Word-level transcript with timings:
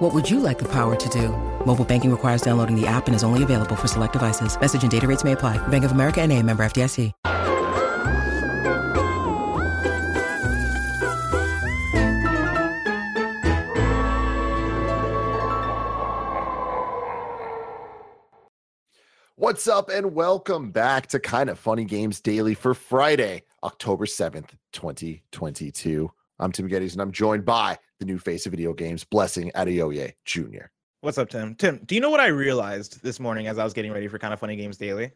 What 0.00 0.14
would 0.14 0.30
you 0.30 0.40
like 0.40 0.58
the 0.58 0.68
power 0.72 0.96
to 0.96 1.08
do? 1.10 1.28
Mobile 1.66 1.84
banking 1.84 2.10
requires 2.10 2.40
downloading 2.40 2.74
the 2.74 2.86
app 2.86 3.06
and 3.06 3.14
is 3.14 3.22
only 3.22 3.42
available 3.42 3.76
for 3.76 3.86
select 3.86 4.14
devices. 4.14 4.58
Message 4.58 4.80
and 4.80 4.90
data 4.90 5.06
rates 5.06 5.24
may 5.24 5.32
apply. 5.32 5.58
Bank 5.68 5.84
of 5.84 5.92
America 5.92 6.22
and 6.22 6.32
a 6.32 6.42
member 6.42 6.62
FDIC. 6.62 7.12
What's 19.36 19.68
up, 19.68 19.90
and 19.90 20.14
welcome 20.14 20.70
back 20.70 21.08
to 21.08 21.20
Kind 21.20 21.50
of 21.50 21.58
Funny 21.58 21.84
Games 21.84 22.20
Daily 22.22 22.54
for 22.54 22.72
Friday, 22.72 23.42
October 23.62 24.06
7th, 24.06 24.50
2022. 24.72 26.10
I'm 26.40 26.52
Tim 26.52 26.68
Gettys, 26.68 26.92
and 26.92 27.02
I'm 27.02 27.12
joined 27.12 27.44
by 27.44 27.78
the 27.98 28.06
new 28.06 28.18
face 28.18 28.46
of 28.46 28.52
video 28.52 28.72
games, 28.72 29.04
Blessing 29.04 29.52
Adeoye 29.54 30.14
Jr. 30.24 30.66
What's 31.02 31.18
up, 31.18 31.28
Tim? 31.28 31.54
Tim, 31.54 31.80
do 31.84 31.94
you 31.94 32.00
know 32.00 32.08
what 32.08 32.20
I 32.20 32.28
realized 32.28 33.02
this 33.02 33.20
morning 33.20 33.46
as 33.46 33.58
I 33.58 33.64
was 33.64 33.74
getting 33.74 33.92
ready 33.92 34.08
for 34.08 34.18
Kind 34.18 34.32
of 34.32 34.40
Funny 34.40 34.56
Games 34.56 34.78
Daily? 34.78 35.12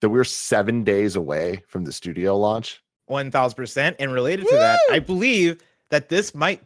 That 0.00 0.10
we're 0.10 0.22
seven 0.22 0.84
days 0.84 1.16
away 1.16 1.64
from 1.66 1.84
the 1.84 1.92
studio 1.92 2.38
launch. 2.38 2.80
1000%. 3.10 3.96
And 3.98 4.12
related 4.12 4.46
to 4.46 4.54
that, 4.54 4.78
I 4.90 5.00
believe 5.00 5.60
that 5.90 6.08
this 6.08 6.32
might 6.32 6.62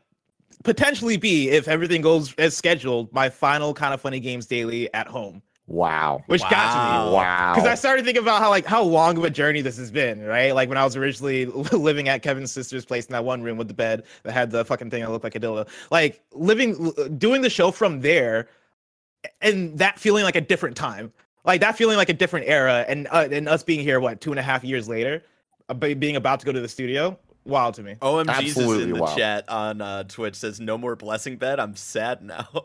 potentially 0.63 1.17
be, 1.17 1.49
if 1.49 1.67
everything 1.67 2.03
goes 2.03 2.35
as 2.35 2.55
scheduled, 2.55 3.11
my 3.15 3.31
final 3.31 3.73
Kind 3.73 3.95
of 3.95 4.01
Funny 4.03 4.21
Games 4.21 4.47
Daily 4.47 4.93
at 4.93 5.07
home. 5.07 5.43
Wow. 5.69 6.23
Which 6.27 6.43
Wow. 6.43 6.51
got 6.51 6.73
to 6.73 6.79
me. 7.09 7.15
Wow. 7.15 7.55
Because 7.55 7.69
I 7.69 7.75
started 7.75 8.05
thinking 8.05 8.23
about 8.23 8.41
how 8.41 8.51
like 8.51 8.67
how 8.67 8.83
long 8.83 9.17
of 9.17 9.25
a 9.25 9.31
journey 9.31 9.63
this 9.63 9.77
has 9.79 9.91
been, 9.91 10.23
right? 10.25 10.55
Like 10.55 10.69
when 10.69 10.79
I 10.79 10.85
was 10.85 10.95
originally 10.97 11.47
living 11.73 12.09
at 12.09 12.23
Kevin's 12.23 12.53
sister's 12.53 12.85
place 12.85 13.07
in 13.07 13.13
that 13.13 13.25
one 13.25 13.43
room 13.43 13.57
with 13.59 13.69
the 13.69 13.75
bed 13.75 14.05
that 14.23 14.33
had 14.33 14.51
the 14.53 14.65
fucking 14.65 14.91
thing 14.91 15.03
that 15.03 15.11
looked 15.11 15.25
like 15.25 15.35
a 15.35 15.41
dildo. 15.41 15.69
Like 15.91 16.23
living, 16.33 16.93
doing 17.19 17.43
the 17.43 17.51
show 17.51 17.71
from 17.73 18.01
there, 18.01 18.49
and 19.41 19.77
that 19.79 19.99
feeling 19.99 20.23
like 20.23 20.37
a 20.37 20.41
different 20.41 20.77
time, 20.77 21.13
like 21.45 21.61
that 21.63 21.77
feeling 21.77 21.97
like 21.97 22.11
a 22.11 22.15
different 22.15 22.47
era, 22.49 22.85
and 22.87 23.09
uh, 23.11 23.27
and 23.31 23.49
us 23.49 23.65
being 23.65 23.81
here, 23.81 23.99
what 23.99 24.21
two 24.21 24.31
and 24.31 24.39
a 24.39 24.43
half 24.45 24.63
years 24.63 24.89
later, 24.89 25.25
uh, 25.69 25.75
being 25.75 26.15
about 26.15 26.39
to 26.41 26.47
go 26.47 26.53
to 26.53 26.61
the 26.61 26.69
studio, 26.69 27.19
wild 27.45 27.75
to 27.75 27.83
me. 27.83 27.97
OMG's 28.03 28.57
is 28.57 28.83
in 28.83 28.93
the 28.93 29.01
wild. 29.01 29.19
chat 29.19 29.49
on 29.49 29.81
uh, 29.81 30.05
Twitch 30.05 30.37
says 30.37 30.61
no 30.61 30.79
more 30.79 30.95
blessing 30.95 31.37
bed. 31.39 31.59
I'm 31.59 31.75
sad 31.75 32.23
now. 32.23 32.47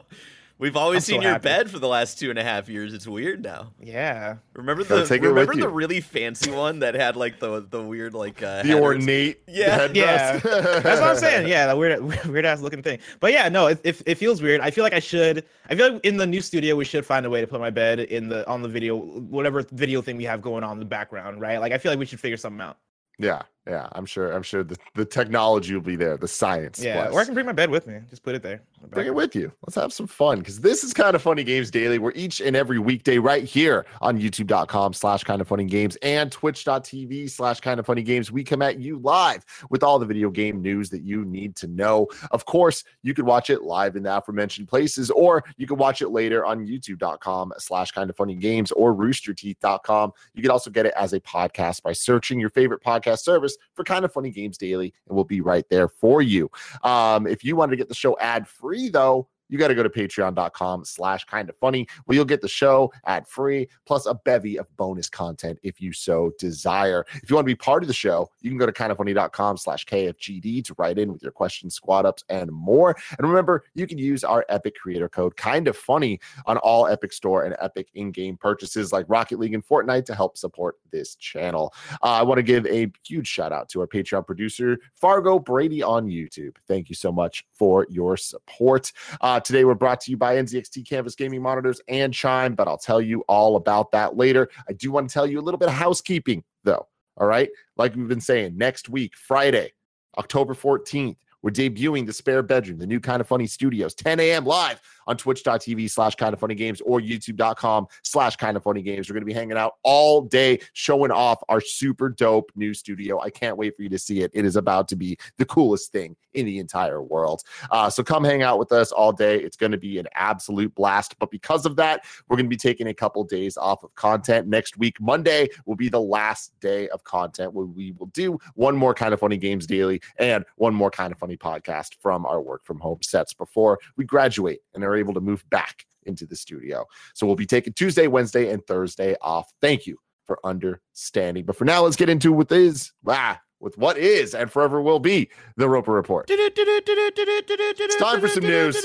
We've 0.61 0.77
always 0.77 0.97
I'm 0.97 1.01
so 1.01 1.11
seen 1.13 1.21
your 1.23 1.31
happy. 1.31 1.43
bed 1.43 1.71
for 1.71 1.79
the 1.79 1.87
last 1.87 2.19
two 2.19 2.29
and 2.29 2.37
a 2.37 2.43
half 2.43 2.69
years. 2.69 2.93
It's 2.93 3.07
weird 3.07 3.41
now. 3.41 3.73
Yeah, 3.81 4.35
Remember 4.53 4.83
Gotta 4.83 5.01
the 5.01 5.07
take 5.07 5.23
it 5.23 5.27
with 5.27 5.31
remember 5.31 5.53
you. 5.55 5.61
the 5.61 5.69
really 5.69 6.01
fancy 6.01 6.51
one 6.51 6.79
that 6.79 6.93
had 6.93 7.15
like 7.15 7.39
the 7.39 7.65
the 7.67 7.81
weird 7.81 8.13
like 8.13 8.43
uh, 8.43 8.61
the 8.61 8.69
headers? 8.69 8.79
ornate 8.79 9.41
Yeah. 9.47 9.87
Yeah. 9.91 10.37
That's 10.43 11.01
what 11.01 11.09
I'm 11.09 11.17
saying. 11.17 11.47
Yeah, 11.47 11.65
that 11.65 11.77
weird, 11.79 12.25
weird 12.27 12.45
ass 12.45 12.61
looking 12.61 12.83
thing. 12.83 12.99
But 13.19 13.31
yeah, 13.33 13.49
no, 13.49 13.67
it, 13.67 13.79
it, 13.83 14.01
it 14.05 14.15
feels 14.19 14.39
weird. 14.39 14.61
I 14.61 14.69
feel 14.69 14.83
like 14.83 14.93
I 14.93 14.99
should. 14.99 15.45
I 15.67 15.73
feel 15.75 15.93
like 15.93 16.05
in 16.05 16.17
the 16.17 16.27
new 16.27 16.41
studio 16.41 16.75
we 16.75 16.85
should 16.85 17.07
find 17.07 17.25
a 17.25 17.29
way 17.31 17.41
to 17.41 17.47
put 17.47 17.59
my 17.59 17.71
bed 17.71 17.99
in 17.99 18.29
the 18.29 18.47
on 18.47 18.61
the 18.61 18.69
video, 18.69 18.97
whatever 18.97 19.63
video 19.71 20.03
thing 20.03 20.15
we 20.15 20.25
have 20.25 20.43
going 20.43 20.63
on 20.63 20.73
in 20.73 20.79
the 20.79 20.85
background, 20.85 21.41
right? 21.41 21.57
Like 21.59 21.71
I 21.71 21.79
feel 21.79 21.91
like 21.91 21.97
we 21.97 22.05
should 22.05 22.19
figure 22.19 22.37
something 22.37 22.61
out. 22.61 22.77
Yeah, 23.17 23.41
yeah. 23.67 23.87
I'm 23.91 24.05
sure. 24.05 24.31
I'm 24.31 24.41
sure 24.43 24.63
the, 24.63 24.77
the 24.95 25.05
technology 25.05 25.73
will 25.73 25.81
be 25.81 25.95
there. 25.95 26.17
The 26.17 26.27
science. 26.27 26.83
Yeah, 26.83 27.09
Bless. 27.09 27.13
or 27.13 27.19
I 27.19 27.25
can 27.25 27.33
bring 27.33 27.45
my 27.45 27.51
bed 27.51 27.69
with 27.69 27.85
me. 27.85 27.99
Just 28.09 28.23
put 28.23 28.33
it 28.33 28.41
there. 28.41 28.63
in 28.81 28.89
Bring 28.89 29.07
it 29.07 29.13
with 29.13 29.35
you. 29.35 29.51
Let's 29.61 29.75
have 29.75 29.93
some 29.93 30.07
fun 30.07 30.39
because 30.39 30.61
this 30.61 30.83
is 30.83 30.94
kind 30.94 31.16
of 31.16 31.22
funny 31.22 31.44
games 31.44 31.69
daily. 31.69 32.00
We're 32.00 32.13
each 32.16 32.41
and 32.41 32.55
every 32.55 32.79
weekday 32.79 33.19
right 33.19 33.44
here 33.44 33.85
on 34.01 34.19
youtube.com 34.19 34.94
slash 34.94 35.23
kind 35.23 35.41
of 35.41 35.47
funny 35.47 35.66
games 35.66 35.95
and 36.01 36.31
twitch.tv 36.31 37.29
slash 37.29 37.59
kind 37.59 37.79
of 37.79 37.85
funny 37.85 38.01
games. 38.01 38.31
We 38.31 38.44
come 38.44 38.63
at 38.63 38.79
you 38.79 38.97
live 38.97 39.45
with 39.69 39.83
all 39.83 40.00
the 40.00 40.07
video 40.07 40.31
game 40.31 40.61
news 40.61 40.89
that 40.89 41.03
you 41.03 41.23
need 41.23 41.55
to 41.57 41.67
know. 41.67 42.07
Of 42.31 42.45
course, 42.45 42.83
you 43.03 43.13
could 43.13 43.25
watch 43.25 43.51
it 43.51 43.61
live 43.61 43.95
in 43.95 44.03
the 44.03 44.17
aforementioned 44.17 44.67
places, 44.69 45.11
or 45.11 45.44
you 45.57 45.67
can 45.67 45.77
watch 45.77 46.01
it 46.01 46.09
later 46.09 46.45
on 46.45 46.66
youtube.com 46.66 47.53
slash 47.59 47.91
kind 47.91 48.09
of 48.09 48.16
funny 48.16 48.35
games 48.35 48.71
or 48.71 48.95
roosterteeth.com. 48.95 50.13
You 50.33 50.41
can 50.41 50.51
also 50.51 50.71
get 50.71 50.88
it 50.88 50.94
as 50.95 51.13
a 51.13 51.19
podcast 51.19 51.83
by 51.83 51.94
searching 51.94 52.39
your 52.39 52.50
favorite 52.50 52.83
podcast 52.83 53.19
service 53.19 53.50
for 53.73 53.84
kind 53.84 54.06
of 54.06 54.13
funny 54.13 54.29
games 54.29 54.57
daily, 54.57 54.94
and 55.07 55.16
we'll 55.16 55.23
be 55.23 55.41
right 55.41 55.66
there 55.69 55.88
for 55.88 56.22
you. 56.22 56.50
Um, 56.84 57.28
if 57.28 57.44
you 57.44 57.56
wanted 57.56 57.72
to 57.72 57.78
get 57.78 57.89
the 57.89 57.95
show 57.95 58.17
ad 58.19 58.47
free, 58.47 58.89
though, 58.89 59.28
you 59.51 59.59
got 59.59 59.67
to 59.67 59.75
go 59.75 59.84
to 59.84 59.89
patreon.com 59.89 60.85
slash 60.85 61.25
kind 61.25 61.50
of 61.50 61.56
funny 61.57 61.88
where 62.06 62.16
you'll 62.16 62.25
get 62.25 62.41
the 62.41 62.47
show 62.47 62.91
ad 63.06 63.28
free 63.28 63.67
plus 63.85 64.07
a 64.07 64.16
bevy 64.16 64.57
of 64.57 64.66
bonus 64.78 65.09
content 65.09 65.59
if 65.62 65.79
you 65.79 65.94
so 65.94 66.31
desire. 66.39 67.06
If 67.22 67.29
you 67.29 67.35
want 67.35 67.45
to 67.45 67.51
be 67.51 67.56
part 67.56 67.84
of 67.84 67.88
the 67.88 67.94
show, 67.94 68.29
you 68.41 68.50
can 68.50 68.57
go 68.57 68.66
to 68.66 68.72
kindoffunny.com 68.72 69.57
slash 69.57 69.85
KFGD 69.85 70.63
to 70.66 70.75
write 70.78 70.97
in 70.97 71.12
with 71.12 71.22
your 71.22 71.31
questions, 71.31 71.75
squad 71.75 72.06
ups, 72.06 72.23
and 72.29 72.50
more. 72.51 72.95
And 73.17 73.28
remember, 73.28 73.66
you 73.75 73.85
can 73.85 73.97
use 73.97 74.23
our 74.23 74.45
Epic 74.50 74.75
creator 74.75 75.09
code 75.09 75.35
kind 75.35 75.68
of 75.68 75.75
funny 75.75 76.19
on 76.45 76.57
all 76.57 76.88
Epic 76.88 77.12
Store 77.13 77.44
and 77.44 77.56
Epic 77.59 77.89
in 77.94 78.12
game 78.12 78.38
purchases 78.38 78.94
like 78.94 79.06
Rocket 79.09 79.38
League 79.38 79.53
and 79.53 79.66
Fortnite 79.66 80.06
to 80.06 80.16
help 80.16 80.38
support 80.38 80.78
this 80.91 81.16
channel. 81.16 81.73
Uh, 82.01 82.07
I 82.07 82.23
want 82.23 82.38
to 82.38 82.44
give 82.44 82.66
a 82.68 82.89
huge 83.06 83.28
shout 83.28 83.51
out 83.51 83.68
to 83.69 83.81
our 83.81 83.88
Patreon 83.88 84.25
producer, 84.25 84.78
Fargo 84.94 85.39
Brady 85.39 85.83
on 85.83 86.07
YouTube. 86.07 86.56
Thank 86.68 86.88
you 86.89 86.95
so 86.95 87.12
much 87.12 87.45
for 87.53 87.85
your 87.89 88.16
support. 88.16 88.91
Uh, 89.19 89.41
today, 89.44 89.66
we're 89.66 89.75
brought 89.75 90.02
to 90.02 90.12
you 90.12 90.18
by 90.18 90.35
NZXT 90.35 90.88
Canvas 90.88 91.16
Gaming 91.16 91.41
Monitors 91.41 91.81
and 91.88 92.13
Chime, 92.13 92.56
but 92.56 92.68
I'll 92.68 92.78
tell 92.78 93.02
you 93.02 93.24
all 93.28 93.56
about 93.56 93.91
that 93.91 94.16
later. 94.16 94.50
I 94.68 94.74
do 94.74 94.91
want 94.91 95.09
to 95.09 95.13
tell 95.13 95.28
you 95.28 95.40
a 95.40 95.41
little 95.41 95.57
bit 95.57 95.68
of 95.68 95.74
housekeeping, 95.74 96.44
though. 96.63 96.88
All 97.18 97.28
right. 97.28 97.50
Like 97.78 97.96
we've 97.96 98.07
been 98.07 98.22
saying, 98.22 98.57
next 98.57 98.90
week, 98.90 99.16
Friday, 99.16 99.74
October 100.18 100.53
14th, 100.53 101.18
we're 101.41 101.51
debuting 101.51 102.06
the 102.06 102.13
spare 102.13 102.44
bedroom, 102.44 102.78
the 102.78 102.88
new 102.88 103.00
kind 103.00 103.19
of 103.19 103.28
funny 103.28 103.47
studios, 103.47 103.96
10 103.96 104.19
a.m. 104.19 104.46
live 104.46 104.80
on 105.07 105.17
twitch.tv 105.17 105.89
slash 105.89 106.16
kind 106.16 106.34
of 106.34 106.39
funny 106.39 106.56
games 106.56 106.81
or 106.81 107.00
youtube.com 107.00 107.88
slash 108.03 108.35
kind 108.35 108.57
of 108.57 108.63
funny 108.63 108.81
games. 108.81 109.09
We're 109.09 109.13
going 109.13 109.22
to 109.22 109.25
be 109.25 109.34
hanging 109.34 109.57
out 109.57 109.73
all 109.84 110.22
day, 110.22 110.59
showing 110.73 111.12
off 111.12 111.41
our 111.50 111.62
super 111.62 112.09
dope 112.09 112.51
new 112.56 112.73
studio. 112.73 113.19
I 113.19 113.29
can't 113.29 113.57
wait 113.57 113.75
for 113.75 113.84
you 113.84 113.89
to 113.89 114.00
see 114.00 114.22
it. 114.22 114.31
It 114.34 114.45
is 114.45 114.56
about 114.56 114.88
to 114.89 114.95
be 114.95 115.17
the 115.38 115.45
coolest 115.45 115.91
thing 115.91 116.16
in 116.34 116.45
the 116.45 116.59
entire 116.59 117.01
world. 117.01 117.44
Uh, 117.72 117.89
so 117.89 118.03
come 118.03 118.23
hang 118.23 118.41
out 118.41 118.59
with 118.59 118.72
us 118.72 118.91
all 118.91 119.12
day. 119.12 119.39
It's 119.39 119.57
going 119.57 119.72
to 119.72 119.78
be 119.78 119.97
an 119.97 120.07
absolute 120.13 120.73
blast. 120.75 121.18
But 121.19 121.31
because 121.31 121.66
of 121.66 121.75
that, 121.78 122.06
we're 122.28 122.38
going 122.38 122.45
to 122.45 122.50
be 122.50 122.57
taking 122.57 122.88
a 122.88 122.94
couple 122.94 123.23
days 123.23 123.57
off 123.57 123.83
of 123.83 123.94
content. 123.95 124.47
Next 124.47 124.78
week, 124.78 125.00
Monday, 125.01 125.50
will 125.66 125.75
be 125.75 125.89
the 125.89 126.01
last 126.01 126.53
day 126.59 126.88
of 126.89 127.03
content 127.03 127.53
where 127.53 127.66
we 127.66 127.94
will 127.94 128.07
do 128.07 128.38
one 128.56 128.75
more 128.75 128.94
kind 128.94 129.13
of 129.13 129.19
funny 129.19 129.38
games 129.38 129.66
daily 129.68 130.01
and 130.18 130.45
one 130.56 130.73
more 130.73 130.91
kind 130.91 131.12
of 131.12 131.19
funny 131.19 131.38
podcast 131.38 131.95
from 132.00 132.25
our 132.25 132.41
work 132.41 132.63
from 132.63 132.79
home 132.79 133.00
sets 133.01 133.33
before 133.33 133.79
we 133.97 134.06
graduate 134.06 134.59
and 134.73 134.83
are 134.91 134.97
able 134.97 135.13
to 135.13 135.22
move 135.22 135.44
back 135.50 135.85
into 136.03 136.25
the 136.25 136.35
studio. 136.35 136.85
So 137.13 137.25
we'll 137.25 137.35
be 137.35 137.46
taking 137.46 137.74
Tuesday, 137.74 138.07
Wednesday, 138.07 138.52
and 138.52 138.66
Thursday 138.66 139.16
off. 139.22 139.52
Thank 139.62 139.85
you 139.88 139.97
for 140.25 140.40
understanding. 140.44 141.46
But 141.46 141.56
for 141.56 141.66
now, 141.66 141.84
let's 141.84 141.96
get 141.96 142.09
into 142.09 142.31
what 142.34 142.52
is 142.52 142.91
ah, 143.07 143.40
with 143.59 143.78
what 143.78 143.97
is 143.97 144.34
and 144.34 144.51
forever 144.51 144.81
will 144.81 145.00
be 145.00 145.30
the 145.57 145.69
Roper 145.69 145.91
Report. 145.91 146.25
It's 146.30 147.96
time 147.97 148.19
for 148.19 148.28
some 148.28 148.44
news. 148.44 148.75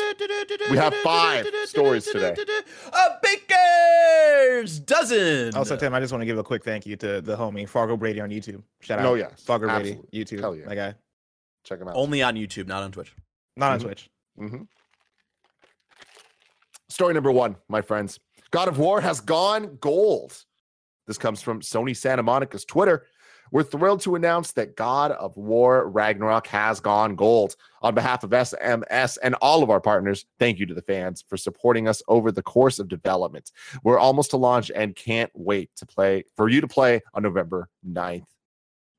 We 0.71 0.77
have 0.77 0.95
five 0.97 1.47
stories 1.65 2.05
today. 2.05 2.35
A 2.93 3.19
baker's 3.23 4.81
dozen. 4.81 5.55
Also, 5.55 5.77
Tim, 5.77 5.95
I 5.95 6.01
just 6.01 6.13
want 6.13 6.23
to 6.23 6.27
give 6.27 6.39
a 6.39 6.45
quick 6.45 6.65
thank 6.65 6.87
you 6.87 6.97
to 6.97 7.21
the 7.21 7.37
homie 7.37 7.69
Fargo 7.69 7.97
Brady 7.97 8.21
on 8.21 8.31
YouTube. 8.31 8.63
Shout 8.81 8.99
out. 8.99 9.07
Oh, 9.07 9.15
yes. 9.15 9.43
Fargo 9.43 9.67
Brady 9.69 9.99
YouTube. 10.13 10.41
Hell 10.41 10.55
yeah. 10.55 10.67
My 10.67 10.75
guy. 10.75 10.95
Check 11.65 11.81
him 11.81 11.89
out. 11.89 11.97
Only 11.97 12.23
on 12.23 12.35
YouTube, 12.37 12.67
not 12.67 12.83
on 12.83 12.93
Twitch. 12.93 13.15
Not 13.57 13.73
on 13.73 13.79
Mhm. 13.79 13.83
Twitch. 13.83 14.11
hmm 14.37 14.63
Story 16.89 17.15
number 17.15 17.33
one, 17.33 17.57
my 17.69 17.83
friends. 17.83 18.21
God 18.51 18.69
of 18.69 18.79
War 18.79 19.01
has 19.01 19.21
gone 19.21 19.77
gold. 19.81 20.45
This 21.07 21.19
comes 21.19 21.43
from 21.43 21.61
Sony 21.61 21.97
Santa 21.97 22.23
Monica's 22.23 22.65
Twitter. 22.65 23.07
We're 23.53 23.63
thrilled 23.63 24.01
to 24.03 24.17
announce 24.17 24.53
that 24.53 24.77
God 24.77 25.13
of 25.13 25.37
War 25.37 25.89
Ragnarok 25.89 26.49
has 26.49 26.81
gone 26.81 27.15
gold. 27.15 27.55
On 27.83 27.95
behalf 27.95 28.25
of 28.25 28.31
SMS 28.31 29.19
and 29.23 29.35
all 29.37 29.63
of 29.63 29.71
our 29.71 29.81
partners, 29.81 30.27
thank 30.39 30.59
you 30.59 30.67
to 30.67 30.75
the 30.75 30.83
fans 30.83 31.25
for 31.29 31.37
supporting 31.37 31.87
us 31.87 32.03
over 32.09 32.33
the 32.33 32.43
course 32.43 32.79
of 32.79 32.89
development. 32.89 33.53
We're 33.85 33.99
almost 33.99 34.31
to 34.31 34.37
launch 34.37 34.71
and 34.75 34.97
can't 34.97 35.31
wait 35.35 35.71
to 35.77 35.87
play 35.87 36.25
for 36.37 36.49
you 36.49 36.61
to 36.61 36.69
play 36.69 37.03
on 37.15 37.23
November 37.23 37.69
9th. 37.89 38.27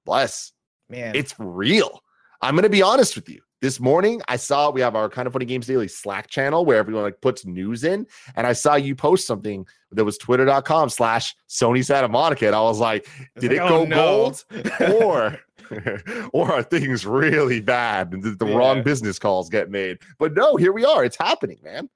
Bless. 0.05 0.53
Man. 0.89 1.15
It's 1.15 1.35
real. 1.37 2.01
I'm 2.41 2.55
going 2.55 2.63
to 2.63 2.69
be 2.69 2.81
honest 2.81 3.15
with 3.15 3.27
you. 3.27 3.41
This 3.61 3.79
morning 3.79 4.21
I 4.27 4.35
saw 4.35 4.69
we 4.69 4.81
have 4.81 4.95
our 4.95 5.09
kind 5.09 5.27
of 5.27 5.33
funny 5.33 5.45
games 5.45 5.67
daily 5.67 5.87
Slack 5.87 6.29
channel 6.29 6.65
where 6.65 6.77
everyone 6.77 7.03
like 7.03 7.21
puts 7.21 7.45
news 7.45 7.83
in, 7.83 8.05
and 8.35 8.45
I 8.47 8.53
saw 8.53 8.75
you 8.75 8.95
post 8.95 9.27
something 9.27 9.65
that 9.91 10.05
was 10.05 10.17
twitter.com 10.17 10.89
slash 10.89 11.35
Sony 11.49 11.83
Santa 11.83 12.07
Monica. 12.07 12.47
And 12.47 12.55
I 12.55 12.61
was 12.61 12.79
like, 12.79 13.07
did 13.39 13.51
like, 13.51 13.61
it 13.61 13.69
go 13.69 13.81
oh, 13.81 13.85
no. 13.85 13.95
gold? 13.95 14.45
Or 15.03 15.39
or 16.33 16.51
are 16.51 16.63
things 16.63 17.05
really 17.05 17.59
bad 17.59 18.13
and 18.13 18.23
did 18.23 18.39
the 18.39 18.45
wrong 18.45 18.83
business 18.83 19.19
calls 19.19 19.49
get 19.49 19.69
made? 19.69 19.97
But 20.17 20.33
no, 20.33 20.55
here 20.55 20.71
we 20.71 20.85
are. 20.85 21.03
It's 21.03 21.17
happening, 21.17 21.59
man. 21.63 21.89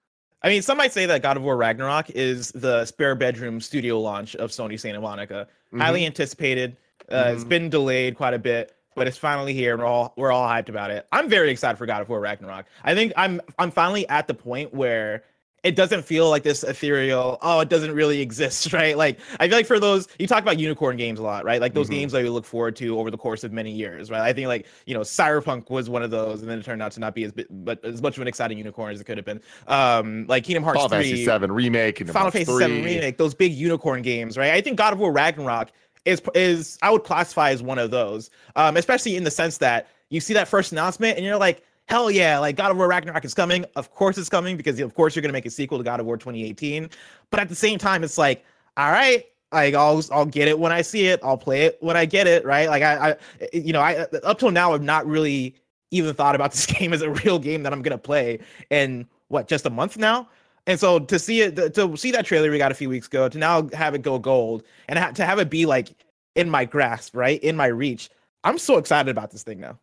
I 0.43 0.49
mean, 0.49 0.61
some 0.61 0.77
might 0.77 0.91
say 0.91 1.05
that 1.05 1.21
God 1.21 1.37
of 1.37 1.43
War 1.43 1.55
Ragnarok 1.55 2.09
is 2.09 2.51
the 2.51 2.83
spare 2.85 3.15
bedroom 3.15 3.61
studio 3.61 3.99
launch 3.99 4.35
of 4.35 4.49
Sony 4.49 4.79
Santa 4.79 4.99
Monica. 4.99 5.47
Mhm. 5.73 5.79
Highly 5.79 6.05
anticipated. 6.05 6.77
Uh, 7.11 7.31
It's 7.33 7.43
Mhm. 7.43 7.49
been 7.49 7.69
delayed 7.69 8.15
quite 8.15 8.33
a 8.33 8.39
bit, 8.39 8.73
but 8.95 9.07
it's 9.07 9.17
finally 9.17 9.53
here, 9.53 9.73
and 9.73 9.81
we're 9.81 9.87
all 9.87 10.13
we're 10.17 10.31
all 10.31 10.47
hyped 10.47 10.69
about 10.69 10.91
it. 10.91 11.07
I'm 11.11 11.29
very 11.29 11.49
excited 11.51 11.77
for 11.77 11.85
God 11.85 12.01
of 12.01 12.09
War 12.09 12.19
Ragnarok. 12.19 12.65
I 12.83 12.93
think 12.95 13.13
I'm 13.15 13.41
I'm 13.59 13.71
finally 13.71 14.07
at 14.09 14.27
the 14.27 14.33
point 14.33 14.73
where 14.73 15.23
it 15.63 15.75
doesn't 15.75 16.01
feel 16.01 16.27
like 16.27 16.41
this 16.41 16.63
ethereal. 16.63 17.37
Oh, 17.43 17.59
it 17.59 17.69
doesn't 17.69 17.93
really 17.93 18.19
exist, 18.19 18.73
right? 18.73 18.97
Like 18.97 19.19
I 19.39 19.47
feel 19.47 19.57
like 19.57 19.67
for 19.67 19.79
those 19.79 20.07
you 20.17 20.25
talk 20.25 20.41
about 20.41 20.57
unicorn 20.59 20.97
games 20.97 21.19
a 21.19 21.23
lot, 21.23 21.45
right? 21.45 21.61
Like 21.61 21.75
those 21.75 21.87
Mhm. 21.87 21.91
games 21.91 22.11
that 22.13 22.23
we 22.23 22.29
look 22.29 22.45
forward 22.45 22.75
to 22.77 22.97
over 22.99 23.11
the 23.11 23.17
course 23.17 23.43
of 23.43 23.51
many 23.53 23.71
years, 23.71 24.09
right? 24.09 24.21
I 24.21 24.33
think 24.33 24.47
like 24.47 24.65
you 24.87 24.93
know 24.95 25.01
Cyberpunk 25.01 25.69
was 25.69 25.87
one 25.89 26.01
of 26.03 26.09
those, 26.11 26.41
and 26.41 26.49
then 26.49 26.57
it 26.59 26.65
turned 26.65 26.81
out 26.81 26.91
to 26.93 26.99
not 26.99 27.13
be 27.13 27.23
as 27.25 27.31
but 27.49 27.83
as 27.85 28.01
much 28.01 28.17
of 28.17 28.21
an 28.23 28.27
exciting 28.27 28.57
unicorn 28.57 28.91
as 28.91 28.99
it 28.99 29.03
could 29.03 29.17
have 29.17 29.25
been. 29.25 29.39
Um, 29.67 30.25
like 30.27 30.43
Kingdom 30.43 30.63
Hearts 30.63 30.77
Final 30.77 30.89
Fantasy 30.89 31.11
three, 31.17 31.25
Seven 31.25 31.51
remake, 31.51 31.95
Kingdom 31.95 32.13
Final 32.13 32.31
Fantasy 32.31 32.59
7 32.59 32.83
remake, 32.83 33.17
those 33.17 33.35
big 33.35 33.53
unicorn 33.53 34.01
games, 34.01 34.37
right? 34.37 34.53
I 34.53 34.61
think 34.61 34.77
God 34.77 34.93
of 34.93 34.99
War 34.99 35.11
Ragnarok 35.13 35.69
is 36.05 36.21
is 36.33 36.77
I 36.81 36.91
would 36.91 37.03
classify 37.03 37.51
as 37.51 37.61
one 37.61 37.77
of 37.77 37.91
those, 37.91 38.29
um, 38.55 38.77
especially 38.77 39.15
in 39.15 39.23
the 39.23 39.31
sense 39.31 39.57
that 39.59 39.87
you 40.09 40.19
see 40.19 40.33
that 40.33 40.47
first 40.47 40.71
announcement 40.71 41.17
and 41.17 41.25
you're 41.25 41.37
like, 41.37 41.63
hell 41.85 42.09
yeah, 42.09 42.39
like 42.39 42.55
God 42.55 42.71
of 42.71 42.77
War 42.77 42.87
Ragnarok 42.87 43.25
is 43.25 43.33
coming. 43.33 43.65
Of 43.75 43.91
course 43.93 44.17
it's 44.17 44.29
coming 44.29 44.57
because 44.57 44.79
of 44.79 44.93
course 44.93 45.15
you're 45.15 45.21
gonna 45.21 45.33
make 45.33 45.45
a 45.45 45.49
sequel 45.49 45.77
to 45.77 45.83
God 45.83 45.99
of 45.99 46.05
War 46.05 46.17
2018. 46.17 46.89
But 47.29 47.39
at 47.39 47.49
the 47.49 47.55
same 47.55 47.77
time, 47.77 48.03
it's 48.03 48.17
like, 48.17 48.43
all 48.77 48.91
right. 48.91 49.25
Like 49.51 49.73
I'll 49.73 50.01
I'll 50.11 50.25
get 50.25 50.47
it 50.47 50.57
when 50.57 50.71
I 50.71 50.81
see 50.81 51.07
it. 51.07 51.19
I'll 51.21 51.37
play 51.37 51.63
it 51.63 51.77
when 51.81 51.97
I 51.97 52.05
get 52.05 52.25
it. 52.25 52.45
Right? 52.45 52.69
Like 52.69 52.83
I, 52.83 53.11
I 53.11 53.15
you 53.51 53.73
know 53.73 53.81
I 53.81 54.03
up 54.23 54.39
till 54.39 54.51
now 54.51 54.73
I've 54.73 54.81
not 54.81 55.05
really 55.05 55.55
even 55.91 56.13
thought 56.15 56.35
about 56.35 56.51
this 56.53 56.65
game 56.65 56.93
as 56.93 57.01
a 57.01 57.09
real 57.09 57.37
game 57.37 57.63
that 57.63 57.73
I'm 57.73 57.81
gonna 57.81 57.97
play 57.97 58.39
in 58.69 59.05
what 59.27 59.47
just 59.47 59.65
a 59.65 59.69
month 59.69 59.97
now. 59.97 60.29
And 60.67 60.79
so 60.79 60.99
to 60.99 61.17
see 61.17 61.41
it, 61.41 61.73
to 61.73 61.97
see 61.97 62.11
that 62.11 62.25
trailer 62.25 62.51
we 62.51 62.57
got 62.57 62.71
a 62.71 62.75
few 62.75 62.89
weeks 62.89 63.07
ago, 63.07 63.27
to 63.27 63.37
now 63.37 63.67
have 63.73 63.95
it 63.95 64.01
go 64.03 64.19
gold 64.19 64.63
and 64.87 64.99
ha- 64.99 65.11
to 65.11 65.25
have 65.25 65.39
it 65.39 65.49
be 65.49 65.65
like 65.65 65.89
in 66.35 66.49
my 66.49 66.65
grasp, 66.65 67.15
right, 67.15 67.41
in 67.43 67.55
my 67.55 67.67
reach, 67.67 68.09
I'm 68.43 68.57
so 68.57 68.77
excited 68.77 69.09
about 69.09 69.31
this 69.31 69.43
thing 69.43 69.59
now. 69.59 69.79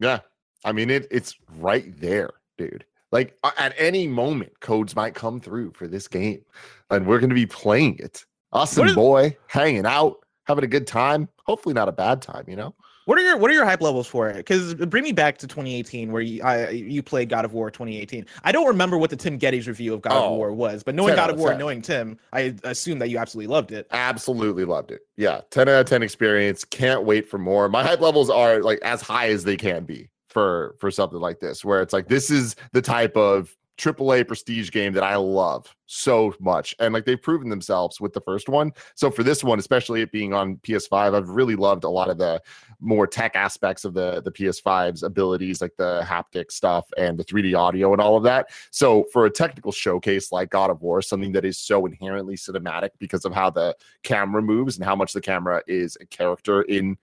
Yeah. 0.00 0.20
I 0.64 0.72
mean, 0.72 0.90
it 0.90 1.06
it's 1.10 1.34
right 1.58 1.98
there, 2.00 2.30
dude. 2.56 2.84
Like 3.12 3.36
at 3.56 3.74
any 3.78 4.06
moment, 4.06 4.58
codes 4.60 4.96
might 4.96 5.14
come 5.14 5.40
through 5.40 5.72
for 5.72 5.86
this 5.86 6.08
game, 6.08 6.44
and 6.90 7.06
we're 7.06 7.20
going 7.20 7.30
to 7.30 7.34
be 7.34 7.46
playing 7.46 7.98
it. 7.98 8.24
Us 8.52 8.76
and 8.76 8.88
is- 8.88 8.94
boy 8.94 9.36
hanging 9.46 9.86
out, 9.86 10.18
having 10.44 10.64
a 10.64 10.68
good 10.68 10.86
time. 10.86 11.28
Hopefully, 11.44 11.74
not 11.74 11.88
a 11.88 11.92
bad 11.92 12.20
time. 12.22 12.44
You 12.48 12.56
know. 12.56 12.74
What 13.08 13.16
are 13.16 13.22
your 13.22 13.38
what 13.38 13.50
are 13.50 13.54
your 13.54 13.64
hype 13.64 13.80
levels 13.80 14.06
for 14.06 14.28
it? 14.28 14.36
Because 14.36 14.74
bring 14.74 15.02
me 15.02 15.12
back 15.12 15.38
to 15.38 15.46
2018, 15.46 16.12
where 16.12 16.20
you 16.20 16.42
I, 16.42 16.68
you 16.68 17.02
played 17.02 17.30
God 17.30 17.46
of 17.46 17.54
War 17.54 17.70
2018. 17.70 18.26
I 18.44 18.52
don't 18.52 18.66
remember 18.66 18.98
what 18.98 19.08
the 19.08 19.16
Tim 19.16 19.38
Gettys 19.38 19.66
review 19.66 19.94
of 19.94 20.02
God 20.02 20.12
Oh, 20.12 20.32
of 20.32 20.36
War 20.36 20.52
was, 20.52 20.82
but 20.82 20.94
knowing 20.94 21.14
10 21.14 21.16
God 21.16 21.30
of 21.30 21.38
War, 21.38 21.48
10. 21.48 21.58
knowing 21.58 21.80
Tim, 21.80 22.18
I 22.34 22.54
assume 22.64 22.98
that 22.98 23.08
you 23.08 23.16
absolutely 23.16 23.50
loved 23.50 23.72
it. 23.72 23.86
Absolutely 23.92 24.66
loved 24.66 24.90
it. 24.90 25.00
Yeah, 25.16 25.40
ten 25.50 25.70
out 25.70 25.80
of 25.80 25.86
ten 25.86 26.02
experience. 26.02 26.64
Can't 26.64 27.04
wait 27.04 27.26
for 27.30 27.38
more. 27.38 27.70
My 27.70 27.82
hype 27.82 28.02
levels 28.02 28.28
are 28.28 28.60
like 28.60 28.78
as 28.82 29.00
high 29.00 29.30
as 29.30 29.44
they 29.44 29.56
can 29.56 29.86
be 29.86 30.10
for 30.28 30.76
for 30.78 30.90
something 30.90 31.18
like 31.18 31.40
this, 31.40 31.64
where 31.64 31.80
it's 31.80 31.94
like 31.94 32.08
this 32.08 32.30
is 32.30 32.56
the 32.72 32.82
type 32.82 33.16
of 33.16 33.56
AAA 33.78 34.26
prestige 34.26 34.70
game 34.70 34.92
that 34.92 35.04
I 35.04 35.16
love 35.16 35.74
so 35.86 36.34
much, 36.40 36.74
and 36.80 36.92
like 36.92 37.04
they've 37.04 37.20
proven 37.20 37.48
themselves 37.48 38.00
with 38.00 38.12
the 38.12 38.20
first 38.20 38.48
one. 38.48 38.72
So 38.96 39.10
for 39.10 39.22
this 39.22 39.44
one, 39.44 39.58
especially 39.58 40.02
it 40.02 40.12
being 40.12 40.34
on 40.34 40.56
PS5, 40.56 41.14
I've 41.14 41.28
really 41.28 41.54
loved 41.54 41.84
a 41.84 41.88
lot 41.88 42.10
of 42.10 42.18
the 42.18 42.42
more 42.80 43.06
tech 43.06 43.36
aspects 43.36 43.84
of 43.84 43.94
the 43.94 44.20
the 44.20 44.32
PS5's 44.32 45.04
abilities, 45.04 45.62
like 45.62 45.76
the 45.76 46.02
haptic 46.04 46.50
stuff 46.50 46.90
and 46.98 47.16
the 47.16 47.24
3D 47.24 47.56
audio 47.56 47.92
and 47.92 48.02
all 48.02 48.16
of 48.16 48.24
that. 48.24 48.50
So 48.72 49.04
for 49.12 49.26
a 49.26 49.30
technical 49.30 49.72
showcase 49.72 50.32
like 50.32 50.50
God 50.50 50.70
of 50.70 50.82
War, 50.82 51.00
something 51.00 51.32
that 51.32 51.44
is 51.44 51.58
so 51.58 51.86
inherently 51.86 52.36
cinematic 52.36 52.90
because 52.98 53.24
of 53.24 53.32
how 53.32 53.48
the 53.48 53.76
camera 54.02 54.42
moves 54.42 54.76
and 54.76 54.84
how 54.84 54.96
much 54.96 55.12
the 55.12 55.20
camera 55.20 55.62
is 55.68 55.96
a 56.00 56.06
character 56.06 56.62
in 56.62 56.98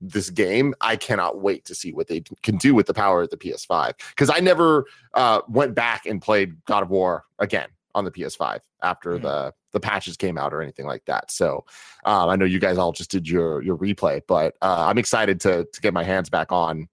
this 0.00 0.30
game, 0.30 0.74
I 0.80 0.96
cannot 0.96 1.40
wait 1.40 1.64
to 1.66 1.74
see 1.74 1.92
what 1.92 2.06
they 2.08 2.22
can 2.42 2.56
do 2.56 2.74
with 2.74 2.86
the 2.86 2.94
power 2.94 3.22
of 3.22 3.30
the 3.30 3.36
PS5. 3.36 3.94
Because 4.10 4.30
I 4.30 4.38
never 4.38 4.86
uh, 5.14 5.40
went 5.48 5.74
back 5.74 6.06
and 6.06 6.22
played 6.22 6.64
God 6.66 6.82
of 6.82 6.90
War 6.90 7.24
again 7.38 7.68
on 7.94 8.04
the 8.04 8.10
PS5 8.10 8.60
after 8.82 9.18
Mhm. 9.18 9.22
the 9.22 9.54
the 9.72 9.80
patches 9.80 10.16
came 10.16 10.38
out 10.38 10.54
or 10.54 10.62
anything 10.62 10.86
like 10.86 11.04
that. 11.04 11.30
So 11.30 11.64
um, 12.04 12.30
I 12.30 12.36
know 12.36 12.46
you 12.46 12.58
guys 12.58 12.78
all 12.78 12.92
just 12.92 13.10
did 13.10 13.28
your 13.28 13.60
your 13.62 13.76
replay, 13.76 14.22
but 14.26 14.54
uh, 14.62 14.86
I'm 14.86 14.98
excited 14.98 15.40
to 15.40 15.66
to 15.72 15.80
get 15.80 15.92
my 15.92 16.04
hands 16.04 16.30
back 16.30 16.52
on 16.52 16.88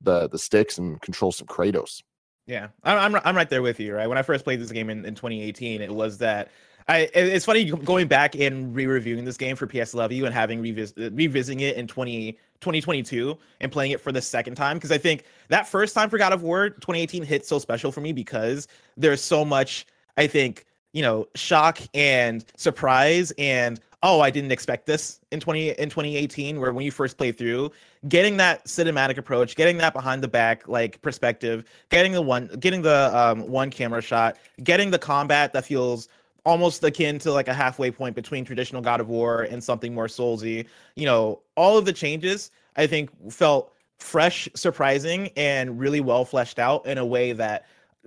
the 0.00 0.28
the 0.28 0.38
sticks 0.38 0.78
and 0.78 1.00
control 1.02 1.32
some 1.32 1.46
Kratos. 1.46 2.02
Yeah, 2.46 2.68
I'm, 2.84 3.14
I'm 3.14 3.22
I'm 3.24 3.36
right 3.36 3.48
there 3.50 3.62
with 3.62 3.80
you. 3.80 3.94
Right, 3.94 4.08
when 4.08 4.18
I 4.18 4.22
first 4.22 4.44
played 4.44 4.60
this 4.60 4.70
game 4.70 4.90
in, 4.90 5.04
in 5.04 5.14
2018, 5.14 5.80
it 5.82 5.92
was 5.94 6.18
that 6.18 6.50
I. 6.88 7.08
It's 7.14 7.44
funny 7.44 7.64
going 7.64 8.06
back 8.08 8.34
and 8.34 8.74
re-reviewing 8.74 9.24
this 9.24 9.36
game 9.36 9.56
for 9.56 9.66
PSLW 9.66 10.24
and 10.24 10.34
having 10.34 10.62
revis- 10.62 10.96
uh, 11.04 11.10
revisiting 11.14 11.60
it 11.60 11.76
in 11.76 11.86
20 11.86 12.38
2022 12.60 13.36
and 13.60 13.72
playing 13.72 13.92
it 13.92 14.00
for 14.00 14.12
the 14.12 14.20
second 14.20 14.54
time 14.54 14.76
because 14.76 14.92
I 14.92 14.98
think 14.98 15.24
that 15.48 15.68
first 15.68 15.94
time 15.94 16.10
for 16.10 16.18
God 16.18 16.32
of 16.32 16.42
War 16.42 16.70
2018 16.70 17.22
hit 17.22 17.46
so 17.46 17.58
special 17.58 17.90
for 17.90 18.00
me 18.00 18.12
because 18.12 18.68
there's 18.96 19.22
so 19.22 19.44
much 19.44 19.86
I 20.16 20.26
think 20.26 20.66
you 20.92 21.02
know 21.02 21.26
shock 21.34 21.78
and 21.94 22.44
surprise 22.56 23.32
and 23.38 23.80
oh 24.02 24.20
I 24.20 24.30
didn't 24.30 24.52
expect 24.52 24.86
this 24.86 25.20
in 25.30 25.40
20 25.40 25.70
in 25.70 25.88
2018 25.88 26.60
where 26.60 26.72
when 26.72 26.84
you 26.84 26.90
first 26.90 27.16
play 27.16 27.32
through 27.32 27.70
getting 28.08 28.36
that 28.38 28.64
cinematic 28.66 29.16
approach 29.16 29.56
getting 29.56 29.78
that 29.78 29.92
behind 29.92 30.22
the 30.22 30.28
back 30.28 30.68
like 30.68 31.00
perspective 31.02 31.64
getting 31.90 32.12
the 32.12 32.22
one 32.22 32.48
getting 32.60 32.82
the 32.82 33.16
um, 33.16 33.48
one 33.48 33.70
camera 33.70 34.02
shot 34.02 34.36
getting 34.62 34.90
the 34.90 34.98
combat 34.98 35.52
that 35.52 35.64
feels 35.64 36.08
almost 36.44 36.82
akin 36.84 37.18
to 37.18 37.32
like 37.32 37.48
a 37.48 37.54
halfway 37.54 37.90
point 37.90 38.14
between 38.14 38.44
traditional 38.44 38.82
god 38.82 39.00
of 39.00 39.08
war 39.08 39.42
and 39.42 39.62
something 39.62 39.94
more 39.94 40.06
soulsy. 40.06 40.66
You 40.96 41.06
know 41.06 41.40
all 41.56 41.78
of 41.78 41.84
the 41.84 41.92
changes 41.92 42.50
i 42.76 42.86
think 42.86 43.10
felt 43.32 43.72
fresh 43.98 44.48
surprising 44.54 45.30
and 45.36 45.78
really 45.78 46.00
well 46.00 46.24
fleshed 46.24 46.58
out 46.58 46.86
in 46.86 46.98
a 46.98 47.04
way 47.04 47.32
that 47.32 47.66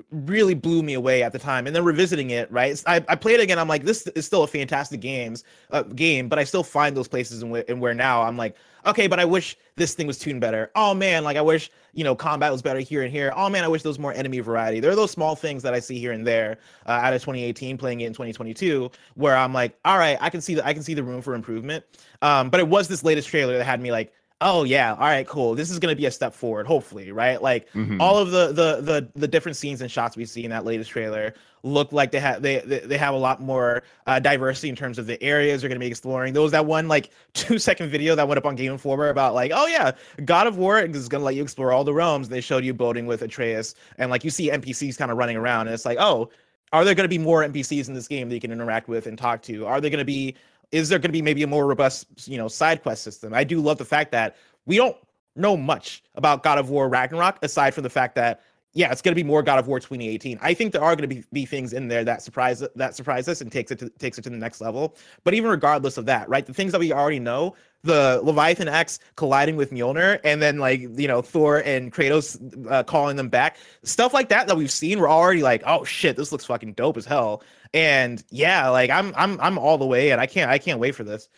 really 0.10 0.56
blew 0.56 0.81
me 0.81 0.95
away 0.95 1.22
at 1.22 1.31
the 1.31 1.40
time 1.40 1.68
and 1.68 1.75
then 1.75 1.84
revisiting 1.84 2.31
it 2.31 2.51
right 2.51 2.81
I, 2.88 2.95
I 3.07 3.16
played 3.16 3.40
again 3.40 3.60
i'm 3.60 3.68
like 3.68 3.84
this 3.84 4.07
is 4.07 4.25
still 4.25 4.42
a 4.42 4.48
fantastic 4.48 5.01
games 5.01 5.44
uh, 5.69 5.84
game 5.84 6.28
but 6.28 6.40
i 6.40 6.44
still 6.44 6.63
find 6.63 6.98
those 6.98 7.07
places 7.07 7.44
in, 7.44 7.54
wh- 7.54 7.69
in 7.69 7.80
where 7.80 7.94
now 7.94 8.24
i'm 8.24 8.36
like 8.36 8.56
okay 8.88 9.06
but 9.06 9.19
i 9.19 9.25
wish 9.25 9.56
this 9.75 9.95
thing 9.95 10.06
was 10.06 10.19
tuned 10.19 10.42
better. 10.42 10.72
Oh 10.75 10.94
man 10.94 11.24
like 11.24 11.38
i 11.38 11.41
wish 11.41 11.72
you 11.94 12.03
know 12.03 12.15
combat 12.15 12.51
was 12.51 12.62
better 12.62 12.79
here 12.79 13.01
and 13.03 13.12
here. 13.12 13.34
Oh 13.36 13.50
man 13.50 13.63
i 13.63 13.68
wish 13.68 13.82
there 13.82 13.89
was 13.89 14.00
more 14.00 14.13
enemy 14.13 14.39
variety. 14.39 14.79
There 14.79 14.91
are 14.91 14.96
those 14.96 15.12
small 15.12 15.36
things 15.36 15.63
that 15.63 15.74
i 15.74 15.79
see 15.79 16.00
here 16.00 16.12
and 16.12 16.25
there 16.25 16.58
uh, 16.88 16.91
out 16.91 17.13
of 17.13 17.22
2018 17.22 17.77
playing 17.77 18.01
it 18.01 18.08
in 18.08 18.13
2022 18.13 18.89
where 19.15 19.36
i'm 19.36 19.53
like 19.53 19.77
all 19.86 19.98
right 19.98 20.18
i 20.22 20.29
can 20.29 20.41
see 20.41 20.56
that 20.56 20.65
i 20.65 20.74
can 20.74 20.84
see 20.84 20.94
the 20.94 21.03
room 21.03 21.22
for 21.22 21.36
improvement. 21.36 21.84
Um 22.22 22.50
but 22.50 22.60
it 22.60 22.68
was 22.68 22.88
this 22.88 23.03
latest 23.03 23.27
trailer 23.27 23.58
that 23.58 23.63
had 23.63 23.82
me 23.82 23.91
like 23.91 24.13
oh 24.44 24.64
yeah 24.64 24.94
all 24.94 25.00
right 25.00 25.28
cool 25.28 25.56
this 25.56 25.72
is 25.72 25.80
going 25.80 25.92
to 25.92 25.96
be 25.96 26.06
a 26.06 26.12
step 26.12 26.34
forward 26.34 26.68
hopefully 26.68 27.12
right 27.12 27.42
like 27.42 27.72
Mhm. 27.74 28.00
all 28.00 28.18
of 28.18 28.32
the, 28.32 28.48
the 28.48 28.82
the 28.82 29.08
the 29.16 29.28
different 29.28 29.56
scenes 29.58 29.82
and 29.82 29.90
shots 29.90 30.16
we 30.16 30.26
see 30.26 30.44
in 30.44 30.52
that 30.52 30.66
latest 30.66 30.92
trailer 30.92 31.34
look 31.64 31.92
like 31.94 32.12
they 32.12 32.20
have 32.20 32.42
they 32.42 32.60
they, 32.60 32.98
have 32.98 33.14
a 33.14 33.18
lot 33.18 33.42
more 33.42 33.84
uh, 34.06 34.20
diversity 34.20 34.68
in 34.68 34.76
terms 34.76 35.00
of 35.00 35.08
the 35.08 35.22
areas 35.24 35.62
they're 35.62 35.70
going 35.70 35.80
to 35.80 35.84
be 35.84 35.88
exploring. 35.90 36.34
There 36.34 36.42
was 36.42 36.52
that 36.52 36.66
one 36.66 36.90
like 36.90 37.10
two 37.34 37.58
second 37.58 37.90
video 37.90 38.16
that 38.16 38.28
went 38.28 38.38
up 38.38 38.46
on 38.46 38.56
Game 38.56 38.74
Informer 38.74 39.08
about 39.08 39.34
like, 39.34 39.52
oh 39.56 39.66
yeah, 39.68 39.94
God 40.26 40.46
of 40.46 40.58
War 40.58 40.80
is 40.82 41.08
going 41.08 41.22
to 41.22 41.26
let 41.26 41.36
you 41.36 41.42
explore 41.42 41.72
all 41.72 41.86
the 41.86 41.94
realms. 41.94 42.28
They 42.28 42.42
showed 42.42 42.66
you 42.66 42.74
boating 42.74 43.06
with 43.06 43.22
Atreus, 43.22 43.76
and 43.98 44.12
like 44.12 44.26
you 44.26 44.30
see 44.30 44.52
NPCs 44.52 44.98
kind 44.98 45.10
of 45.10 45.18
running 45.18 45.38
around, 45.38 45.68
and 45.68 45.74
it's 45.74 45.86
like, 45.86 45.98
oh, 46.02 46.30
are 46.74 46.84
there 46.84 46.96
going 46.96 47.06
to 47.06 47.10
be 47.10 47.18
more 47.18 47.44
NPCs 47.44 47.88
in 47.88 47.94
this 47.94 48.10
game 48.10 48.28
that 48.28 48.36
you 48.36 48.42
can 48.42 48.52
interact 48.52 48.90
with 48.90 49.08
and 49.08 49.18
talk 49.18 49.42
to? 49.44 49.66
Are 49.66 49.80
they 49.80 49.90
going 49.90 50.00
to 50.00 50.06
be 50.06 50.36
is 50.74 50.89
there 50.89 50.98
going 50.98 51.10
to 51.10 51.13
be 51.13 51.22
maybe 51.22 51.44
a 51.44 51.48
more 51.48 51.68
robust, 51.68 52.08
you 52.27 52.38
know, 52.38 52.48
side 52.48 52.82
quest 52.82 53.03
system? 53.03 53.34
I 53.34 53.44
do 53.44 53.62
love 53.62 53.77
the 53.77 53.86
fact 53.86 54.12
that 54.12 54.36
we 54.65 54.75
don't 54.75 54.98
know 55.36 55.56
much 55.56 56.03
about 56.15 56.42
God 56.42 56.58
of 56.58 56.70
War 56.70 56.89
Ragnarok 56.89 57.38
aside 57.44 57.74
from 57.75 57.84
the 57.84 57.89
fact 57.89 58.15
that 58.15 58.42
yeah, 58.75 58.92
it's 58.92 59.03
going 59.03 59.12
to 59.12 59.15
be 59.15 59.24
more 59.24 59.44
God 59.44 59.60
of 59.60 59.68
War 59.68 59.80
2018. 59.80 60.39
I 60.42 60.56
think 60.56 60.74
there 60.74 60.82
are 60.82 60.96
going 60.96 61.08
to 61.08 61.15
be, 61.15 61.24
be 61.32 61.46
things 61.46 61.74
in 61.74 61.89
there 61.89 62.03
that 62.03 62.24
surprise 62.24 62.63
that 62.75 62.96
surprise 62.96 63.27
us 63.27 63.39
and 63.39 63.51
takes 63.51 63.72
it 63.72 63.77
to 63.80 63.89
takes 63.92 64.18
it 64.18 64.24
to 64.24 64.32
the 64.32 64.38
next 64.38 64.62
level. 64.62 64.96
But 65.24 65.36
even 65.36 65.51
regardless 65.51 65.98
of 65.98 66.08
that, 66.08 66.27
right? 66.27 66.44
The 66.44 66.56
things 66.56 66.72
that 66.72 66.80
we 66.80 66.92
already 66.92 67.20
know, 67.20 67.56
the 67.84 68.20
Leviathan 68.24 68.68
Axe 68.68 68.98
colliding 69.15 69.58
with 69.58 69.70
Mjolnir, 69.70 70.20
and 70.24 70.42
then 70.42 70.58
like 70.58 70.82
you 70.82 71.08
know 71.08 71.22
Thor 71.22 71.60
and 71.60 71.94
Kratos 71.94 72.68
uh, 72.72 72.82
calling 72.82 73.15
them 73.15 73.30
back, 73.30 73.58
stuff 73.84 74.12
like 74.12 74.30
that 74.30 74.48
that 74.48 74.58
we've 74.58 74.72
seen, 74.72 75.00
we're 75.00 75.10
already 75.10 75.44
like, 75.44 75.62
oh 75.68 75.84
shit, 75.84 76.15
this 76.15 76.32
looks 76.32 76.46
fucking 76.46 76.74
dope 76.74 76.98
as 76.98 77.06
hell. 77.06 77.44
And 77.74 78.24
yeah, 78.30 78.70
like 78.70 78.89
I'm 78.89 79.13
I'm 79.15 79.39
I'm 79.39 79.58
all 79.58 79.77
the 79.77 79.86
way, 79.86 80.12
and 80.12 80.22
I 80.22 80.25
can't 80.25 80.50
I 80.50 80.58
can't 80.58 80.80
wait 80.80 80.96
for 80.96 81.03
this. 81.03 81.30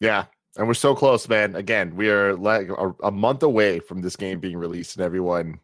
Yeah. 0.00 0.26
And 0.56 0.68
we're 0.68 0.74
so 0.74 0.94
close, 0.94 1.28
man. 1.28 1.56
Again, 1.56 1.96
we 1.96 2.08
are 2.10 2.36
like 2.36 2.68
a, 2.68 2.94
a 3.02 3.10
month 3.10 3.42
away 3.42 3.80
from 3.80 4.02
this 4.02 4.14
game 4.14 4.38
being 4.38 4.56
released, 4.56 4.96
and 4.96 5.04
everyone 5.04 5.58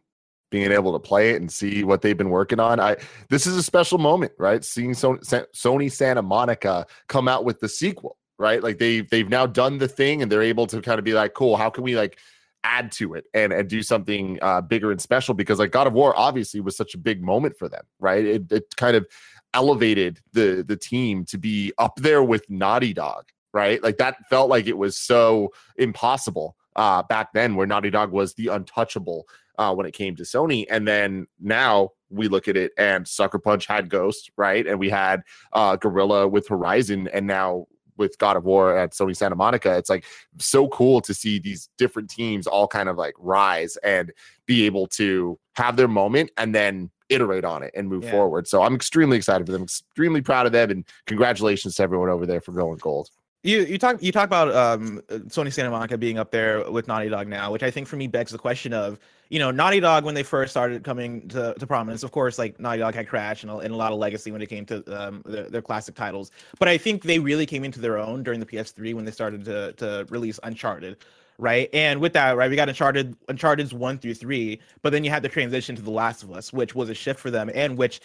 being 0.51 0.71
able 0.71 0.91
to 0.93 0.99
play 0.99 1.31
it 1.31 1.41
and 1.41 1.49
see 1.51 1.83
what 1.83 2.01
they've 2.01 2.17
been 2.17 2.29
working 2.29 2.59
on. 2.59 2.79
I 2.79 2.97
this 3.29 3.47
is 3.47 3.55
a 3.57 3.63
special 3.63 3.97
moment, 3.97 4.33
right? 4.37 4.63
Seeing 4.63 4.91
Sony, 4.91 5.91
Santa 5.91 6.21
Monica 6.21 6.85
come 7.07 7.27
out 7.27 7.45
with 7.45 7.61
the 7.61 7.69
sequel, 7.69 8.17
right? 8.37 8.61
Like 8.61 8.77
they 8.77 9.01
they've 9.01 9.29
now 9.29 9.47
done 9.47 9.79
the 9.79 9.87
thing 9.87 10.21
and 10.21 10.31
they're 10.31 10.41
able 10.41 10.67
to 10.67 10.81
kind 10.81 10.99
of 10.99 11.05
be 11.05 11.13
like, 11.13 11.33
cool, 11.33 11.55
how 11.55 11.69
can 11.69 11.83
we 11.83 11.95
like 11.95 12.19
add 12.63 12.91
to 12.91 13.15
it 13.15 13.25
and 13.33 13.51
and 13.51 13.67
do 13.67 13.81
something 13.81 14.37
uh, 14.41 14.61
bigger 14.61 14.91
and 14.91 15.01
special 15.01 15.33
because 15.33 15.57
like 15.57 15.71
God 15.71 15.87
of 15.87 15.93
War 15.93 16.13
obviously 16.15 16.59
was 16.59 16.75
such 16.75 16.93
a 16.93 16.97
big 16.97 17.23
moment 17.23 17.57
for 17.57 17.69
them, 17.69 17.83
right? 17.99 18.23
It, 18.23 18.51
it 18.51 18.75
kind 18.75 18.95
of 18.95 19.07
elevated 19.53 20.19
the 20.33 20.63
the 20.67 20.77
team 20.77 21.25
to 21.25 21.37
be 21.37 21.73
up 21.77 21.95
there 21.97 22.23
with 22.23 22.49
Naughty 22.49 22.93
Dog, 22.93 23.25
right? 23.53 23.81
Like 23.83 23.97
that 23.97 24.17
felt 24.29 24.49
like 24.49 24.67
it 24.67 24.77
was 24.77 24.97
so 24.97 25.49
impossible 25.77 26.55
uh, 26.75 27.03
back 27.03 27.33
then, 27.33 27.55
where 27.55 27.67
Naughty 27.67 27.89
Dog 27.89 28.11
was 28.11 28.33
the 28.33 28.47
untouchable 28.47 29.27
uh, 29.57 29.73
when 29.73 29.85
it 29.85 29.93
came 29.93 30.15
to 30.15 30.23
Sony, 30.23 30.65
and 30.69 30.87
then 30.87 31.27
now 31.39 31.89
we 32.09 32.27
look 32.27 32.47
at 32.47 32.57
it 32.57 32.73
and 32.77 33.07
Sucker 33.07 33.39
Punch 33.39 33.65
had 33.65 33.89
Ghost, 33.89 34.31
right? 34.35 34.67
And 34.67 34.77
we 34.77 34.89
had 34.89 35.21
uh, 35.53 35.77
Guerrilla 35.77 36.27
with 36.27 36.47
Horizon, 36.47 37.07
and 37.13 37.25
now 37.27 37.67
with 37.97 38.17
God 38.17 38.35
of 38.35 38.43
War 38.45 38.77
at 38.77 38.91
Sony 38.91 39.15
Santa 39.15 39.35
Monica, 39.35 39.77
it's 39.77 39.89
like 39.89 40.05
so 40.39 40.67
cool 40.69 41.01
to 41.01 41.13
see 41.13 41.39
these 41.39 41.69
different 41.77 42.09
teams 42.09 42.47
all 42.47 42.67
kind 42.67 42.89
of 42.89 42.97
like 42.97 43.13
rise 43.19 43.77
and 43.77 44.11
be 44.45 44.65
able 44.65 44.87
to 44.87 45.39
have 45.55 45.77
their 45.77 45.87
moment 45.87 46.31
and 46.37 46.55
then 46.55 46.89
iterate 47.11 47.45
on 47.45 47.63
it 47.63 47.71
and 47.75 47.87
move 47.87 48.03
yeah. 48.05 48.11
forward. 48.11 48.47
So 48.47 48.63
I'm 48.63 48.73
extremely 48.73 49.17
excited 49.17 49.45
for 49.45 49.51
them, 49.51 49.63
extremely 49.63 50.21
proud 50.21 50.45
of 50.45 50.51
them, 50.51 50.71
and 50.71 50.85
congratulations 51.05 51.75
to 51.75 51.83
everyone 51.83 52.09
over 52.09 52.25
there 52.25 52.41
for 52.41 52.51
going 52.53 52.77
gold. 52.77 53.09
You 53.43 53.63
you 53.63 53.79
talk 53.79 54.03
you 54.03 54.11
talk 54.11 54.25
about 54.25 54.53
um, 54.53 55.01
Sony 55.09 55.51
Santa 55.51 55.71
Monica 55.71 55.97
being 55.97 56.19
up 56.19 56.29
there 56.29 56.69
with 56.69 56.87
Naughty 56.87 57.09
Dog 57.09 57.27
now, 57.27 57.51
which 57.51 57.63
I 57.63 57.71
think 57.71 57.87
for 57.87 57.95
me 57.95 58.05
begs 58.05 58.31
the 58.31 58.37
question 58.37 58.71
of 58.71 58.99
you 59.29 59.39
know 59.39 59.49
Naughty 59.49 59.79
Dog 59.79 60.05
when 60.05 60.13
they 60.13 60.21
first 60.21 60.51
started 60.51 60.83
coming 60.83 61.27
to, 61.29 61.55
to 61.55 61.65
prominence. 61.65 62.03
Of 62.03 62.11
course, 62.11 62.37
like 62.37 62.59
Naughty 62.59 62.77
Dog 62.79 62.93
had 62.93 63.07
Crash 63.07 63.41
and 63.41 63.51
a, 63.51 63.57
and 63.57 63.73
a 63.73 63.75
lot 63.75 63.91
of 63.91 63.97
legacy 63.97 64.31
when 64.31 64.43
it 64.43 64.47
came 64.47 64.63
to 64.67 64.83
um, 64.95 65.23
their, 65.25 65.49
their 65.49 65.61
classic 65.63 65.95
titles, 65.95 66.29
but 66.59 66.67
I 66.67 66.77
think 66.77 67.01
they 67.01 67.17
really 67.17 67.47
came 67.47 67.63
into 67.63 67.79
their 67.79 67.97
own 67.97 68.21
during 68.21 68.39
the 68.39 68.45
PS3 68.45 68.93
when 68.93 69.05
they 69.05 69.11
started 69.11 69.43
to 69.45 69.73
to 69.73 70.05
release 70.09 70.39
Uncharted, 70.43 70.97
right? 71.41 71.69
And 71.73 71.99
with 71.99 72.13
that, 72.13 72.37
right, 72.37 72.49
we 72.49 72.55
got 72.55 72.69
Uncharted, 72.69 73.15
Uncharted's 73.27 73.73
one 73.73 73.97
through 73.97 74.13
three, 74.13 74.61
but 74.83 74.91
then 74.91 75.03
you 75.03 75.09
had 75.09 75.23
the 75.23 75.29
transition 75.29 75.75
to 75.75 75.81
The 75.81 75.89
Last 75.89 76.21
of 76.21 76.31
Us, 76.31 76.53
which 76.53 76.75
was 76.75 76.87
a 76.87 76.93
shift 76.93 77.19
for 77.19 77.31
them, 77.31 77.49
and 77.55 77.77
which 77.77 77.99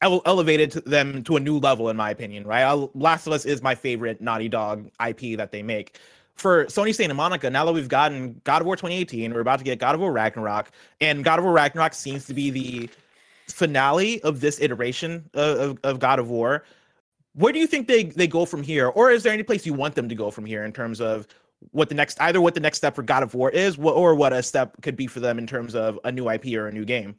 ele- 0.00 0.22
elevated 0.24 0.72
them 0.86 1.22
to 1.24 1.36
a 1.36 1.40
new 1.40 1.58
level, 1.58 1.90
in 1.90 1.96
my 1.96 2.10
opinion, 2.10 2.46
right? 2.46 2.62
I'll, 2.62 2.90
Last 2.94 3.26
of 3.26 3.34
Us 3.34 3.44
is 3.44 3.62
my 3.62 3.74
favorite 3.74 4.22
Naughty 4.22 4.48
Dog 4.48 4.90
IP 5.06 5.36
that 5.36 5.52
they 5.52 5.62
make. 5.62 5.98
For 6.36 6.64
Sony 6.64 6.94
Santa 6.94 7.12
Monica, 7.12 7.50
now 7.50 7.66
that 7.66 7.72
we've 7.72 7.86
gotten 7.86 8.40
God 8.44 8.62
of 8.62 8.66
War 8.66 8.76
2018, 8.76 9.34
we're 9.34 9.40
about 9.40 9.58
to 9.58 9.64
get 9.64 9.78
God 9.78 9.94
of 9.94 10.00
War 10.00 10.10
Ragnarok, 10.10 10.70
and 11.02 11.22
God 11.22 11.38
of 11.38 11.44
War 11.44 11.52
Ragnarok 11.52 11.92
seems 11.92 12.24
to 12.26 12.34
be 12.34 12.50
the 12.50 12.90
finale 13.46 14.22
of 14.22 14.40
this 14.40 14.58
iteration 14.58 15.28
of, 15.34 15.58
of, 15.58 15.78
of 15.84 15.98
God 16.00 16.18
of 16.18 16.30
War. 16.30 16.64
Where 17.34 17.52
do 17.52 17.58
you 17.58 17.66
think 17.66 17.88
they, 17.88 18.04
they 18.04 18.26
go 18.26 18.46
from 18.46 18.62
here? 18.62 18.88
Or 18.88 19.10
is 19.10 19.22
there 19.22 19.34
any 19.34 19.42
place 19.42 19.66
you 19.66 19.74
want 19.74 19.94
them 19.94 20.08
to 20.08 20.14
go 20.14 20.30
from 20.30 20.46
here 20.46 20.64
in 20.64 20.72
terms 20.72 21.00
of 21.00 21.26
what 21.70 21.88
the 21.88 21.94
next 21.94 22.20
either 22.20 22.40
what 22.40 22.54
the 22.54 22.60
next 22.60 22.78
step 22.78 22.94
for 22.94 23.02
God 23.02 23.22
of 23.22 23.34
War 23.34 23.50
is, 23.50 23.78
or 23.78 24.14
what 24.14 24.32
a 24.32 24.42
step 24.42 24.74
could 24.82 24.96
be 24.96 25.06
for 25.06 25.20
them 25.20 25.38
in 25.38 25.46
terms 25.46 25.74
of 25.74 25.98
a 26.04 26.12
new 26.12 26.28
IP 26.28 26.46
or 26.54 26.68
a 26.68 26.72
new 26.72 26.84
game. 26.84 27.16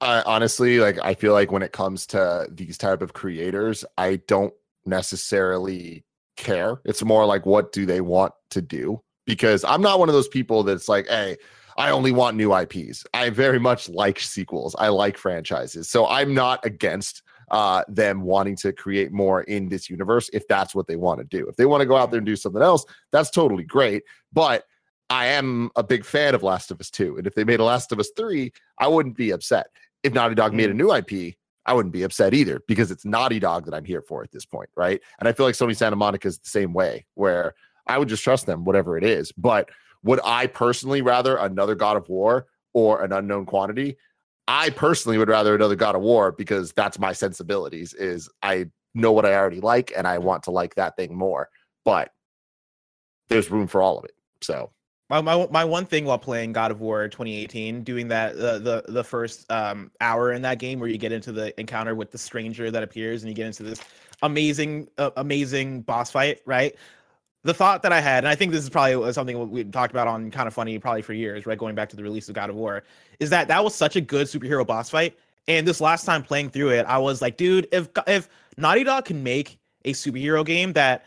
Uh, 0.00 0.22
honestly, 0.26 0.80
like 0.80 0.98
I 1.02 1.14
feel 1.14 1.32
like 1.32 1.52
when 1.52 1.62
it 1.62 1.72
comes 1.72 2.06
to 2.08 2.48
these 2.50 2.76
type 2.76 3.02
of 3.02 3.12
creators, 3.12 3.84
I 3.96 4.16
don't 4.26 4.52
necessarily 4.84 6.04
care. 6.36 6.80
It's 6.84 7.04
more 7.04 7.24
like 7.24 7.46
what 7.46 7.72
do 7.72 7.86
they 7.86 8.00
want 8.00 8.32
to 8.50 8.62
do? 8.62 9.00
Because 9.26 9.62
I'm 9.64 9.82
not 9.82 10.00
one 10.00 10.08
of 10.08 10.14
those 10.14 10.28
people 10.28 10.64
that's 10.64 10.88
like, 10.88 11.06
hey, 11.06 11.36
I 11.76 11.90
only 11.90 12.12
want 12.12 12.36
new 12.36 12.54
IPs. 12.54 13.04
I 13.14 13.30
very 13.30 13.58
much 13.58 13.88
like 13.88 14.18
sequels. 14.18 14.74
I 14.78 14.88
like 14.88 15.16
franchises. 15.16 15.88
So 15.88 16.06
I'm 16.06 16.34
not 16.34 16.64
against 16.66 17.22
uh, 17.50 17.84
them 17.88 18.22
wanting 18.22 18.56
to 18.56 18.72
create 18.72 19.12
more 19.12 19.42
in 19.42 19.68
this 19.68 19.90
universe 19.90 20.30
if 20.32 20.46
that's 20.48 20.74
what 20.74 20.86
they 20.86 20.96
want 20.96 21.18
to 21.20 21.24
do. 21.24 21.48
If 21.48 21.56
they 21.56 21.66
want 21.66 21.80
to 21.80 21.86
go 21.86 21.96
out 21.96 22.10
there 22.10 22.18
and 22.18 22.26
do 22.26 22.36
something 22.36 22.62
else, 22.62 22.84
that's 23.10 23.30
totally 23.30 23.64
great. 23.64 24.02
But 24.32 24.64
I 25.10 25.26
am 25.26 25.70
a 25.76 25.82
big 25.82 26.04
fan 26.04 26.34
of 26.34 26.42
Last 26.42 26.70
of 26.70 26.80
Us 26.80 26.90
2. 26.90 27.18
And 27.18 27.26
if 27.26 27.34
they 27.34 27.44
made 27.44 27.60
a 27.60 27.64
Last 27.64 27.92
of 27.92 28.00
Us 28.00 28.10
3, 28.16 28.50
I 28.78 28.88
wouldn't 28.88 29.16
be 29.16 29.30
upset. 29.30 29.66
If 30.02 30.14
Naughty 30.14 30.34
Dog 30.34 30.54
made 30.54 30.70
a 30.70 30.72
mm. 30.72 30.76
new 30.76 30.94
IP, 30.94 31.36
I 31.66 31.74
wouldn't 31.74 31.92
be 31.92 32.02
upset 32.02 32.34
either 32.34 32.62
because 32.66 32.90
it's 32.90 33.04
Naughty 33.04 33.38
Dog 33.38 33.66
that 33.66 33.74
I'm 33.74 33.84
here 33.84 34.02
for 34.02 34.22
at 34.22 34.32
this 34.32 34.44
point, 34.44 34.70
right? 34.74 35.00
And 35.20 35.28
I 35.28 35.32
feel 35.32 35.46
like 35.46 35.54
Sony 35.54 35.76
Santa 35.76 35.96
Monica 35.96 36.28
is 36.28 36.38
the 36.38 36.48
same 36.48 36.72
way, 36.72 37.04
where 37.14 37.54
I 37.86 37.98
would 37.98 38.08
just 38.08 38.24
trust 38.24 38.46
them, 38.46 38.64
whatever 38.64 38.96
it 38.96 39.04
is. 39.04 39.32
But 39.32 39.68
would 40.02 40.20
I 40.24 40.46
personally 40.46 41.02
rather 41.02 41.36
another 41.36 41.74
God 41.74 41.96
of 41.96 42.08
War 42.08 42.46
or 42.72 43.02
an 43.04 43.12
unknown 43.12 43.46
quantity? 43.46 43.96
I 44.48 44.70
personally 44.70 45.18
would 45.18 45.28
rather 45.28 45.54
another 45.54 45.76
God 45.76 45.94
of 45.94 46.02
War 46.02 46.32
because 46.32 46.72
that's 46.72 46.98
my 46.98 47.12
sensibilities. 47.12 47.94
Is 47.94 48.28
I 48.42 48.66
know 48.94 49.12
what 49.12 49.24
I 49.24 49.34
already 49.34 49.60
like 49.60 49.92
and 49.96 50.06
I 50.06 50.18
want 50.18 50.44
to 50.44 50.50
like 50.50 50.74
that 50.74 50.96
thing 50.96 51.16
more. 51.16 51.48
But 51.84 52.10
there's 53.28 53.50
room 53.50 53.66
for 53.66 53.82
all 53.82 53.98
of 53.98 54.04
it. 54.04 54.14
So 54.42 54.70
my, 55.08 55.20
my, 55.20 55.46
my 55.50 55.64
one 55.64 55.84
thing 55.84 56.04
while 56.04 56.18
playing 56.18 56.52
God 56.52 56.70
of 56.70 56.80
War 56.80 57.06
2018, 57.08 57.84
doing 57.84 58.08
that 58.08 58.36
the 58.36 58.84
the 58.88 59.04
first 59.04 59.50
um, 59.50 59.90
hour 60.00 60.32
in 60.32 60.42
that 60.42 60.58
game 60.58 60.80
where 60.80 60.88
you 60.88 60.98
get 60.98 61.12
into 61.12 61.32
the 61.32 61.58
encounter 61.60 61.94
with 61.94 62.10
the 62.10 62.18
stranger 62.18 62.70
that 62.70 62.82
appears 62.82 63.22
and 63.22 63.28
you 63.28 63.34
get 63.34 63.46
into 63.46 63.62
this 63.62 63.80
amazing 64.22 64.88
uh, 64.98 65.10
amazing 65.16 65.82
boss 65.82 66.10
fight, 66.10 66.40
right? 66.46 66.74
The 67.44 67.54
thought 67.54 67.82
that 67.82 67.92
I 67.92 68.00
had, 68.00 68.18
and 68.18 68.28
I 68.28 68.34
think 68.34 68.52
this 68.52 68.62
is 68.62 68.70
probably 68.70 69.12
something 69.12 69.50
we 69.50 69.64
talked 69.64 69.92
about 69.92 70.06
on 70.06 70.30
kind 70.30 70.46
of 70.46 70.54
funny 70.54 70.78
probably 70.78 71.02
for 71.02 71.12
years, 71.12 71.44
right? 71.44 71.58
Going 71.58 71.74
back 71.74 71.88
to 71.90 71.96
the 71.96 72.02
release 72.02 72.28
of 72.28 72.34
God 72.34 72.50
of 72.50 72.56
War, 72.56 72.84
is 73.18 73.30
that 73.30 73.48
that 73.48 73.64
was 73.64 73.74
such 73.74 73.96
a 73.96 74.00
good 74.00 74.26
superhero 74.26 74.66
boss 74.66 74.90
fight. 74.90 75.18
And 75.48 75.66
this 75.66 75.80
last 75.80 76.04
time 76.04 76.22
playing 76.22 76.50
through 76.50 76.70
it, 76.70 76.86
I 76.86 76.98
was 76.98 77.20
like, 77.20 77.36
dude, 77.36 77.66
if 77.72 77.88
if 78.06 78.28
Naughty 78.56 78.84
Dog 78.84 79.06
can 79.06 79.22
make 79.22 79.58
a 79.84 79.92
superhero 79.92 80.46
game 80.46 80.72
that 80.74 81.04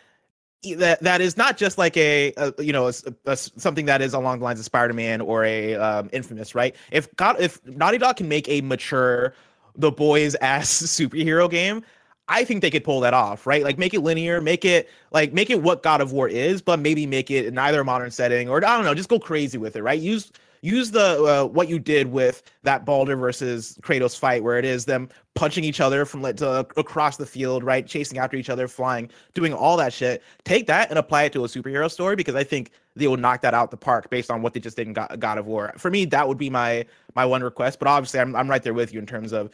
that 0.74 1.02
that 1.02 1.22
is 1.22 1.38
not 1.38 1.58
just 1.58 1.78
like 1.78 1.96
a, 1.96 2.34
a 2.38 2.54
you 2.62 2.74
know 2.74 2.88
a, 2.88 2.94
a, 3.26 3.38
something 3.38 3.86
that 3.86 4.02
is 4.02 4.14
along 4.14 4.40
the 4.40 4.46
lines 4.46 4.60
of 4.60 4.66
Spider-Man 4.66 5.22
or 5.22 5.46
a 5.46 5.76
um, 5.76 6.10
Infamous, 6.12 6.56
right? 6.56 6.76
If 6.92 7.14
God, 7.16 7.38
if 7.40 7.66
Naughty 7.66 7.98
Dog 7.98 8.18
can 8.18 8.28
make 8.28 8.50
a 8.50 8.62
mature 8.62 9.34
the 9.78 9.92
boys 9.92 10.36
ass 10.36 10.70
superhero 10.82 11.50
game, 11.50 11.84
I 12.28 12.44
think 12.44 12.62
they 12.62 12.72
could 12.72 12.84
pull 12.84 13.02
that 13.02 13.14
off, 13.14 13.46
right? 13.46 13.64
Like 13.64 13.78
make 13.78 13.94
it 13.94 14.00
linear, 14.02 14.42
make 14.42 14.66
it 14.66 14.90
like 15.12 15.34
make 15.34 15.50
it 15.50 15.62
what 15.62 15.84
God 15.84 16.02
of 16.02 16.12
War 16.12 16.28
is, 16.28 16.62
but 16.62 16.80
maybe 16.80 17.06
make 17.06 17.30
it 17.30 17.46
in 17.46 17.58
either 17.58 17.82
a 17.82 17.86
modern 17.86 18.12
setting 18.12 18.50
or 18.50 18.58
I 18.66 18.76
don't 18.76 18.86
know, 18.86 18.96
just 18.96 19.10
go 19.10 19.20
crazy 19.20 19.58
with 19.58 19.76
it, 19.76 19.84
right? 19.84 20.00
Use 20.00 20.32
use 20.66 20.90
the 20.90 21.24
uh, 21.24 21.46
what 21.46 21.70
you 21.70 21.78
did 21.78 22.12
with 22.12 22.42
that 22.64 22.84
Baldur 22.84 23.16
versus 23.16 23.78
Kratos 23.82 24.18
fight, 24.18 24.44
where 24.44 24.58
it 24.58 24.66
is 24.66 24.86
them 24.86 25.08
punching 25.36 25.64
each 25.64 25.80
other 25.80 26.04
from 26.06 26.24
like 26.24 26.38
to 26.38 26.60
across 26.78 27.18
the 27.18 27.26
field, 27.26 27.64
right, 27.64 27.86
chasing 27.86 28.18
after 28.18 28.36
each 28.38 28.50
other, 28.50 28.68
flying, 28.68 29.10
doing 29.36 29.54
all 29.54 29.78
that 29.78 29.94
shit. 29.94 30.24
Take 30.44 30.66
that 30.68 30.90
and 30.90 30.98
apply 30.98 31.24
it 31.24 31.34
to 31.34 31.46
a 31.46 31.48
superhero 31.48 31.92
story 31.92 32.16
because 32.16 32.36
I 32.36 32.44
think 32.44 32.72
they 32.96 33.08
will 33.08 33.18
knock 33.18 33.42
that 33.42 33.54
out 33.54 33.70
the 33.70 33.78
park 33.78 34.10
based 34.10 34.32
on 34.32 34.42
what 34.42 34.54
they 34.54 34.60
just 34.60 34.78
did 34.78 34.88
in 34.88 34.94
God 34.94 35.38
of 35.38 35.46
War. 35.46 35.74
For 35.78 35.92
me, 35.92 36.06
that 36.06 36.28
would 36.28 36.40
be 36.40 36.50
my 36.50 36.86
my 37.16 37.26
one 37.26 37.44
request. 37.44 37.78
But 37.78 37.88
obviously, 37.88 38.20
I'm 38.20 38.36
I'm 38.36 38.50
right 38.50 38.64
there 38.64 38.74
with 38.74 38.92
you 38.92 39.00
in 39.00 39.06
terms 39.06 39.32
of 39.32 39.52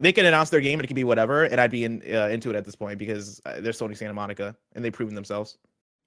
they 0.00 0.12
can 0.12 0.26
announce 0.26 0.50
their 0.50 0.60
game 0.60 0.80
and 0.80 0.84
it 0.84 0.88
can 0.88 0.96
be 0.96 1.04
whatever, 1.04 1.44
and 1.44 1.60
I'd 1.60 1.70
be 1.70 1.84
in, 1.84 2.02
uh, 2.12 2.28
into 2.28 2.50
it 2.50 2.56
at 2.56 2.64
this 2.64 2.74
point 2.74 2.98
because 2.98 3.40
uh, 3.44 3.60
they're 3.60 3.72
Sony 3.72 3.96
Santa 3.96 4.14
Monica 4.14 4.56
and 4.74 4.84
they've 4.84 4.92
proven 4.92 5.14
themselves. 5.14 5.58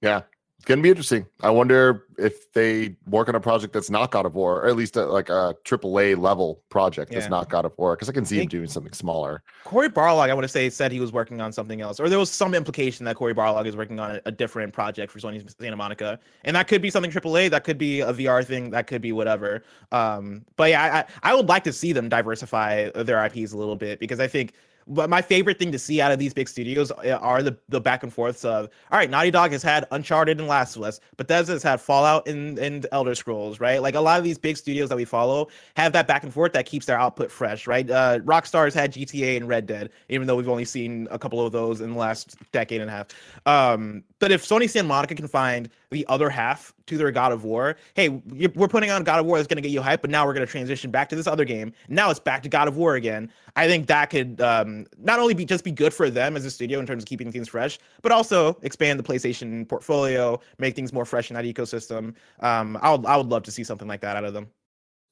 Yeah, 0.02 0.22
it's 0.64 0.68
gonna 0.70 0.80
be 0.80 0.88
interesting. 0.88 1.26
I 1.42 1.50
wonder 1.50 2.06
if 2.16 2.50
they 2.54 2.96
work 3.06 3.28
on 3.28 3.34
a 3.34 3.40
project 3.40 3.74
that's 3.74 3.90
not 3.90 4.10
God 4.10 4.24
of 4.24 4.34
War, 4.34 4.62
or 4.62 4.66
at 4.66 4.76
least 4.76 4.96
a, 4.96 5.04
like 5.04 5.28
a 5.28 5.54
triple 5.62 6.00
A 6.00 6.14
level 6.14 6.62
project 6.70 7.12
yeah. 7.12 7.18
that's 7.18 7.28
not 7.28 7.50
God 7.50 7.66
of 7.66 7.76
War, 7.76 7.94
because 7.94 8.08
I 8.08 8.12
can 8.12 8.24
see 8.24 8.40
him 8.40 8.48
doing 8.48 8.68
something 8.68 8.94
smaller. 8.94 9.42
Cory 9.64 9.90
Barlog, 9.90 10.30
I 10.30 10.32
want 10.32 10.44
to 10.44 10.48
say, 10.48 10.70
said 10.70 10.90
he 10.90 11.00
was 11.00 11.12
working 11.12 11.42
on 11.42 11.52
something 11.52 11.82
else, 11.82 12.00
or 12.00 12.08
there 12.08 12.18
was 12.18 12.30
some 12.30 12.54
implication 12.54 13.04
that 13.04 13.14
Cory 13.16 13.34
Barlog 13.34 13.66
is 13.66 13.76
working 13.76 14.00
on 14.00 14.12
a, 14.12 14.20
a 14.24 14.32
different 14.32 14.72
project 14.72 15.12
for 15.12 15.18
Sony 15.18 15.46
Santa 15.60 15.76
Monica, 15.76 16.18
and 16.44 16.56
that 16.56 16.66
could 16.66 16.80
be 16.80 16.88
something 16.88 17.10
triple 17.10 17.36
A, 17.36 17.48
that 17.48 17.64
could 17.64 17.76
be 17.76 18.00
a 18.00 18.14
VR 18.14 18.42
thing, 18.42 18.70
that 18.70 18.86
could 18.86 19.02
be 19.02 19.12
whatever. 19.12 19.64
Um, 19.92 20.46
but 20.56 20.70
yeah, 20.70 21.04
I, 21.22 21.30
I 21.30 21.34
would 21.34 21.46
like 21.46 21.64
to 21.64 21.74
see 21.74 21.92
them 21.92 22.08
diversify 22.08 22.88
their 22.88 23.22
IPs 23.22 23.52
a 23.52 23.58
little 23.58 23.76
bit 23.76 24.00
because 24.00 24.18
I 24.18 24.28
think 24.28 24.54
but 24.86 25.08
my 25.08 25.22
favorite 25.22 25.58
thing 25.58 25.72
to 25.72 25.78
see 25.78 26.00
out 26.00 26.12
of 26.12 26.18
these 26.18 26.34
big 26.34 26.48
studios 26.48 26.90
uh, 26.90 27.18
are 27.20 27.42
the, 27.42 27.56
the 27.68 27.80
back 27.80 28.02
and 28.02 28.12
forths 28.12 28.44
of 28.44 28.68
all 28.90 28.98
right, 28.98 29.10
Naughty 29.10 29.30
Dog 29.30 29.52
has 29.52 29.62
had 29.62 29.86
Uncharted 29.90 30.38
and 30.38 30.48
Last 30.48 30.76
of 30.76 30.82
Us, 30.82 31.00
Bethesda 31.16 31.52
has 31.52 31.62
had 31.62 31.80
Fallout 31.80 32.28
and, 32.28 32.58
and 32.58 32.86
Elder 32.92 33.14
Scrolls, 33.14 33.60
right? 33.60 33.80
Like 33.80 33.94
a 33.94 34.00
lot 34.00 34.18
of 34.18 34.24
these 34.24 34.38
big 34.38 34.56
studios 34.56 34.88
that 34.88 34.96
we 34.96 35.04
follow 35.04 35.48
have 35.76 35.92
that 35.92 36.06
back 36.06 36.22
and 36.22 36.32
forth 36.32 36.52
that 36.52 36.66
keeps 36.66 36.86
their 36.86 36.98
output 36.98 37.30
fresh, 37.30 37.66
right? 37.66 37.88
Uh, 37.90 38.20
Rockstar's 38.20 38.74
had 38.74 38.92
GTA 38.92 39.36
and 39.36 39.48
Red 39.48 39.66
Dead, 39.66 39.90
even 40.08 40.26
though 40.26 40.36
we've 40.36 40.48
only 40.48 40.64
seen 40.64 41.08
a 41.10 41.18
couple 41.18 41.44
of 41.44 41.52
those 41.52 41.80
in 41.80 41.92
the 41.92 41.98
last 41.98 42.36
decade 42.52 42.80
and 42.80 42.90
a 42.90 42.92
half. 42.92 43.06
Um, 43.46 44.04
but 44.18 44.32
if 44.32 44.42
sony 44.46 44.68
san 44.68 44.86
Monica 44.86 45.14
can 45.14 45.28
find 45.28 45.68
the 45.94 46.04
other 46.08 46.28
half 46.28 46.74
to 46.86 46.98
their 46.98 47.10
God 47.10 47.32
of 47.32 47.44
War. 47.44 47.76
Hey, 47.94 48.08
we're 48.08 48.68
putting 48.68 48.90
on 48.90 49.04
God 49.04 49.20
of 49.20 49.26
War 49.26 49.38
that's 49.38 49.46
going 49.46 49.56
to 49.56 49.62
get 49.62 49.70
you 49.70 49.80
hype, 49.80 50.02
but 50.02 50.10
now 50.10 50.26
we're 50.26 50.34
going 50.34 50.46
to 50.46 50.50
transition 50.50 50.90
back 50.90 51.08
to 51.08 51.16
this 51.16 51.26
other 51.26 51.44
game. 51.44 51.72
Now 51.88 52.10
it's 52.10 52.20
back 52.20 52.42
to 52.42 52.48
God 52.48 52.68
of 52.68 52.76
War 52.76 52.96
again. 52.96 53.30
I 53.56 53.66
think 53.66 53.86
that 53.86 54.10
could 54.10 54.40
um, 54.40 54.86
not 54.98 55.20
only 55.20 55.32
be 55.32 55.44
just 55.44 55.64
be 55.64 55.70
good 55.70 55.94
for 55.94 56.10
them 56.10 56.36
as 56.36 56.44
a 56.44 56.50
studio 56.50 56.80
in 56.80 56.86
terms 56.86 57.04
of 57.04 57.08
keeping 57.08 57.32
things 57.32 57.48
fresh, 57.48 57.78
but 58.02 58.12
also 58.12 58.58
expand 58.62 58.98
the 58.98 59.04
PlayStation 59.04 59.66
portfolio, 59.68 60.40
make 60.58 60.74
things 60.74 60.92
more 60.92 61.04
fresh 61.04 61.30
in 61.30 61.36
that 61.36 61.44
ecosystem. 61.44 62.14
Um, 62.40 62.76
I 62.82 62.90
would 62.90 63.06
I 63.06 63.16
would 63.16 63.28
love 63.28 63.44
to 63.44 63.50
see 63.50 63.64
something 63.64 63.88
like 63.88 64.00
that 64.02 64.16
out 64.16 64.24
of 64.24 64.34
them. 64.34 64.48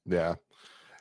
Yeah. 0.05 0.35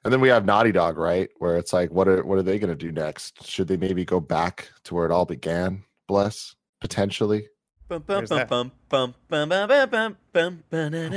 And 0.04 0.14
then 0.14 0.22
we 0.22 0.30
have 0.30 0.46
Naughty 0.46 0.72
Dog, 0.72 0.98
right? 0.98 1.30
Where 1.38 1.58
it's 1.58 1.74
like, 1.74 1.92
what 1.92 2.08
are 2.08 2.24
what 2.24 2.38
are 2.38 2.44
they 2.44 2.60
going 2.60 2.70
to 2.70 2.76
do 2.76 2.92
next? 2.92 3.46
Should 3.48 3.68
they 3.68 3.78
maybe 3.78 4.06
go 4.06 4.20
back 4.20 4.70
to 4.84 4.96
where 4.96 5.06
it 5.06 5.12
all 5.12 5.26
began? 5.26 5.84
Bless 6.08 6.56
potentially. 6.82 7.48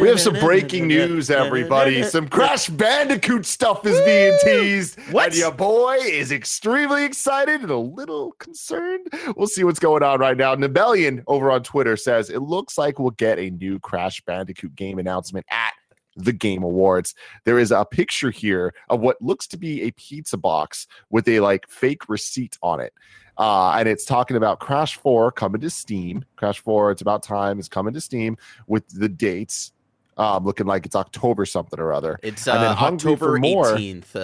We 0.00 0.08
have 0.08 0.20
some 0.20 0.34
breaking 0.34 0.88
news, 0.88 1.30
everybody. 1.30 2.02
Some 2.14 2.28
Crash 2.28 2.68
Bandicoot 2.68 3.46
stuff 3.46 3.86
is 3.86 4.00
being 4.04 4.38
teased. 4.42 4.98
What? 5.12 5.26
And 5.26 5.36
your 5.36 5.52
boy 5.52 5.98
is 6.00 6.32
extremely 6.32 7.04
excited 7.04 7.62
and 7.62 7.70
a 7.70 7.76
little 7.76 8.32
concerned. 8.32 9.08
We'll 9.36 9.46
see 9.46 9.64
what's 9.64 9.78
going 9.78 10.02
on 10.02 10.20
right 10.20 10.36
now. 10.36 10.54
Nebellion 10.54 11.22
over 11.26 11.50
on 11.50 11.62
Twitter 11.62 11.96
says 11.96 12.30
it 12.30 12.40
looks 12.40 12.76
like 12.76 12.98
we'll 12.98 13.10
get 13.10 13.38
a 13.38 13.50
new 13.50 13.78
Crash 13.78 14.20
Bandicoot 14.22 14.74
game 14.74 14.98
announcement 14.98 15.46
at 15.50 15.72
the 16.16 16.32
Game 16.32 16.62
Awards. 16.62 17.14
There 17.44 17.58
is 17.58 17.70
a 17.70 17.84
picture 17.84 18.30
here 18.30 18.74
of 18.88 19.00
what 19.00 19.20
looks 19.20 19.46
to 19.48 19.56
be 19.56 19.82
a 19.82 19.90
pizza 19.92 20.36
box 20.36 20.86
with 21.10 21.28
a 21.28 21.40
like 21.40 21.68
fake 21.68 22.08
receipt 22.08 22.56
on 22.62 22.80
it. 22.80 22.92
Uh, 23.36 23.72
and 23.72 23.88
it's 23.88 24.04
talking 24.04 24.36
about 24.36 24.60
Crash 24.60 24.96
4 24.96 25.32
coming 25.32 25.60
to 25.60 25.70
Steam. 25.70 26.24
Crash 26.36 26.60
4, 26.60 26.92
it's 26.92 27.02
about 27.02 27.22
time, 27.22 27.58
is 27.58 27.68
coming 27.68 27.92
to 27.94 28.00
Steam 28.00 28.36
with 28.66 28.86
the 28.88 29.08
dates. 29.08 29.72
Um, 30.16 30.44
looking 30.44 30.66
like 30.66 30.86
it's 30.86 30.94
October 30.94 31.44
something 31.44 31.80
or 31.80 31.92
other. 31.92 32.20
It's 32.22 32.46
uh, 32.46 32.76
October 32.78 33.36
18th. 33.36 34.14
Uh, 34.14 34.18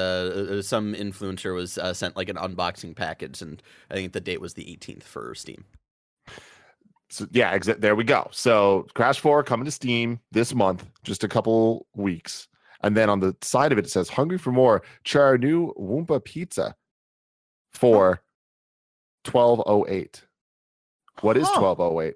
Uh, 0.58 0.62
some 0.62 0.94
influencer 0.94 1.52
was 1.52 1.78
uh, 1.78 1.92
sent 1.92 2.16
like 2.16 2.28
an 2.28 2.36
unboxing 2.36 2.94
package, 2.94 3.42
and 3.42 3.60
I 3.90 3.94
think 3.94 4.12
the 4.12 4.20
date 4.20 4.40
was 4.40 4.54
the 4.54 4.62
18th 4.64 5.02
for 5.02 5.34
Steam. 5.34 5.64
So 7.08 7.26
yeah, 7.32 7.58
exa- 7.58 7.80
there 7.80 7.96
we 7.96 8.04
go. 8.04 8.28
So 8.30 8.86
Crash 8.94 9.18
4 9.18 9.42
coming 9.42 9.64
to 9.64 9.72
Steam 9.72 10.20
this 10.30 10.54
month, 10.54 10.86
just 11.02 11.24
a 11.24 11.28
couple 11.28 11.86
weeks. 11.96 12.46
And 12.82 12.96
then 12.96 13.10
on 13.10 13.18
the 13.18 13.36
side 13.42 13.72
of 13.72 13.78
it, 13.78 13.84
it 13.84 13.90
says 13.90 14.08
Hungry 14.08 14.38
for 14.38 14.52
More, 14.52 14.82
try 15.02 15.22
our 15.22 15.38
new 15.38 15.74
Wumpa 15.74 16.24
pizza 16.24 16.76
for 17.72 18.22
1208. 19.24 20.24
What 21.20 21.36
is 21.36 21.46
Huh. 21.48 21.60
1208? 21.60 22.14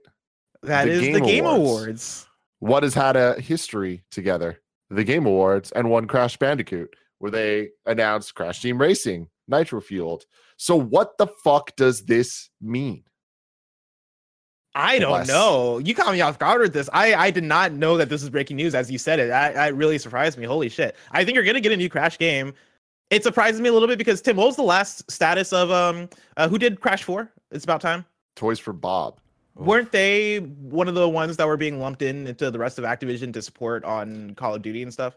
That 0.63 0.85
The 0.87 0.91
is 0.93 1.01
Game 1.01 1.13
the 1.13 1.21
Game 1.21 1.45
Awards. 1.47 1.61
Awards. 1.61 2.27
What 2.61 2.83
has 2.83 2.95
had 2.95 3.17
a 3.17 3.39
history 3.41 4.03
together? 4.11 4.61
The 4.91 5.05
Game 5.05 5.27
Awards 5.27 5.73
and 5.73 5.91
one 5.91 6.07
Crash 6.07 6.37
Bandicoot, 6.37 6.95
where 7.19 7.31
they 7.31 7.71
announced 7.87 8.35
Crash 8.35 8.63
Team 8.63 8.81
Racing, 8.81 9.29
Nitro 9.49 9.81
Fueled. 9.81 10.25
So 10.57 10.77
what 10.77 11.19
the 11.19 11.27
fuck 11.43 11.75
does 11.77 12.05
this 12.05 12.49
mean? 12.61 13.05
I 14.77 14.99
don't 14.99 15.29
know. 15.29 15.79
You 15.79 15.95
caught 15.95 16.13
me 16.13 16.21
off 16.21 16.39
guard 16.39 16.61
with 16.61 16.73
this. 16.73 16.91
I, 16.93 17.15
I 17.15 17.31
did 17.31 17.45
not 17.45 17.73
know 17.73 17.97
that 17.97 18.09
this 18.09 18.23
was 18.23 18.31
breaking 18.31 18.57
news 18.57 18.75
as 18.75 18.91
you 18.91 18.99
said 18.99 19.21
it. 19.21 19.29
That, 19.29 19.55
that 19.55 19.77
really 19.77 19.99
surprised 19.99 20.37
me. 20.37 20.47
Holy 20.47 20.69
shit. 20.69 20.97
I 21.13 21.25
think 21.25 21.37
you're 21.37 21.45
gonna 21.45 21.61
get 21.61 21.71
a 21.73 21.77
new 21.77 21.89
Crash 21.89 22.19
game. 22.19 22.55
It 23.11 23.23
surprises 23.23 23.61
me 23.61 23.69
a 23.69 23.73
little 23.73 23.89
bit 23.89 23.99
because 23.99 24.21
Tim, 24.23 24.37
what 24.37 24.47
was 24.47 24.57
the 24.57 24.63
last 24.63 25.09
status 25.11 25.53
of 25.53 25.71
um 25.71 26.09
uh, 26.37 26.49
who 26.49 26.59
did 26.59 26.81
Crash 26.81 27.03
4? 27.05 27.31
It's 27.51 27.65
about 27.65 27.81
time. 27.81 28.05
Toys 28.37 28.59
for 28.59 28.73
Bob. 28.73 29.21
Weren't 29.57 29.93
they 29.93 30.39
one 30.39 30.89
of 30.89 30.95
the 30.97 31.09
ones 31.09 31.37
that 31.37 31.47
were 31.47 31.57
being 31.57 31.79
lumped 31.79 32.03
in 32.03 32.27
into 32.27 32.51
the 32.51 32.59
rest 32.59 32.79
of 32.79 32.85
Activision 32.85 33.33
to 33.35 33.43
support 33.43 33.85
on 33.85 34.35
Call 34.35 34.55
of 34.55 34.63
Duty 34.63 34.83
and 34.83 34.93
stuff? 34.93 35.17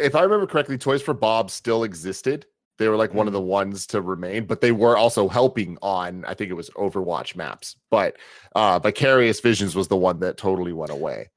if 0.00 0.14
I 0.16 0.22
remember 0.22 0.46
correctly, 0.46 0.76
Toys 0.78 1.02
for 1.02 1.14
Bob 1.14 1.48
still 1.50 1.84
existed. 1.84 2.46
They 2.78 2.88
were 2.88 2.96
like 2.96 3.12
one 3.14 3.26
Mm. 3.26 3.28
of 3.28 3.32
the 3.34 3.40
ones 3.40 3.86
to 3.88 4.00
remain, 4.00 4.46
but 4.46 4.60
they 4.60 4.72
were 4.72 4.96
also 4.96 5.28
helping 5.28 5.76
on, 5.82 6.24
I 6.24 6.34
think 6.34 6.50
it 6.50 6.54
was 6.54 6.70
Overwatch 6.70 7.36
maps. 7.36 7.76
But 7.90 8.16
uh 8.54 8.78
Vicarious 8.78 9.40
Visions 9.40 9.74
was 9.76 9.88
the 9.88 9.96
one 9.96 10.20
that 10.20 10.36
totally 10.36 10.72
went 10.72 10.90
away. 10.92 11.30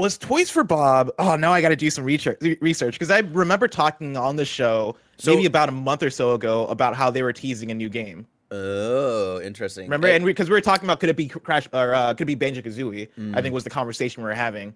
Was 0.00 0.18
Toys 0.18 0.50
for 0.50 0.64
Bob. 0.64 1.10
Oh, 1.18 1.36
now 1.36 1.52
I 1.52 1.60
got 1.60 1.68
to 1.70 1.76
do 1.76 1.90
some 1.90 2.04
research 2.04 2.38
research 2.60 2.94
because 2.94 3.10
I 3.10 3.18
remember 3.20 3.68
talking 3.68 4.16
on 4.16 4.36
the 4.36 4.44
show 4.44 4.96
So- 5.18 5.34
maybe 5.34 5.46
about 5.46 5.68
a 5.68 5.72
month 5.72 6.02
or 6.02 6.10
so 6.10 6.32
ago 6.32 6.66
about 6.66 6.94
how 6.96 7.10
they 7.10 7.22
were 7.22 7.32
teasing 7.32 7.70
a 7.70 7.74
new 7.74 7.88
game. 7.88 8.26
Oh, 8.52 9.40
interesting. 9.42 9.84
Remember, 9.84 10.08
Eh, 10.08 10.16
and 10.16 10.24
because 10.24 10.48
we, 10.48 10.54
were 10.54 10.60
talking 10.60 10.84
about 10.86 10.98
could 10.98 11.08
it 11.08 11.16
be 11.16 11.28
Crash 11.28 11.68
or 11.72 11.94
uh, 11.94 12.14
could 12.14 12.22
it 12.22 12.26
be 12.26 12.34
Banjo 12.34 12.60
Kazooie? 12.62 13.08
I 13.16 13.20
Mm. 13.20 13.42
think 13.42 13.54
was 13.54 13.62
the 13.64 13.70
conversation 13.70 14.22
we 14.24 14.28
were 14.28 14.34
having. 14.34 14.74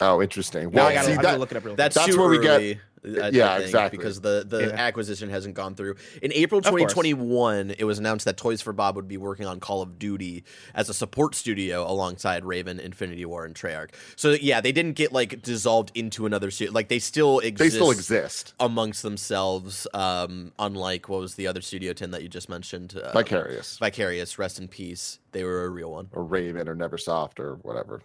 Oh, 0.00 0.22
interesting. 0.22 0.64
Now 0.70 0.82
Well, 0.82 0.86
I 0.86 0.94
got 0.94 1.04
see, 1.06 1.16
to 1.16 1.36
look 1.36 1.50
it 1.50 1.56
up 1.56 1.64
real 1.64 1.72
quick. 1.72 1.76
That's, 1.78 1.94
That's 1.96 2.08
too 2.14 2.18
where 2.20 2.28
we 2.28 2.38
get- 2.38 2.50
early, 2.50 2.80
I- 3.04 3.26
I 3.26 3.28
Yeah, 3.30 3.54
think, 3.54 3.64
exactly. 3.66 3.96
Because 3.98 4.20
the, 4.20 4.44
the 4.46 4.60
Yeah. 4.68 4.72
acquisition 4.74 5.30
hasn't 5.30 5.54
gone 5.54 5.74
through. 5.76 5.94
In 6.20 6.32
April 6.32 6.60
2021, 6.60 7.70
it 7.78 7.84
was 7.84 7.98
announced 8.00 8.24
that 8.24 8.36
Toys 8.36 8.60
for 8.60 8.72
Bob 8.72 8.96
would 8.96 9.06
be 9.08 9.16
working 9.16 9.46
on 9.46 9.60
Call 9.60 9.82
of 9.82 9.98
Duty 10.00 10.42
as 10.74 10.88
a 10.88 10.94
support 10.94 11.34
studio 11.36 11.88
alongside 11.90 12.44
Raven, 12.44 12.80
Infinity 12.80 13.24
Ward, 13.24 13.46
and 13.50 13.54
Treyarch. 13.56 13.90
So 14.16 14.30
yeah, 14.32 14.60
they 14.60 14.72
didn't 14.72 14.94
get 14.94 15.12
like 15.12 15.42
dissolved 15.42 15.92
into 15.94 16.26
another 16.26 16.50
studio. 16.50 16.72
Like 16.72 16.88
they 16.88 16.98
still 16.98 17.38
exist. 17.38 17.58
they 17.58 17.76
still 17.76 17.90
exist. 17.92 18.54
amongst 18.58 19.02
themselves. 19.04 19.86
Um, 19.94 20.52
unlike 20.58 21.08
what 21.08 21.20
was 21.20 21.36
the 21.36 21.46
other 21.46 21.60
studio 21.60 21.92
10 21.92 22.10
that 22.10 22.22
you 22.22 22.28
just 22.28 22.48
mentioned? 22.48 22.96
Uh, 22.96 23.12
Vicarious 23.12 23.78
Vicarious, 23.78 24.38
rest 24.40 24.58
in 24.58 24.66
peace. 24.66 25.18
They 25.32 25.44
were 25.44 25.64
a 25.64 25.68
real 25.70 25.92
one. 25.92 26.08
or 26.12 26.24
Raven 26.24 26.68
or 26.68 26.74
Neversoft 26.74 27.38
or 27.38 27.54
whatever. 27.62 28.02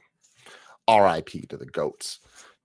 RIP 0.90 1.50
to 1.50 1.58
the 1.58 1.66
goats. 1.66 2.20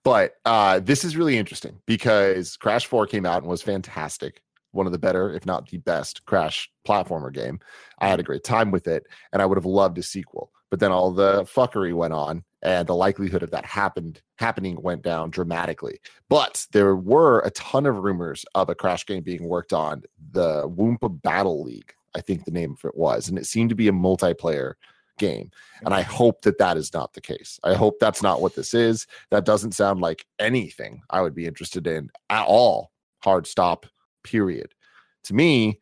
But 0.04 0.36
uh, 0.44 0.80
this 0.80 1.04
is 1.04 1.16
really 1.16 1.36
interesting 1.36 1.80
because 1.86 2.56
Crash 2.56 2.86
4 2.86 3.06
came 3.06 3.26
out 3.26 3.42
and 3.42 3.50
was 3.50 3.62
fantastic. 3.62 4.42
One 4.72 4.86
of 4.86 4.92
the 4.92 4.98
better, 4.98 5.32
if 5.32 5.44
not 5.44 5.68
the 5.68 5.78
best, 5.78 6.24
Crash 6.24 6.70
platformer 6.86 7.32
game. 7.32 7.60
I 7.98 8.08
had 8.08 8.20
a 8.20 8.22
great 8.22 8.44
time 8.44 8.70
with 8.70 8.86
it 8.86 9.04
and 9.32 9.42
I 9.42 9.46
would 9.46 9.58
have 9.58 9.66
loved 9.66 9.98
a 9.98 10.02
sequel. 10.02 10.52
But 10.70 10.80
then 10.80 10.92
all 10.92 11.10
the 11.10 11.42
fuckery 11.44 11.94
went 11.94 12.12
on 12.12 12.44
and 12.62 12.86
the 12.86 12.94
likelihood 12.94 13.42
of 13.42 13.50
that 13.50 13.64
happened 13.64 14.20
happening 14.36 14.80
went 14.80 15.02
down 15.02 15.30
dramatically. 15.30 15.98
But 16.28 16.66
there 16.72 16.96
were 16.96 17.40
a 17.40 17.50
ton 17.50 17.86
of 17.86 17.98
rumors 17.98 18.44
of 18.54 18.68
a 18.68 18.74
Crash 18.74 19.06
game 19.06 19.22
being 19.22 19.44
worked 19.44 19.72
on, 19.72 20.02
the 20.32 20.68
Wumpa 20.68 21.22
Battle 21.22 21.62
League, 21.62 21.92
I 22.14 22.20
think 22.20 22.44
the 22.44 22.50
name 22.50 22.72
of 22.72 22.84
it 22.84 22.96
was, 22.96 23.28
and 23.28 23.38
it 23.38 23.46
seemed 23.46 23.70
to 23.70 23.76
be 23.76 23.88
a 23.88 23.92
multiplayer 23.92 24.74
game. 25.18 25.50
And 25.84 25.92
I 25.94 26.02
hope 26.02 26.42
that 26.42 26.58
that 26.58 26.76
is 26.76 26.92
not 26.92 27.12
the 27.12 27.20
case. 27.20 27.58
I 27.64 27.74
hope 27.74 27.98
that's 28.00 28.22
not 28.22 28.40
what 28.40 28.54
this 28.54 28.74
is. 28.74 29.06
That 29.30 29.44
doesn't 29.44 29.72
sound 29.72 30.00
like 30.00 30.24
anything 30.38 31.02
I 31.10 31.20
would 31.20 31.34
be 31.34 31.46
interested 31.46 31.86
in 31.86 32.10
at 32.30 32.44
all. 32.46 32.90
Hard 33.22 33.46
stop, 33.46 33.86
period. 34.24 34.74
To 35.24 35.34
me, 35.34 35.80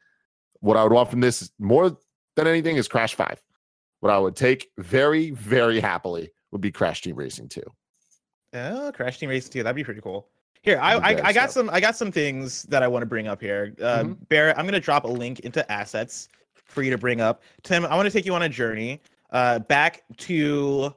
what 0.60 0.76
I 0.76 0.82
would 0.82 0.92
want 0.92 1.10
from 1.10 1.20
this 1.20 1.50
more 1.58 1.96
than 2.34 2.46
anything 2.46 2.76
is 2.76 2.88
Crash 2.88 3.14
5. 3.14 3.40
What 4.00 4.12
I 4.12 4.18
would 4.18 4.36
take 4.36 4.68
very, 4.78 5.30
very 5.30 5.80
happily 5.80 6.30
would 6.52 6.60
be 6.60 6.70
Crash 6.72 7.02
Team 7.02 7.16
Racing 7.16 7.48
2. 7.48 7.62
Oh, 8.54 8.92
Crash 8.94 9.18
Team 9.18 9.28
Racing 9.30 9.52
2. 9.52 9.62
That'd 9.62 9.76
be 9.76 9.84
pretty 9.84 10.00
cool. 10.00 10.28
Here, 10.62 10.78
I, 10.80 10.94
I, 10.94 11.26
I 11.28 11.32
got 11.32 11.52
some 11.52 11.70
I 11.70 11.78
got 11.80 11.94
some 11.96 12.10
things 12.10 12.64
that 12.64 12.82
I 12.82 12.88
want 12.88 13.02
to 13.02 13.06
bring 13.06 13.28
up 13.28 13.40
here. 13.40 13.72
Uh, 13.80 14.02
Mhm. 14.02 14.28
Barrett, 14.28 14.58
I'm 14.58 14.64
gonna 14.64 14.80
drop 14.80 15.04
a 15.04 15.08
link 15.08 15.40
into 15.40 15.70
assets 15.70 16.28
for 16.64 16.82
you 16.82 16.90
to 16.90 16.98
bring 16.98 17.20
up. 17.20 17.42
Tim, 17.62 17.86
I 17.86 17.94
want 17.94 18.06
to 18.06 18.10
take 18.10 18.26
you 18.26 18.34
on 18.34 18.42
a 18.42 18.48
journey 18.48 19.00
uh, 19.30 19.58
back 19.60 20.04
to 20.18 20.94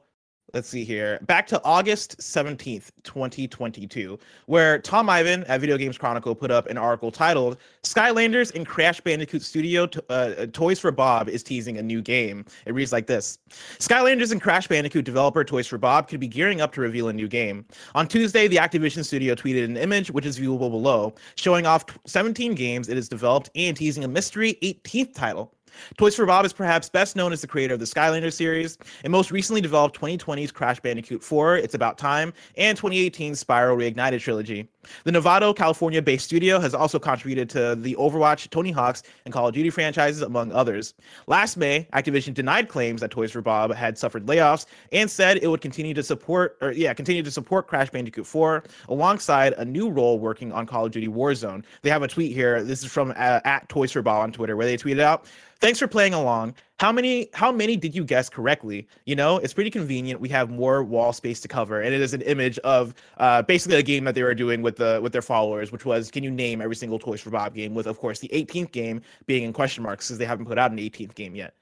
let's 0.54 0.68
see 0.68 0.84
here, 0.84 1.18
back 1.22 1.46
to 1.46 1.62
August 1.64 2.18
17th, 2.18 2.90
2022, 3.04 4.18
where 4.46 4.78
Tom 4.78 5.08
Ivan 5.08 5.44
at 5.44 5.60
Video 5.60 5.76
Games 5.76 5.96
Chronicle 5.96 6.34
put 6.34 6.50
up 6.50 6.66
an 6.66 6.76
article 6.76 7.10
titled 7.10 7.58
Skylanders 7.82 8.54
and 8.54 8.66
Crash 8.66 9.00
Bandicoot 9.00 9.42
Studio 9.42 9.86
t- 9.86 10.00
uh, 10.08 10.46
Toys 10.52 10.78
for 10.78 10.90
Bob 10.90 11.28
is 11.28 11.42
teasing 11.42 11.78
a 11.78 11.82
new 11.82 12.02
game. 12.02 12.44
It 12.66 12.74
reads 12.74 12.92
like 12.92 13.06
this 13.06 13.38
Skylanders 13.78 14.32
and 14.32 14.40
Crash 14.40 14.66
Bandicoot 14.66 15.04
developer 15.04 15.44
Toys 15.44 15.66
for 15.66 15.78
Bob 15.78 16.08
could 16.08 16.20
be 16.20 16.28
gearing 16.28 16.60
up 16.60 16.72
to 16.74 16.80
reveal 16.80 17.08
a 17.08 17.12
new 17.12 17.28
game. 17.28 17.64
On 17.94 18.06
Tuesday, 18.06 18.48
the 18.48 18.56
Activision 18.56 19.04
studio 19.04 19.34
tweeted 19.34 19.64
an 19.64 19.76
image, 19.76 20.10
which 20.10 20.26
is 20.26 20.38
viewable 20.38 20.70
below, 20.70 21.14
showing 21.36 21.66
off 21.66 21.86
t- 21.86 21.94
17 22.06 22.54
games 22.54 22.88
it 22.88 22.96
has 22.96 23.08
developed 23.08 23.50
and 23.54 23.76
teasing 23.76 24.04
a 24.04 24.08
mystery 24.08 24.58
18th 24.62 25.14
title. 25.14 25.54
Toys 25.98 26.14
for 26.14 26.26
Bob 26.26 26.44
is 26.44 26.52
perhaps 26.52 26.88
best 26.88 27.16
known 27.16 27.32
as 27.32 27.40
the 27.40 27.46
creator 27.46 27.74
of 27.74 27.80
the 27.80 27.86
Skylander 27.86 28.32
series, 28.32 28.78
and 29.04 29.10
most 29.10 29.30
recently 29.30 29.60
developed 29.60 29.98
2020's 29.98 30.52
Crash 30.52 30.80
Bandicoot 30.80 31.22
4, 31.22 31.56
It's 31.56 31.74
About 31.74 31.98
Time, 31.98 32.32
and 32.56 32.78
2018's 32.78 33.42
Spyro 33.42 33.76
Reignited 33.76 34.20
trilogy. 34.20 34.68
The 35.04 35.10
Novato, 35.10 35.54
California 35.54 36.00
based 36.00 36.24
studio 36.24 36.58
has 36.58 36.74
also 36.74 36.98
contributed 36.98 37.50
to 37.50 37.74
the 37.74 37.94
Overwatch, 37.96 38.48
Tony 38.50 38.70
Hawk's, 38.70 39.02
and 39.24 39.34
Call 39.34 39.48
of 39.48 39.54
Duty 39.54 39.70
franchises, 39.70 40.22
among 40.22 40.52
others. 40.52 40.94
Last 41.26 41.56
May, 41.56 41.86
Activision 41.92 42.32
denied 42.32 42.68
claims 42.68 43.00
that 43.00 43.10
Toys 43.10 43.30
for 43.30 43.42
Bob 43.42 43.74
had 43.74 43.98
suffered 43.98 44.26
layoffs 44.26 44.66
and 44.92 45.10
said 45.10 45.38
it 45.38 45.48
would 45.48 45.60
continue 45.60 45.94
to 45.94 46.02
support, 46.02 46.56
or 46.60 46.72
yeah, 46.72 46.94
continue 46.94 47.22
to 47.22 47.30
support 47.30 47.66
Crash 47.66 47.90
Bandicoot 47.90 48.26
4 48.26 48.64
alongside 48.88 49.52
a 49.54 49.64
new 49.64 49.90
role 49.90 50.18
working 50.18 50.52
on 50.52 50.66
Call 50.66 50.86
of 50.86 50.92
Duty 50.92 51.08
Warzone. 51.08 51.64
They 51.82 51.90
have 51.90 52.02
a 52.02 52.08
tweet 52.08 52.32
here. 52.32 52.62
This 52.62 52.82
is 52.82 52.90
from 52.90 53.10
uh, 53.10 53.40
at 53.44 53.68
Toys 53.68 53.92
for 53.92 54.02
Bob 54.02 54.22
on 54.22 54.32
Twitter, 54.32 54.56
where 54.56 54.66
they 54.66 54.76
tweeted 54.76 55.00
out, 55.00 55.26
"Thanks 55.60 55.78
for 55.78 55.86
playing 55.86 56.14
along. 56.14 56.54
How 56.78 56.90
many 56.90 57.28
how 57.34 57.52
many 57.52 57.76
did 57.76 57.94
you 57.94 58.04
guess 58.04 58.28
correctly? 58.28 58.88
You 59.04 59.16
know, 59.16 59.38
it's 59.38 59.52
pretty 59.52 59.70
convenient. 59.70 60.20
We 60.20 60.28
have 60.30 60.50
more 60.50 60.82
wall 60.82 61.12
space 61.12 61.40
to 61.40 61.48
cover, 61.48 61.82
and 61.82 61.94
it 61.94 62.00
is 62.00 62.14
an 62.14 62.22
image 62.22 62.58
of 62.60 62.94
uh, 63.18 63.42
basically 63.42 63.78
a 63.78 63.82
game 63.82 64.04
that 64.04 64.14
they 64.14 64.22
were 64.22 64.34
doing 64.34 64.62
with 64.62 64.76
the 64.76 65.00
with 65.02 65.12
their 65.12 65.22
followers, 65.22 65.72
which 65.72 65.84
was 65.84 66.10
can 66.10 66.24
you 66.24 66.30
name 66.30 66.60
every 66.60 66.76
single 66.76 66.98
Toys 66.98 67.20
for 67.20 67.30
Bob 67.30 67.54
game? 67.54 67.74
With 67.74 67.86
of 67.86 67.98
course 67.98 68.18
the 68.18 68.28
18th 68.28 68.72
game 68.72 69.02
being 69.26 69.44
in 69.44 69.52
question 69.52 69.82
marks 69.82 70.08
because 70.08 70.18
they 70.18 70.24
haven't 70.24 70.46
put 70.46 70.58
out 70.58 70.70
an 70.70 70.78
18th 70.78 71.14
game 71.14 71.34
yet. 71.34 71.54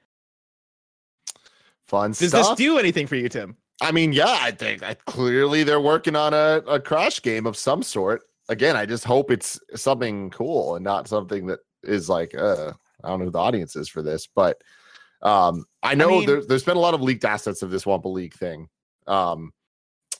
Fun 1.85 2.11
Does 2.11 2.29
stuff. 2.29 2.57
this 2.57 2.57
do 2.57 2.77
anything 2.77 3.07
for 3.07 3.15
you, 3.15 3.27
Tim? 3.27 3.57
I 3.81 3.91
mean, 3.91 4.13
yeah, 4.13 4.37
I 4.41 4.51
think 4.51 4.83
I, 4.83 4.93
clearly 4.93 5.63
they're 5.63 5.79
working 5.79 6.15
on 6.15 6.33
a, 6.33 6.61
a 6.67 6.79
Crash 6.79 7.21
game 7.21 7.45
of 7.45 7.57
some 7.57 7.81
sort. 7.81 8.23
again, 8.49 8.75
I 8.75 8.85
just 8.85 9.05
hope 9.05 9.31
it's 9.31 9.59
something 9.75 10.29
cool 10.31 10.75
and 10.75 10.83
not 10.83 11.07
something 11.07 11.47
that 11.47 11.59
is 11.83 12.09
like, 12.09 12.35
uh, 12.35 12.73
I 13.03 13.09
don't 13.09 13.19
know 13.19 13.25
who 13.25 13.31
the 13.31 13.39
audience 13.39 13.75
is 13.75 13.89
for 13.89 14.01
this, 14.01 14.27
but 14.33 14.61
um, 15.21 15.65
I 15.83 15.95
know 15.95 16.09
mean- 16.09 16.25
there's 16.27 16.47
there's 16.47 16.63
been 16.63 16.77
a 16.77 16.81
lot 16.81 16.93
of 16.93 17.01
leaked 17.01 17.25
assets 17.25 17.61
of 17.61 17.71
this 17.71 17.85
Wumpa 17.85 18.11
League 18.11 18.33
thing. 18.33 18.69
Um, 19.07 19.51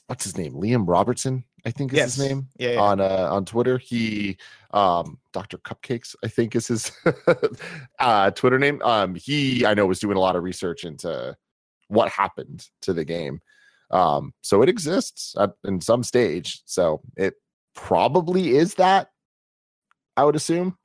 what's 0.06 0.24
his 0.24 0.36
name? 0.36 0.54
Liam 0.54 0.84
Robertson, 0.86 1.44
I 1.64 1.70
think 1.70 1.92
is 1.94 2.16
his 2.16 2.18
name 2.28 2.48
Yeah, 2.58 2.70
yeah. 2.72 2.80
on 2.80 3.00
uh, 3.00 3.28
on 3.30 3.44
Twitter. 3.44 3.78
He 3.78 4.36
um 4.72 5.18
Dr. 5.32 5.58
Cupcakes, 5.58 6.14
I 6.24 6.28
think 6.28 6.54
is 6.56 6.66
his 6.68 6.92
uh 7.98 8.30
Twitter 8.32 8.58
name. 8.58 8.80
Um 8.82 9.14
he 9.14 9.64
I 9.66 9.74
know 9.74 9.86
was 9.86 10.00
doing 10.00 10.16
a 10.16 10.20
lot 10.20 10.36
of 10.36 10.42
research 10.42 10.84
into 10.84 11.36
what 11.88 12.08
happened 12.10 12.66
to 12.82 12.92
the 12.92 13.04
game. 13.04 13.40
Um 13.90 14.32
so 14.42 14.62
it 14.62 14.68
exists 14.68 15.34
at, 15.38 15.52
in 15.64 15.80
some 15.80 16.02
stage. 16.02 16.62
So 16.66 17.00
it 17.16 17.34
probably 17.74 18.56
is 18.56 18.74
that 18.74 19.10
I 20.16 20.24
would 20.24 20.36
assume. 20.36 20.76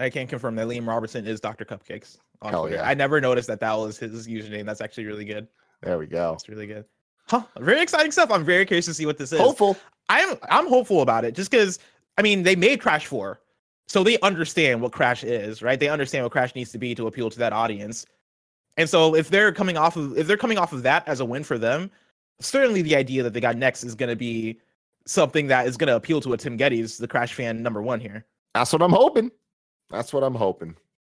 I 0.00 0.10
can 0.10 0.26
confirm 0.26 0.54
that 0.56 0.66
Liam 0.66 0.86
Robertson 0.86 1.26
is 1.26 1.40
Dr. 1.40 1.64
Cupcakes 1.64 2.18
Hell 2.42 2.70
yeah. 2.70 2.88
I 2.88 2.94
never 2.94 3.20
noticed 3.20 3.48
that 3.48 3.60
that 3.60 3.74
was 3.74 3.98
his 3.98 4.26
username. 4.26 4.64
That's 4.64 4.80
actually 4.80 5.04
really 5.04 5.24
good. 5.24 5.46
There 5.82 5.98
we 5.98 6.06
go. 6.06 6.32
It's 6.34 6.48
really 6.48 6.66
good. 6.66 6.84
Huh. 7.28 7.42
Very 7.58 7.82
exciting 7.82 8.10
stuff. 8.10 8.30
I'm 8.30 8.44
very 8.44 8.64
curious 8.64 8.86
to 8.86 8.94
see 8.94 9.06
what 9.06 9.18
this 9.18 9.32
is. 9.32 9.38
Hopeful. 9.38 9.76
I'm 10.08 10.36
I'm 10.50 10.66
hopeful 10.66 11.02
about 11.02 11.24
it 11.24 11.34
just 11.34 11.50
because 11.50 11.78
I 12.18 12.22
mean 12.22 12.42
they 12.42 12.56
made 12.56 12.80
Crash 12.80 13.06
4. 13.06 13.40
So 13.88 14.04
they 14.04 14.18
understand 14.20 14.80
what 14.80 14.92
Crash 14.92 15.24
is, 15.24 15.62
right? 15.62 15.78
They 15.78 15.88
understand 15.88 16.24
what 16.24 16.32
Crash 16.32 16.54
needs 16.54 16.70
to 16.72 16.78
be 16.78 16.94
to 16.94 17.08
appeal 17.08 17.28
to 17.28 17.38
that 17.38 17.52
audience. 17.52 18.06
And 18.76 18.88
so 18.88 19.14
if 19.14 19.30
they're 19.30 19.52
coming 19.52 19.76
off 19.76 19.96
of 19.96 20.16
if 20.16 20.26
they're 20.26 20.36
coming 20.36 20.58
off 20.58 20.72
of 20.72 20.82
that 20.84 21.06
as 21.06 21.20
a 21.20 21.24
win 21.24 21.44
for 21.44 21.58
them, 21.58 21.90
certainly 22.40 22.82
the 22.82 22.96
idea 22.96 23.22
that 23.22 23.32
they 23.32 23.40
got 23.40 23.56
next 23.56 23.84
is 23.84 23.94
gonna 23.94 24.16
be 24.16 24.60
something 25.06 25.46
that 25.48 25.66
is 25.66 25.76
gonna 25.76 25.96
appeal 25.96 26.20
to 26.22 26.32
a 26.32 26.36
Tim 26.36 26.56
Gettys, 26.56 26.98
the 26.98 27.08
Crash 27.08 27.34
fan 27.34 27.62
number 27.62 27.82
one 27.82 28.00
here. 28.00 28.24
That's 28.54 28.72
what 28.72 28.82
I'm 28.82 28.92
hoping. 28.92 29.30
That's 29.90 30.12
what 30.12 30.22
I'm 30.22 30.34
hoping. 30.34 30.76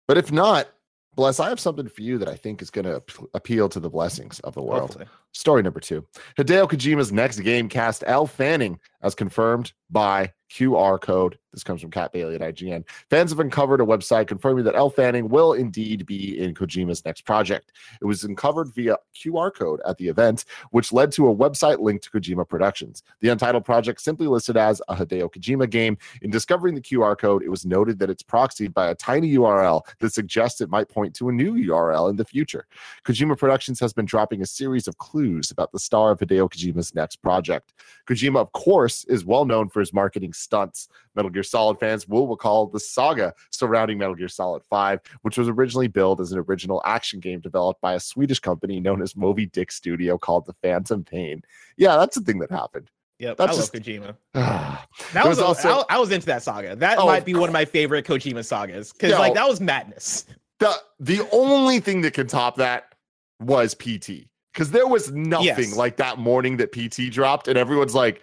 But 0.09 0.19
if 0.19 0.33
not, 0.33 0.69
Bless, 1.15 1.41
I 1.41 1.51
have 1.51 1.61
something 1.61 1.89
for 1.89 2.01
you 2.01 2.17
that 2.19 2.29
I 2.29 2.37
think 2.37 2.63
is 2.63 2.71
going 2.71 2.87
to 2.87 3.03
appeal 3.35 3.69
to 3.69 3.79
the 3.81 3.91
blessings 3.91 4.41
of 4.41 4.55
the 4.55 4.63
world. 4.63 4.93
Hopefully. 4.93 5.07
Story 5.33 5.63
number 5.63 5.81
two 5.81 6.07
Hideo 6.39 6.69
Kojima's 6.69 7.13
next 7.13 7.41
game 7.41 7.69
cast 7.69 8.03
Elle 8.07 8.27
Fanning, 8.27 8.81
as 9.03 9.15
confirmed 9.15 9.73
by 9.91 10.33
QR 10.53 11.01
code. 11.01 11.39
This 11.53 11.65
comes 11.65 11.81
from 11.81 11.91
Kat 11.91 12.13
Bailey 12.13 12.35
at 12.35 12.41
IGN. 12.41 12.85
Fans 13.11 13.31
have 13.31 13.41
uncovered 13.41 13.81
a 13.81 13.85
website 13.85 14.27
confirming 14.27 14.65
that 14.65 14.75
Elle 14.75 14.91
Fanning 14.91 15.29
will 15.29 15.53
indeed 15.53 16.07
be 16.07 16.39
in 16.39 16.55
Kojima's 16.55 17.05
next 17.05 17.23
project. 17.23 17.73
It 18.01 18.05
was 18.05 18.25
uncovered 18.25 18.75
via 18.75 18.97
QR 19.15 19.55
code 19.55 19.81
at 19.87 19.97
the 19.99 20.09
event, 20.09 20.45
which 20.71 20.93
led 20.93 21.13
to 21.13 21.29
a 21.29 21.35
website 21.35 21.79
linked 21.81 22.05
to 22.05 22.11
Kojima 22.11 22.49
Productions. 22.49 23.03
The 23.21 23.29
untitled 23.29 23.65
project 23.65 24.01
simply 24.01 24.27
listed 24.27 24.57
as 24.57 24.81
a 24.89 24.97
Hideo 24.97 25.31
Kojima 25.31 25.69
game. 25.69 25.97
In 26.23 26.31
discovering 26.31 26.75
the 26.75 26.81
QR 26.81 27.19
code, 27.19 27.43
it 27.43 27.51
was 27.51 27.67
noted 27.67 27.99
that 27.99 28.11
it's 28.11 28.23
proxied 28.23 28.75
by 28.75 28.89
a 28.89 28.95
tiny 28.95 29.35
URL 29.35 29.83
that 30.01 30.13
suggests 30.13 30.61
it 30.61 30.71
might 30.71 30.89
point 30.89 31.15
to 31.17 31.29
a 31.29 31.33
new 31.33 31.55
URL 31.55 32.11
in 32.11 32.17
the 32.17 32.25
future. 32.25 32.67
Kojima 33.05 33.39
Productions 33.39 33.81
has 33.81 33.93
been 33.93 34.07
dropping 34.07 34.43
a 34.43 34.47
series 34.47 34.87
of 34.87 34.99
clues 34.99 35.51
about 35.51 35.73
the 35.73 35.79
star 35.79 36.11
of 36.13 36.19
Hideo 36.19 36.49
Kojima's 36.51 36.95
next 36.95 37.17
project. 37.17 37.73
Kojima, 38.07 38.41
of 38.41 38.53
course, 38.53 38.92
is 39.09 39.25
well 39.25 39.45
known 39.45 39.69
for 39.69 39.81
his 39.81 39.93
marketing 39.93 40.33
stunts. 40.33 40.89
Metal 41.15 41.31
Gear 41.31 41.43
Solid 41.43 41.79
fans 41.79 42.07
will 42.09 42.27
recall 42.29 42.67
the 42.67 42.81
saga 42.81 43.35
surrounding 43.51 43.99
Metal 43.99 44.15
Gear 44.15 44.29
Solid 44.29 44.63
5, 44.65 45.01
which 45.23 45.37
was 45.39 45.49
originally 45.49 45.89
billed 45.89 46.21
as 46.21 46.33
an 46.33 46.39
original 46.39 46.81
action 46.85 47.21
game 47.21 47.41
developed 47.41 47.81
by 47.81 47.95
a 47.95 48.01
Swedish 48.01 48.39
company 48.41 48.81
known 48.81 49.03
as 49.03 49.17
Moby 49.17 49.47
Dick 49.47 49.71
Studio 49.73 50.17
called 50.19 50.47
The 50.47 50.55
Phantom 50.63 51.03
Pain. 51.05 51.43
Yeah, 51.77 51.97
that's 51.97 52.17
the 52.17 52.23
thing 52.25 52.39
that 52.41 52.51
happened. 52.51 52.91
Yep. 53.19 53.37
That's 53.37 53.53
I 53.53 53.57
just- 53.57 53.75
love 53.75 53.83
Kojima. 53.83 54.17
that 54.35 54.87
That 55.13 55.27
was, 55.29 55.39
was 55.39 55.45
also- 55.65 55.85
I, 55.89 55.97
I 55.97 55.99
was 55.99 56.11
into 56.11 56.27
that 56.27 56.43
saga. 56.43 56.75
That 56.77 56.99
Oh, 56.99 57.07
might 57.07 57.25
be 57.25 57.35
one 57.35 57.49
of 57.49 57.53
my 57.53 57.65
favorite 57.65 58.07
Kojima 58.07 58.45
sagas 58.45 58.93
because 58.93 59.13
like 59.13 59.35
that 59.35 59.49
was 59.49 59.61
madness. 59.61 60.27
the 60.59 60.75
the 61.01 61.29
only 61.33 61.79
thing 61.81 62.01
that 62.03 62.15
can 62.15 62.27
top 62.27 62.57
that 62.57 62.95
was 63.41 63.75
PT 63.75 64.27
because 64.53 64.71
there 64.71 64.87
was 64.87 65.11
nothing 65.13 65.47
Yes. 65.47 65.77
like 65.77 65.97
that 65.97 66.19
morning 66.19 66.57
that 66.59 66.73
PT 66.73 67.11
dropped, 67.13 67.49
and 67.49 67.57
everyone's 67.57 67.95
like, 67.95 68.23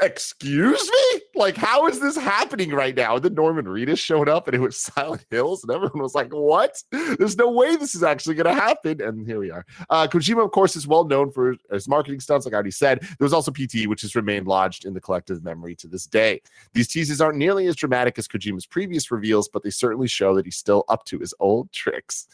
"Excuse 0.00 0.90
me, 0.90 1.20
like 1.34 1.56
how 1.56 1.86
is 1.86 2.00
this 2.00 2.16
happening 2.16 2.70
right 2.70 2.94
now?" 2.94 3.16
And 3.16 3.24
then 3.24 3.34
Norman 3.34 3.66
Reedus 3.66 3.98
showed 3.98 4.28
up, 4.28 4.48
and 4.48 4.54
it 4.54 4.60
was 4.60 4.76
Silent 4.94 5.24
Hills, 5.30 5.62
and 5.62 5.72
everyone 5.72 6.02
was 6.02 6.14
like, 6.14 6.32
"What? 6.32 6.82
There's 6.90 7.36
no 7.36 7.50
way 7.50 7.76
this 7.76 7.94
is 7.94 8.02
actually 8.02 8.34
going 8.34 8.54
to 8.54 8.60
happen." 8.60 9.00
And 9.00 9.26
here 9.26 9.38
we 9.38 9.50
are. 9.50 9.64
Uh, 9.90 10.06
Kojima, 10.06 10.44
of 10.44 10.50
course, 10.52 10.76
is 10.76 10.86
well 10.86 11.04
known 11.04 11.30
for 11.30 11.56
his 11.70 11.88
marketing 11.88 12.20
stunts, 12.20 12.46
like 12.46 12.52
I 12.52 12.56
already 12.56 12.70
said. 12.70 13.00
There 13.00 13.16
was 13.20 13.32
also 13.32 13.50
PT, 13.50 13.86
which 13.86 14.02
has 14.02 14.14
remained 14.14 14.46
lodged 14.46 14.84
in 14.84 14.94
the 14.94 15.00
collective 15.00 15.42
memory 15.44 15.74
to 15.76 15.88
this 15.88 16.06
day. 16.06 16.40
These 16.74 16.88
teases 16.88 17.20
aren't 17.20 17.38
nearly 17.38 17.66
as 17.66 17.76
dramatic 17.76 18.18
as 18.18 18.28
Kojima's 18.28 18.66
previous 18.66 19.10
reveals, 19.10 19.48
but 19.48 19.62
they 19.62 19.70
certainly 19.70 20.08
show 20.08 20.34
that 20.34 20.44
he's 20.44 20.56
still 20.56 20.84
up 20.88 21.04
to 21.06 21.18
his 21.18 21.34
old 21.40 21.72
tricks. 21.72 22.26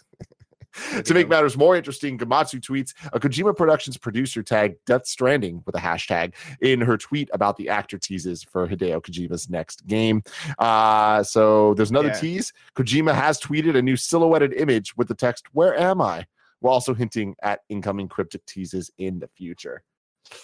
To 1.05 1.15
make 1.15 1.29
matters 1.29 1.57
more 1.57 1.77
interesting, 1.77 2.19
Gematsu 2.19 2.61
tweets 2.61 2.95
a 3.13 3.21
Kojima 3.21 3.57
Productions 3.57 3.97
producer 3.97 4.43
tagged 4.43 4.77
Death 4.87 5.07
Stranding 5.07 5.63
with 5.67 5.75
a 5.75 5.79
hashtag 5.79 6.35
in 6.61 6.81
her 6.81 6.97
tweet 6.97 7.29
about 7.33 7.57
the 7.57 7.69
actor 7.69 7.99
teases 7.99 8.43
for 8.43 8.67
Hideo 8.67 9.01
Kojima's 9.03 9.51
next 9.51 9.87
game. 9.87 10.23
Uh, 10.59 11.23
so 11.23 11.75
there's 11.75 11.91
another 11.91 12.09
Yeah. 12.09 12.21
tease. 12.21 12.53
Kojima 12.77 13.15
has 13.15 13.41
tweeted 13.41 13.77
a 13.77 13.83
new 13.83 13.97
silhouetted 13.97 14.53
image 14.55 14.97
with 14.97 15.09
the 15.09 15.15
text, 15.15 15.47
Where 15.53 15.79
am 15.79 16.01
I? 16.01 16.27
While 16.61 16.75
also 16.75 16.95
hinting 16.95 17.35
at 17.43 17.61
incoming 17.69 18.09
cryptic 18.09 18.45
teases 18.47 18.91
in 18.99 19.19
the 19.19 19.29
future. 19.29 19.83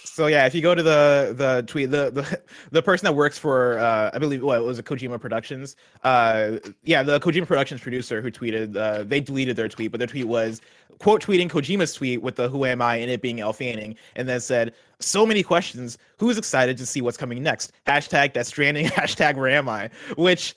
So 0.04 0.26
yeah, 0.26 0.46
if 0.46 0.54
you 0.54 0.62
go 0.62 0.74
to 0.74 0.82
the 0.82 1.34
the 1.36 1.62
tweet, 1.66 1.90
the 1.90 2.10
the, 2.10 2.40
the 2.72 2.82
person 2.82 3.04
that 3.06 3.14
works 3.14 3.38
for 3.38 3.78
uh 3.78 4.10
I 4.12 4.18
believe 4.18 4.42
what 4.42 4.64
was 4.64 4.78
it 4.78 4.84
Kojima 4.84 5.20
Productions? 5.20 5.76
Uh 6.02 6.58
yeah, 6.82 7.02
the 7.02 7.20
Kojima 7.20 7.46
Productions 7.46 7.80
producer 7.80 8.20
who 8.20 8.30
tweeted 8.30 8.76
uh 8.76 9.04
they 9.04 9.20
deleted 9.20 9.56
their 9.56 9.68
tweet, 9.68 9.92
but 9.92 9.98
their 9.98 10.08
tweet 10.08 10.26
was 10.26 10.60
quote 10.98 11.22
tweeting 11.22 11.48
Kojima's 11.48 11.94
tweet 11.94 12.22
with 12.22 12.36
the 12.36 12.48
who 12.48 12.64
am 12.64 12.82
I 12.82 12.96
and 12.96 13.10
it 13.10 13.22
being 13.22 13.40
Elle 13.40 13.52
Fanning, 13.52 13.96
and 14.16 14.28
then 14.28 14.40
said, 14.40 14.74
So 14.98 15.24
many 15.24 15.42
questions. 15.42 15.98
Who's 16.18 16.38
excited 16.38 16.76
to 16.78 16.86
see 16.86 17.00
what's 17.00 17.16
coming 17.16 17.42
next? 17.42 17.72
Hashtag 17.86 18.32
Death 18.32 18.48
Stranding, 18.48 18.86
hashtag 18.88 19.36
where 19.36 19.48
am 19.48 19.68
I? 19.68 19.90
Which 20.16 20.56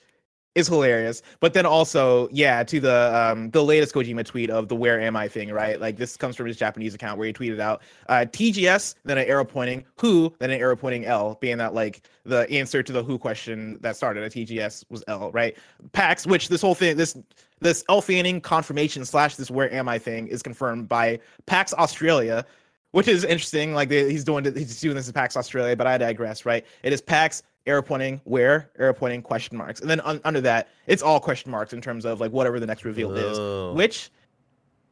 is 0.54 0.68
hilarious. 0.68 1.22
But 1.40 1.54
then 1.54 1.64
also, 1.64 2.28
yeah, 2.30 2.62
to 2.64 2.80
the 2.80 3.14
um 3.16 3.50
the 3.50 3.62
latest 3.62 3.94
Kojima 3.94 4.24
tweet 4.24 4.50
of 4.50 4.68
the 4.68 4.76
where 4.76 5.00
am 5.00 5.16
I 5.16 5.28
thing, 5.28 5.50
right? 5.50 5.80
Like 5.80 5.96
this 5.96 6.16
comes 6.16 6.36
from 6.36 6.46
his 6.46 6.56
Japanese 6.56 6.94
account 6.94 7.18
where 7.18 7.26
he 7.26 7.32
tweeted 7.32 7.60
out 7.60 7.82
uh 8.08 8.26
TGS, 8.30 8.94
then 9.04 9.18
an 9.18 9.26
arrow 9.26 9.44
pointing 9.44 9.84
who, 9.98 10.32
then 10.38 10.50
an 10.50 10.60
arrow 10.60 10.76
pointing 10.76 11.06
L, 11.06 11.38
being 11.40 11.58
that 11.58 11.74
like 11.74 12.02
the 12.24 12.48
answer 12.50 12.82
to 12.82 12.92
the 12.92 13.02
who 13.02 13.18
question 13.18 13.78
that 13.80 13.96
started 13.96 14.22
at 14.24 14.32
TGS 14.32 14.84
was 14.90 15.02
L, 15.08 15.30
right? 15.32 15.56
PAX, 15.92 16.26
which 16.26 16.48
this 16.48 16.60
whole 16.60 16.74
thing, 16.74 16.96
this 16.96 17.16
this 17.60 17.84
Elle 17.88 18.02
Fanning 18.02 18.40
confirmation 18.40 19.04
slash 19.04 19.36
this 19.36 19.50
where 19.50 19.72
am 19.72 19.88
I 19.88 19.98
thing 19.98 20.26
is 20.28 20.42
confirmed 20.42 20.88
by 20.88 21.18
PAX 21.46 21.72
Australia, 21.74 22.44
which 22.90 23.08
is 23.08 23.24
interesting. 23.24 23.72
Like 23.72 23.90
he's 23.90 24.24
doing 24.24 24.44
he's 24.44 24.80
doing 24.80 24.96
this 24.96 25.06
in 25.06 25.14
PAX 25.14 25.36
Australia, 25.36 25.76
but 25.76 25.86
I 25.86 25.96
digress, 25.96 26.44
right? 26.44 26.66
It 26.82 26.92
is 26.92 27.00
PAX 27.00 27.42
arrow 27.66 27.82
pointing 27.82 28.20
where 28.24 28.70
arrow 28.78 28.92
pointing 28.94 29.22
question 29.22 29.56
marks, 29.56 29.80
and 29.80 29.88
then 29.88 30.00
un- 30.00 30.20
under 30.24 30.40
that 30.40 30.68
it's 30.86 31.02
all 31.02 31.20
question 31.20 31.50
marks 31.50 31.72
in 31.72 31.80
terms 31.80 32.04
of 32.04 32.20
like 32.20 32.32
whatever 32.32 32.58
the 32.60 32.66
next 32.66 32.84
reveal 32.84 33.10
Oh. 33.16 33.70
is. 33.72 33.76
Which, 33.76 34.10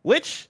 which 0.02 0.48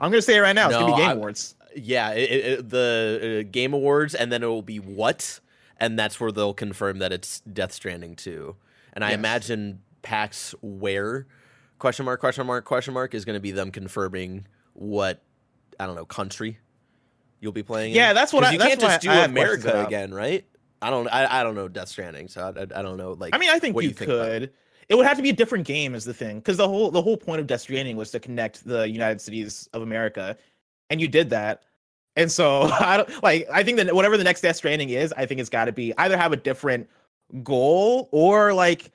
I'm 0.00 0.10
gonna 0.10 0.22
say 0.22 0.36
it 0.36 0.40
right 0.40 0.54
now, 0.54 0.68
no, 0.68 0.76
it's 0.76 0.78
gonna 0.78 0.92
be 0.96 1.00
Game 1.00 1.10
I- 1.10 1.12
Awards. 1.12 1.54
Yeah, 1.74 2.10
it, 2.10 2.30
it, 2.30 2.68
the 2.70 3.44
uh, 3.46 3.48
Game 3.50 3.72
Awards, 3.72 4.14
and 4.14 4.30
then 4.30 4.42
it 4.42 4.46
will 4.46 4.60
be 4.62 4.78
what, 4.78 5.40
and 5.80 5.98
that's 5.98 6.20
where 6.20 6.30
they'll 6.30 6.52
confirm 6.54 6.98
that 6.98 7.12
it's 7.12 7.40
Death 7.40 7.72
Stranding 7.72 8.14
too. 8.14 8.56
And 8.92 9.02
I 9.02 9.10
Yes. 9.10 9.18
imagine 9.18 9.80
PAX 10.02 10.54
where 10.60 11.26
question 11.78 12.04
mark 12.04 12.20
question 12.20 12.46
mark 12.46 12.64
question 12.66 12.92
mark 12.92 13.14
is 13.14 13.24
going 13.24 13.34
to 13.36 13.40
be 13.40 13.52
them 13.52 13.70
confirming 13.70 14.46
what 14.74 15.22
I 15.80 15.86
don't 15.86 15.96
know 15.96 16.04
country 16.04 16.58
you'll 17.40 17.52
be 17.52 17.62
playing. 17.62 17.92
in. 17.92 17.96
Yeah, 17.96 18.12
that's 18.12 18.32
what 18.34 18.44
I- 18.44 18.52
you 18.52 18.58
that's 18.58 18.68
can't 18.68 18.80
just 18.80 19.00
do 19.00 19.10
I 19.10 19.24
America 19.24 19.84
again, 19.86 20.12
right? 20.12 20.44
I 20.82 20.90
don't 20.90 21.08
I, 21.08 21.40
I 21.40 21.42
don't 21.42 21.54
know 21.54 21.68
Death 21.68 21.88
Stranding, 21.88 22.28
so 22.28 22.42
I, 22.42 22.60
I, 22.60 22.80
I 22.80 22.82
don't 22.82 22.96
know 22.96 23.12
like 23.12 23.34
I 23.34 23.38
mean, 23.38 23.50
I 23.50 23.58
think 23.58 23.74
what 23.74 23.84
you, 23.84 23.90
think 23.90 24.10
could. 24.10 24.52
It 24.88 24.96
would 24.96 25.06
have 25.06 25.16
to 25.16 25.22
be 25.22 25.30
a 25.30 25.34
different 25.34 25.66
game, 25.66 25.94
is 25.94 26.04
the 26.04 26.12
thing, 26.12 26.38
because 26.38 26.56
the 26.56 26.68
whole 26.68 26.90
the 26.90 27.00
whole 27.00 27.16
point 27.16 27.40
of 27.40 27.46
Death 27.46 27.62
Stranding 27.62 27.96
was 27.96 28.10
to 28.10 28.20
connect 28.20 28.64
the 28.66 28.88
United 28.88 29.20
Cities 29.20 29.68
of 29.72 29.82
America, 29.82 30.36
and 30.90 31.00
you 31.00 31.08
did 31.08 31.30
that. 31.30 31.62
And 32.16 32.30
so 32.30 32.62
I 32.80 32.98
don't 32.98 33.22
like. 33.22 33.48
I 33.50 33.62
think 33.62 33.78
that 33.78 33.94
whatever 33.94 34.16
the 34.16 34.24
next 34.24 34.40
Death 34.40 34.56
Stranding 34.56 34.90
is, 34.90 35.14
I 35.16 35.24
think 35.24 35.40
it's 35.40 35.48
got 35.48 35.66
to 35.66 35.72
be 35.72 35.94
either 35.98 36.16
have 36.16 36.32
a 36.32 36.36
different 36.36 36.88
goal 37.42 38.08
or 38.12 38.52
like 38.52 38.92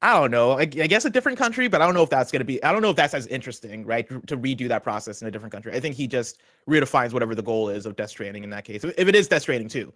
I 0.00 0.18
don't 0.18 0.30
know. 0.30 0.52
I, 0.52 0.62
I 0.62 0.64
guess 0.66 1.04
a 1.04 1.10
different 1.10 1.38
country, 1.38 1.66
but 1.66 1.82
I 1.82 1.84
don't 1.84 1.94
know 1.94 2.04
if 2.04 2.10
that's 2.10 2.30
going 2.30 2.40
to 2.40 2.44
be. 2.44 2.62
I 2.62 2.72
don't 2.72 2.82
know 2.82 2.90
if 2.90 2.96
that's 2.96 3.14
as 3.14 3.26
interesting, 3.26 3.84
right? 3.84 4.08
To 4.28 4.36
redo 4.36 4.68
that 4.68 4.84
process 4.84 5.22
in 5.22 5.28
a 5.28 5.30
different 5.30 5.52
country. 5.52 5.72
I 5.72 5.80
think 5.80 5.96
he 5.96 6.06
just 6.06 6.40
redefines 6.68 7.12
whatever 7.12 7.34
the 7.34 7.42
goal 7.42 7.68
is 7.68 7.84
of 7.84 7.96
Death 7.96 8.10
Stranding 8.10 8.44
in 8.44 8.50
that 8.50 8.64
case. 8.64 8.84
If 8.84 9.08
it 9.08 9.16
is 9.16 9.26
Death 9.26 9.42
Stranding 9.42 9.68
too, 9.68 9.92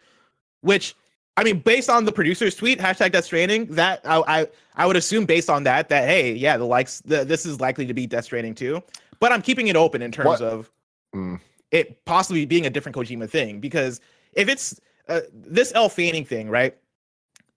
which 0.62 0.96
I 1.36 1.44
mean, 1.44 1.60
based 1.60 1.88
on 1.88 2.04
the 2.04 2.12
producer's 2.12 2.54
tweet, 2.54 2.78
hashtag 2.78 3.12
Death 3.12 3.24
Stranding, 3.24 3.66
that 3.66 4.00
I, 4.04 4.22
I 4.42 4.46
I 4.76 4.86
would 4.86 4.96
assume 4.96 5.24
based 5.24 5.48
on 5.48 5.64
that 5.64 5.88
that 5.88 6.06
hey, 6.06 6.32
yeah, 6.34 6.56
the 6.56 6.64
likes 6.64 7.00
the, 7.00 7.24
this 7.24 7.46
is 7.46 7.60
likely 7.60 7.86
to 7.86 7.94
be 7.94 8.06
Death 8.06 8.24
Stranding 8.24 8.54
too. 8.54 8.82
But 9.20 9.32
I'm 9.32 9.40
keeping 9.42 9.68
it 9.68 9.76
open 9.76 10.02
in 10.02 10.12
terms 10.12 10.26
What- 10.26 10.42
of 10.42 10.70
Mm. 11.14 11.38
it 11.70 12.02
possibly 12.06 12.46
being 12.46 12.64
a 12.64 12.70
different 12.70 12.96
Kojima 12.96 13.28
thing 13.28 13.60
because 13.60 14.00
if 14.32 14.48
it's 14.48 14.80
uh, 15.10 15.20
this 15.34 15.70
Elle 15.74 15.90
Fanning 15.90 16.24
thing, 16.24 16.48
right? 16.48 16.74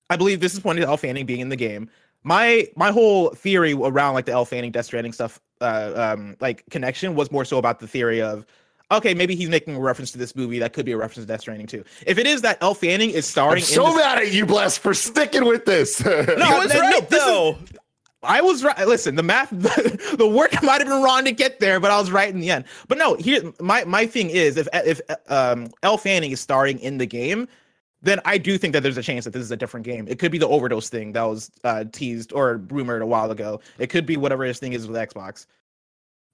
I 0.10 0.18
believe 0.18 0.42
this 0.42 0.54
is 0.54 0.60
pointing 0.60 0.84
to 0.84 0.90
Elle 0.90 0.98
Fanning 0.98 1.26
being 1.26 1.40
in 1.40 1.48
the 1.48 1.56
game. 1.56 1.90
My 2.24 2.68
my 2.76 2.92
whole 2.92 3.30
theory 3.30 3.72
around 3.74 4.14
like 4.14 4.26
the 4.26 4.34
Elle 4.34 4.44
Fanning 4.46 4.72
Death 4.72 4.86
Stranding 4.88 5.14
stuff, 5.14 5.40
uh, 5.62 5.94
um, 5.96 6.36
like 6.42 6.64
connection 6.70 7.16
was 7.16 7.32
more 7.32 7.46
so 7.46 7.58
about 7.58 7.80
the 7.80 7.88
theory 7.88 8.22
of, 8.22 8.46
okay, 8.92 9.14
maybe 9.14 9.36
he's 9.36 9.50
making 9.50 9.76
a 9.76 9.80
reference 9.80 10.12
to 10.12 10.18
this 10.18 10.36
movie 10.36 10.60
that 10.60 10.74
could 10.74 10.86
be 10.86 10.92
a 10.92 10.98
reference 10.98 11.26
to 11.26 11.28
Death 11.28 11.42
Stranding 11.42 11.68
too. 11.68 11.84
If 12.06 12.18
it 12.18 12.28
is 12.28 12.42
that 12.42 12.58
Elle 12.62 12.74
Fanning 12.76 13.10
is 13.12 13.26
starring, 13.26 13.58
I'm 13.58 13.62
so 13.64 13.88
in 13.88 13.96
this, 13.96 14.06
mad 14.06 14.18
at 14.20 14.32
you, 14.34 14.46
Bless, 14.46 14.78
for 14.78 14.94
sticking 14.94 15.46
with 15.46 15.66
this. 15.66 16.04
No, 16.06 16.14
He 16.16 16.60
was 16.60 16.74
no, 16.74 16.80
right 16.80 17.10
this 17.10 17.20
is- 17.20 17.26
though. 17.26 17.58
I 18.28 18.42
was 18.42 18.64
right. 18.64 18.88
Listen, 18.88 19.14
the 19.14 19.22
math, 19.22 19.52
the, 19.52 20.16
the 20.18 20.28
work 20.28 20.52
might 20.64 20.82
have 20.82 20.88
been 20.88 21.04
wrong 21.04 21.26
to 21.26 21.32
get 21.32 21.60
there, 21.60 21.80
but 21.80 21.92
I 21.92 22.00
was 22.00 22.10
right 22.10 22.34
in 22.34 22.40
the 22.40 22.50
end. 22.50 22.66
But 22.88 22.98
no, 22.98 23.14
here 23.16 23.54
my 23.60 23.84
my 23.84 24.08
thing 24.08 24.32
is 24.32 24.58
if 24.58 24.68
if 24.74 25.00
um 25.30 25.68
Elle 25.84 26.00
Fanning 26.00 26.32
is 26.32 26.42
starring 26.42 26.80
in 26.80 26.98
the 26.98 27.06
game, 27.06 27.48
then 28.02 28.20
I 28.26 28.40
do 28.40 28.58
think 28.58 28.74
that 28.74 28.82
there's 28.82 28.98
a 28.98 29.04
chance 29.04 29.26
that 29.26 29.32
this 29.32 29.44
is 29.44 29.52
a 29.52 29.58
different 29.58 29.86
game. 29.86 30.08
It 30.08 30.18
could 30.18 30.32
be 30.32 30.40
the 30.40 30.48
overdose 30.48 30.90
thing 30.90 31.12
that 31.12 31.22
was 31.22 31.52
uh, 31.64 31.84
teased 31.92 32.34
or 32.34 32.58
rumored 32.70 33.04
a 33.04 33.06
while 33.06 33.30
ago. 33.30 33.60
It 33.78 33.92
could 33.92 34.08
be 34.08 34.18
whatever 34.18 34.48
this 34.48 34.58
thing 34.58 34.74
is 34.74 34.88
with 34.88 34.98
Xbox. 34.98 35.46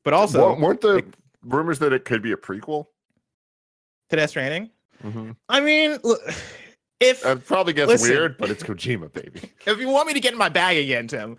But 0.05 0.13
also, 0.13 0.53
Wa- 0.53 0.59
weren't 0.61 0.79
the 0.81 1.03
rumors 1.43 1.79
that 1.79 1.93
it 1.93 2.05
could 2.05 2.21
be 2.21 2.31
a 2.31 2.37
prequel? 2.37 2.87
to 4.09 4.17
Death 4.17 4.31
Stranding. 4.31 4.69
Mm-hmm. 5.03 5.31
I 5.49 5.61
mean, 5.61 5.97
look, 6.03 6.19
if 6.99 7.25
It 7.25 7.45
probably 7.45 7.73
gets 7.73 7.89
Listen. 7.89 8.09
weird, 8.09 8.37
but 8.37 8.49
it's 8.51 8.61
Kojima, 8.61 9.11
baby. 9.11 9.41
if 9.65 9.79
you 9.79 9.87
want 9.89 10.07
me 10.07 10.13
to 10.13 10.19
get 10.19 10.33
in 10.33 10.37
my 10.37 10.49
bag 10.49 10.77
again, 10.77 11.07
Tim, 11.07 11.37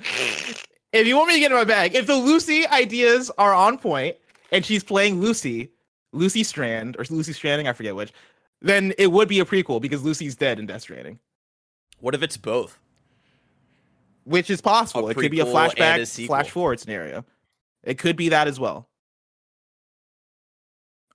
if 0.92 1.06
you 1.06 1.16
want 1.16 1.28
me 1.28 1.34
to 1.34 1.40
get 1.40 1.52
in 1.52 1.56
my 1.56 1.64
bag, 1.64 1.94
if 1.94 2.06
the 2.06 2.16
Lucy 2.16 2.66
ideas 2.66 3.30
are 3.38 3.54
on 3.54 3.78
point 3.78 4.16
and 4.50 4.64
she's 4.64 4.82
playing 4.82 5.20
Lucy, 5.20 5.70
Lucy 6.12 6.42
Strand 6.42 6.96
or 6.98 7.04
Lucy 7.10 7.32
Stranding, 7.32 7.68
I 7.68 7.72
forget 7.72 7.94
which, 7.94 8.12
then 8.60 8.94
it 8.98 9.12
would 9.12 9.28
be 9.28 9.40
a 9.40 9.44
prequel 9.44 9.80
because 9.80 10.02
Lucy's 10.02 10.34
dead 10.34 10.58
in 10.58 10.66
Death 10.66 10.82
Stranding, 10.82 11.18
What 12.00 12.14
if 12.14 12.22
it's 12.22 12.36
both? 12.36 12.78
which 14.24 14.50
is 14.50 14.60
possible. 14.60 15.08
A 15.08 15.10
it 15.10 15.16
could 15.16 15.30
be 15.30 15.40
a 15.40 15.44
flashback, 15.44 15.98
a 15.98 16.26
flash 16.26 16.48
forward 16.48 16.78
scenario. 16.80 17.24
It 17.82 17.98
could 17.98 18.16
be 18.16 18.28
that 18.28 18.46
as 18.46 18.58
well. 18.60 18.88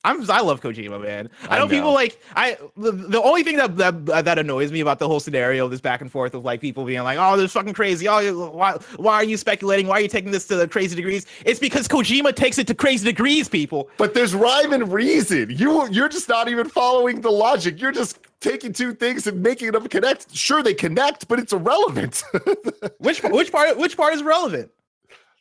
I'm 0.04 0.30
I 0.30 0.42
love 0.42 0.62
Kojima, 0.62 1.02
man. 1.02 1.30
I, 1.44 1.56
I 1.56 1.60
know, 1.60 1.66
know. 1.66 1.70
people 1.70 1.94
like 1.94 2.22
I 2.36 2.58
the, 2.78 2.92
the 2.92 3.22
only 3.22 3.44
thing 3.44 3.58
that, 3.58 3.78
that 3.78 4.06
that 4.26 4.40
annoys 4.40 4.72
me 4.72 4.80
about 4.80 5.00
the 5.00 5.08
whole 5.08 5.20
scenario, 5.20 5.68
this 5.68 5.82
back 5.82 6.02
and 6.02 6.12
forth 6.12 6.34
of 6.34 6.46
like 6.46 6.62
people 6.62 6.86
being 6.86 7.04
like, 7.04 7.18
"Oh, 7.20 7.36
this 7.36 7.46
is 7.46 7.52
fucking 7.54 7.74
crazy. 7.74 8.08
Oh, 8.08 8.50
why 8.50 8.74
why 8.98 9.16
are 9.16 9.24
you 9.24 9.38
speculating? 9.38 9.88
Why 9.88 9.98
are 9.98 10.02
you 10.02 10.08
taking 10.08 10.32
this 10.32 10.48
to 10.48 10.56
the 10.56 10.68
crazy 10.68 10.96
degrees?" 10.96 11.26
It's 11.46 11.60
because 11.60 11.88
Kojima 11.88 12.36
takes 12.36 12.58
it 12.58 12.68
to 12.68 12.76
crazy 12.76 13.06
degrees, 13.06 13.50
people. 13.50 13.90
But 13.98 14.14
there's 14.14 14.34
rhyme 14.34 14.74
and 14.74 14.92
reason. 14.92 15.50
You 15.50 15.88
you're 15.92 16.10
just 16.10 16.30
not 16.30 16.48
even 16.48 16.70
following 16.70 17.22
the 17.22 17.32
logic. 17.32 17.82
You're 17.82 17.92
just 17.92 18.20
taking 18.40 18.74
two 18.74 18.94
things 18.94 19.28
and 19.28 19.42
making 19.42 19.72
them 19.72 19.88
connect. 19.88 20.34
Sure, 20.36 20.62
they 20.62 20.74
connect, 20.74 21.28
but 21.28 21.40
it's 21.40 21.54
irrelevant. 21.54 22.24
Which 23.00 23.22
which 23.24 23.52
part 23.52 23.78
which 23.78 23.98
part 23.98 24.14
is 24.14 24.24
relevant? 24.24 24.72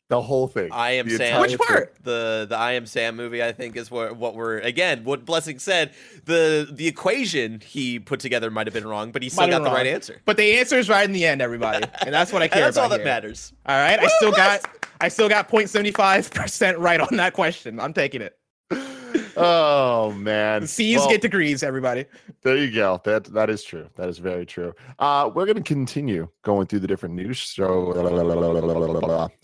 The 0.09 0.23
whole 0.23 0.47
thing. 0.47 0.71
I 0.73 0.93
am 0.93 1.09
Sam. 1.11 1.41
Which 1.41 1.59
part? 1.59 1.95
The 2.03 2.47
the 2.49 2.57
I 2.57 2.73
am 2.73 2.87
Sam 2.87 3.17
movie, 3.17 3.43
I 3.43 3.53
think, 3.53 3.77
is 3.77 3.91
what 3.91 4.17
what 4.17 4.35
we're 4.35 4.59
again. 4.59 5.05
What 5.05 5.25
Blessing 5.25 5.59
said. 5.59 5.93
The 6.25 6.69
the 6.71 6.87
equation 6.87 7.61
he 7.61 7.99
put 7.99 8.21
together 8.21 8.51
might 8.51 8.67
have 8.67 8.75
been 8.75 8.87
wrong, 8.87 9.11
but 9.11 9.23
he 9.23 9.29
still 9.29 9.47
Might 9.47 9.51
got 9.51 9.59
the 9.59 9.65
been 9.65 9.75
right 9.75 9.87
answer. 9.87 10.21
But 10.25 10.37
the 10.37 10.59
answer 10.59 10.79
is 10.79 10.89
right 10.89 11.05
in 11.05 11.13
the 11.13 11.27
end, 11.27 11.43
everybody, 11.43 11.87
and 12.05 12.15
that's 12.15 12.33
what 12.33 12.43
I 12.43 12.49
care 12.49 12.63
that's 12.63 12.77
about. 12.77 12.91
That's 12.91 12.93
all 12.93 12.99
that 12.99 12.99
here. 12.99 13.05
matters. 13.05 13.53
All 13.67 13.77
right, 13.77 13.99
I 13.99 14.07
still 14.07 14.33
got 14.33 14.67
I 15.01 15.09
still 15.09 15.29
got 15.29 15.49
0.75 15.49 16.33
percent 16.33 16.79
right 16.79 17.01
on 17.01 17.17
that 17.17 17.33
question. 17.33 17.81
I'm 17.81 17.93
taking 17.93 18.23
it. 18.23 18.39
Oh 19.37 20.13
man. 20.13 20.67
C's 20.67 20.99
Well, 20.99 21.09
get 21.09 21.21
degrees, 21.21 21.63
everybody. 21.63 22.07
There 22.43 22.57
you 22.57 22.71
go. 22.71 23.01
That 23.05 23.25
that 23.27 23.51
is 23.51 23.63
true. 23.63 23.89
That 23.97 24.09
is 24.09 24.19
very 24.19 24.47
true. 24.47 24.73
Uh, 24.99 25.31
we're 25.35 25.47
gonna 25.47 25.63
continue 25.63 26.29
going 26.43 26.67
through 26.67 26.81
the 26.81 26.87
different 26.87 27.15
news. 27.15 27.41
So 27.41 27.93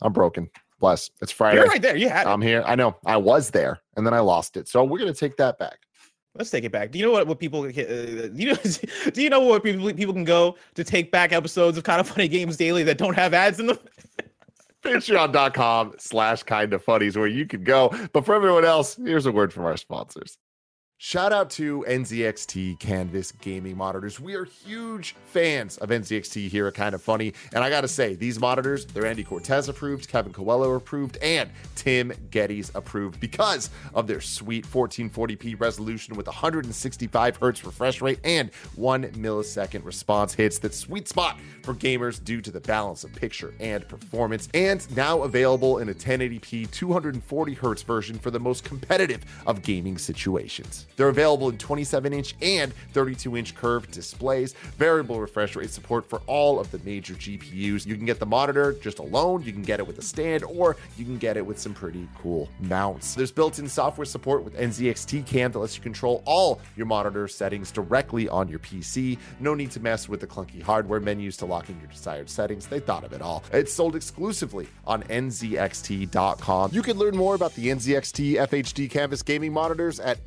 I'm 0.01 0.13
broken. 0.13 0.51
Bless. 0.81 1.11
It's 1.21 1.31
Friday. 1.31 1.59
You're 1.59 1.69
right 1.69 1.83
there. 1.83 1.97
You 1.97 2.09
had 2.09 2.27
it. 2.27 2.31
I'm 2.31 2.43
here. 2.43 2.65
I 2.67 2.75
know. 2.75 2.97
I 3.07 3.17
was 3.17 3.51
there, 3.51 3.81
and 3.97 4.05
then 4.05 4.15
I 4.15 4.21
lost 4.21 4.57
it. 4.57 4.67
So 4.67 4.83
we're 4.83 4.99
gonna 4.99 5.15
take 5.15 5.37
that 5.37 5.59
back. 5.59 5.79
Let's 6.35 6.51
take 6.51 6.65
it 6.65 6.73
back. 6.73 6.91
Do 6.91 6.99
you 6.99 7.05
know 7.05 7.13
what, 7.13 7.27
what 7.27 7.39
people? 7.39 7.65
Uh, 7.65 7.71
do 7.71 8.33
you 8.35 8.49
know? 8.53 8.59
Do 9.13 9.23
you 9.23 9.29
know 9.29 9.41
what 9.41 9.63
people 9.63 9.93
people 9.93 10.15
can 10.15 10.25
go 10.25 10.57
to 10.75 10.83
take 10.83 11.13
back 11.13 11.33
episodes 11.33 11.77
of 11.77 11.85
Kind 11.85 12.01
of 12.01 12.09
Funny 12.09 12.27
Games 12.27 12.57
Daily 12.57 12.83
that 12.85 12.99
don't 12.99 13.15
have 13.15 13.35
ads 13.35 13.61
in 13.61 13.67
them? 13.67 13.79
Patreon.com 14.83 15.95
slash 15.99 16.43
kind 16.43 16.73
of 16.73 16.83
funnies 16.85 17.17
where 17.17 17.27
you 17.27 17.47
can 17.47 17.65
go. 17.65 17.95
But 18.13 18.27
for 18.27 18.35
everyone 18.35 18.65
else, 18.65 18.97
here's 18.97 19.27
a 19.27 19.33
word 19.33 19.53
from 19.53 19.65
our 19.65 19.77
sponsors. 19.77 20.39
Shout 21.05 21.33
out 21.33 21.51
to 21.51 21.85
NZXT 21.89 22.79
Canvas 22.79 23.33
Gaming 23.33 23.77
Monitors. 23.77 24.21
We 24.21 24.37
are 24.37 24.45
huge 24.45 25.17
fans 25.25 25.77
of 25.79 25.89
NZXT 25.89 26.49
here 26.49 26.69
at 26.69 26.75
Kind 26.75 26.95
of 26.95 27.03
Funny. 27.03 27.35
And 27.53 27.65
I 27.65 27.71
got 27.71 27.81
to 27.81 27.89
say, 27.89 28.15
these 28.15 28.39
monitors, 28.39 28.87
they're 28.87 29.05
Andy 29.05 29.25
Cortez 29.25 29.69
approved, 29.69 30.07
Kevin 30.07 30.33
Coelho 30.33 30.77
approved, 30.77 31.17
and 31.17 31.51
Tim 31.75 32.13
Gettys 32.31 32.73
approved 32.77 33.19
because 33.19 33.69
of 33.95 34.07
their 34.07 34.21
sweet 34.21 34.65
1440p 34.65 35.61
resolution 35.61 36.15
with 36.15 36.29
165 36.29 37.37
hertz 37.37 37.65
refresh 37.65 38.01
rate 38.01 38.21
and 38.23 38.55
one 38.77 39.03
millisecond 39.07 39.85
response 39.85 40.33
hits. 40.33 40.61
That 40.61 40.73
sweet 40.73 41.09
spot 41.09 41.41
for 41.65 41.75
gamers 41.75 42.23
due 42.23 42.41
to 42.43 42.53
the 42.53 42.61
balance 42.61 43.03
of 43.03 43.13
picture 43.13 43.55
and 43.59 43.89
performance. 43.89 44.49
And 44.55 44.89
now 44.97 45.23
available 45.23 45.79
in 45.79 45.89
a 45.89 45.95
1080p 45.95 46.71
240 46.71 47.55
hertz 47.55 47.83
version 47.83 48.21
for 48.21 48.31
the 48.31 48.39
most 48.39 48.63
competitive 48.63 49.25
of 49.49 49.63
gaming 49.63 49.99
situations. 49.99 50.87
They're 50.97 51.09
available 51.09 51.49
in 51.49 51.59
27 51.59 52.13
inch 52.13 52.35
and 52.43 52.73
32 52.93 53.37
inch 53.37 53.55
curved 53.55 53.91
displays, 53.91 54.53
variable 54.77 55.21
refresh 55.21 55.57
rate 55.57 55.71
support 55.71 56.09
for 56.09 56.21
all 56.27 56.61
of 56.61 56.71
the 56.71 56.79
major 56.85 57.15
GPUs. 57.15 57.87
You 57.87 57.97
can 57.97 58.07
get 58.07 58.19
the 58.19 58.27
monitor 58.27 58.75
just 58.75 58.99
alone, 58.99 59.43
you 59.43 59.53
can 59.53 59.63
get 59.63 59.81
it 59.81 59.87
with 59.87 59.99
a 59.99 60.03
stand, 60.03 60.45
or 60.45 60.77
you 60.97 61.05
can 61.05 61.19
get 61.19 61.37
it 61.37 61.45
with 61.45 61.59
some 61.59 61.75
pretty 61.75 62.09
cool 62.21 62.49
mounts. 62.61 63.15
There's 63.15 63.33
built 63.33 63.59
in 63.59 63.69
software 63.69 64.05
support 64.05 64.45
with 64.45 64.57
NZXT 64.57 65.27
Cam 65.27 65.53
that 65.53 65.59
lets 65.59 65.77
you 65.77 65.83
control 65.83 66.23
all 66.27 66.61
your 66.77 66.87
monitor 66.87 67.29
settings 67.29 67.71
directly 67.71 68.29
on 68.29 68.49
your 68.49 68.59
PC. 68.59 69.19
No 69.41 69.55
need 69.55 69.71
to 69.73 69.81
mess 69.81 70.09
with 70.09 70.21
the 70.21 70.27
clunky 70.27 70.63
hardware 70.63 71.01
menus 71.01 71.37
to 71.39 71.47
lock 71.47 71.69
in 71.69 71.79
your 71.81 71.89
desired 71.89 72.29
settings. 72.29 72.67
They 72.67 72.81
thought 72.81 73.05
of 73.05 73.13
it 73.13 73.23
all. 73.23 73.45
It's 73.53 73.73
sold 73.73 73.97
exclusively 73.97 74.69
on 74.87 75.03
NZXT.com. 75.05 76.71
You 76.73 76.83
can 76.83 76.99
learn 76.99 77.17
more 77.17 77.35
about 77.35 77.55
the 77.55 77.69
NZXT 77.69 78.35
FHD 78.35 78.91
Canvas 78.91 79.23
gaming 79.23 79.53
monitors 79.53 80.01
at 80.01 80.27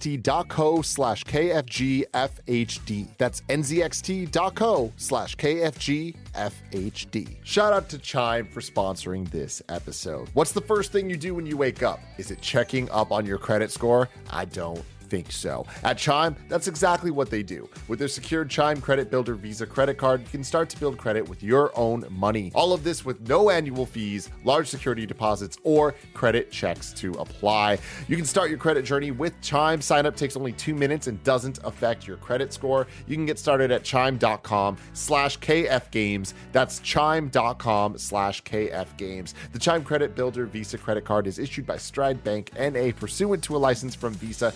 NZXT.co 0.00 0.82
slash 0.82 1.24
KFGFHD. 1.24 3.06
That's 3.18 3.40
NZXT.co 3.42 4.92
slash 4.96 5.36
KFGFHD. 5.36 7.36
Shout 7.42 7.72
out 7.72 7.88
to 7.90 7.98
Chime 7.98 8.46
for 8.46 8.60
sponsoring 8.60 9.30
this 9.30 9.62
episode. 9.68 10.28
What's 10.34 10.52
the 10.52 10.60
first 10.60 10.92
thing 10.92 11.10
you 11.10 11.16
do 11.16 11.34
when 11.34 11.46
you 11.46 11.56
wake 11.56 11.82
up? 11.82 12.00
Is 12.18 12.30
it 12.30 12.40
checking 12.40 12.90
up 12.90 13.12
on 13.12 13.26
your 13.26 13.38
credit 13.38 13.70
score? 13.70 14.08
I 14.30 14.44
don't 14.46 14.82
think 15.14 15.30
so. 15.30 15.64
At 15.84 15.96
Chime, 15.96 16.34
that's 16.48 16.66
exactly 16.66 17.12
what 17.12 17.30
they 17.30 17.44
do. 17.44 17.68
With 17.86 18.00
their 18.00 18.08
secured 18.08 18.50
Chime 18.50 18.80
Credit 18.80 19.12
Builder 19.12 19.34
Visa 19.34 19.64
credit 19.64 19.96
card, 19.96 20.22
you 20.22 20.26
can 20.26 20.42
start 20.42 20.68
to 20.70 20.80
build 20.80 20.98
credit 20.98 21.28
with 21.28 21.40
your 21.40 21.70
own 21.78 22.04
money. 22.10 22.50
All 22.52 22.72
of 22.72 22.82
this 22.82 23.04
with 23.04 23.28
no 23.28 23.48
annual 23.48 23.86
fees, 23.86 24.28
large 24.42 24.66
security 24.66 25.06
deposits, 25.06 25.56
or 25.62 25.94
credit 26.14 26.50
checks 26.50 26.92
to 26.94 27.12
apply. 27.12 27.78
You 28.08 28.16
can 28.16 28.24
start 28.24 28.50
your 28.50 28.58
credit 28.58 28.84
journey 28.84 29.12
with 29.12 29.40
Chime. 29.40 29.80
Sign 29.80 30.04
up 30.04 30.16
takes 30.16 30.36
only 30.36 30.50
two 30.50 30.74
minutes 30.74 31.06
and 31.06 31.22
doesn't 31.22 31.60
affect 31.62 32.08
your 32.08 32.16
credit 32.16 32.52
score. 32.52 32.88
You 33.06 33.14
can 33.14 33.24
get 33.24 33.38
started 33.38 33.70
at 33.70 33.84
chime.com 33.84 34.76
slash 34.94 35.38
KF 35.38 35.92
Games. 35.92 36.34
That's 36.50 36.80
chime.com 36.80 37.98
slash 37.98 38.42
KF 38.42 38.96
Games. 38.96 39.34
The 39.52 39.60
Chime 39.60 39.84
Credit 39.84 40.16
Builder 40.16 40.46
Visa 40.46 40.76
credit 40.76 41.04
card 41.04 41.28
is 41.28 41.38
issued 41.38 41.66
by 41.66 41.76
Stride 41.76 42.24
Bank 42.24 42.50
NA 42.58 42.90
pursuant 42.98 43.44
to 43.44 43.56
a 43.56 43.58
license 43.58 43.94
from 43.94 44.14
Visa, 44.14 44.52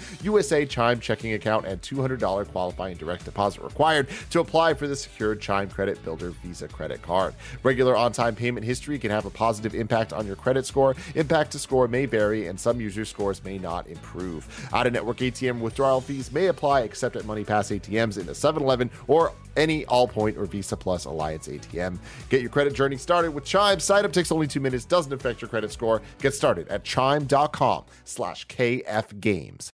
USA 0.48 0.64
Chime 0.64 0.98
checking 0.98 1.34
account, 1.34 1.66
and 1.66 1.80
$200 1.82 2.48
qualifying 2.48 2.96
direct 2.96 3.24
deposit 3.24 3.62
required 3.62 4.08
to 4.30 4.40
apply 4.40 4.72
for 4.74 4.88
the 4.88 4.96
secured 4.96 5.40
Chime 5.40 5.68
Credit 5.68 6.02
Builder 6.04 6.30
Visa 6.42 6.68
credit 6.68 7.02
card. 7.02 7.34
Regular 7.62 7.96
on 7.96 8.12
time 8.12 8.34
payment 8.34 8.64
history 8.64 8.98
can 8.98 9.10
have 9.10 9.26
a 9.26 9.30
positive 9.30 9.74
impact 9.74 10.12
on 10.12 10.26
your 10.26 10.36
credit 10.36 10.64
score. 10.64 10.94
Impact 11.14 11.52
to 11.52 11.58
score 11.58 11.86
may 11.86 12.06
vary, 12.06 12.46
and 12.46 12.58
some 12.58 12.80
users' 12.80 13.10
scores 13.10 13.44
may 13.44 13.58
not 13.58 13.86
improve. 13.88 14.46
Out 14.72 14.86
of 14.86 14.92
network 14.94 15.18
ATM 15.18 15.60
withdrawal 15.60 16.00
fees 16.00 16.32
may 16.32 16.46
apply 16.46 16.80
except 16.80 17.16
at 17.16 17.24
MoneyPass 17.24 17.78
ATMs 17.78 18.18
in 18.18 18.28
a 18.28 18.34
7 18.34 18.62
Eleven 18.62 18.90
or 19.06 19.32
any 19.56 19.84
Allpoint 19.86 20.38
or 20.38 20.46
Visa 20.46 20.76
Plus 20.76 21.04
Alliance 21.04 21.48
ATM. 21.48 21.98
Get 22.30 22.40
your 22.40 22.50
credit 22.50 22.74
journey 22.74 22.96
started 22.96 23.32
with 23.32 23.44
Chime. 23.44 23.80
Sign 23.80 24.04
up 24.04 24.12
takes 24.12 24.32
only 24.32 24.46
two 24.46 24.60
minutes, 24.60 24.84
doesn't 24.84 25.12
affect 25.12 25.42
your 25.42 25.48
credit 25.48 25.72
score. 25.72 26.00
Get 26.20 26.32
started 26.32 26.68
at 26.68 26.84
chime.com 26.84 27.84
slash 28.04 28.46
KF 28.46 29.20
Games. 29.20 29.70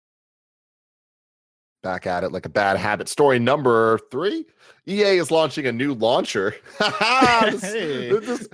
Back 1.83 2.07
at 2.07 2.25
it 2.25 2.33
like 2.33 2.45
a 2.45 2.51
bad 2.51 2.77
habit. 2.77 3.09
Story 3.09 3.38
number 3.38 3.99
three. 4.11 4.45
EA 4.87 5.16
is 5.19 5.31
launching 5.31 5.66
a 5.66 5.73
new 5.73 5.95
launcher. 5.95 6.55
This- 6.79 7.62
Hey. 7.73 8.11
this- 8.19 8.49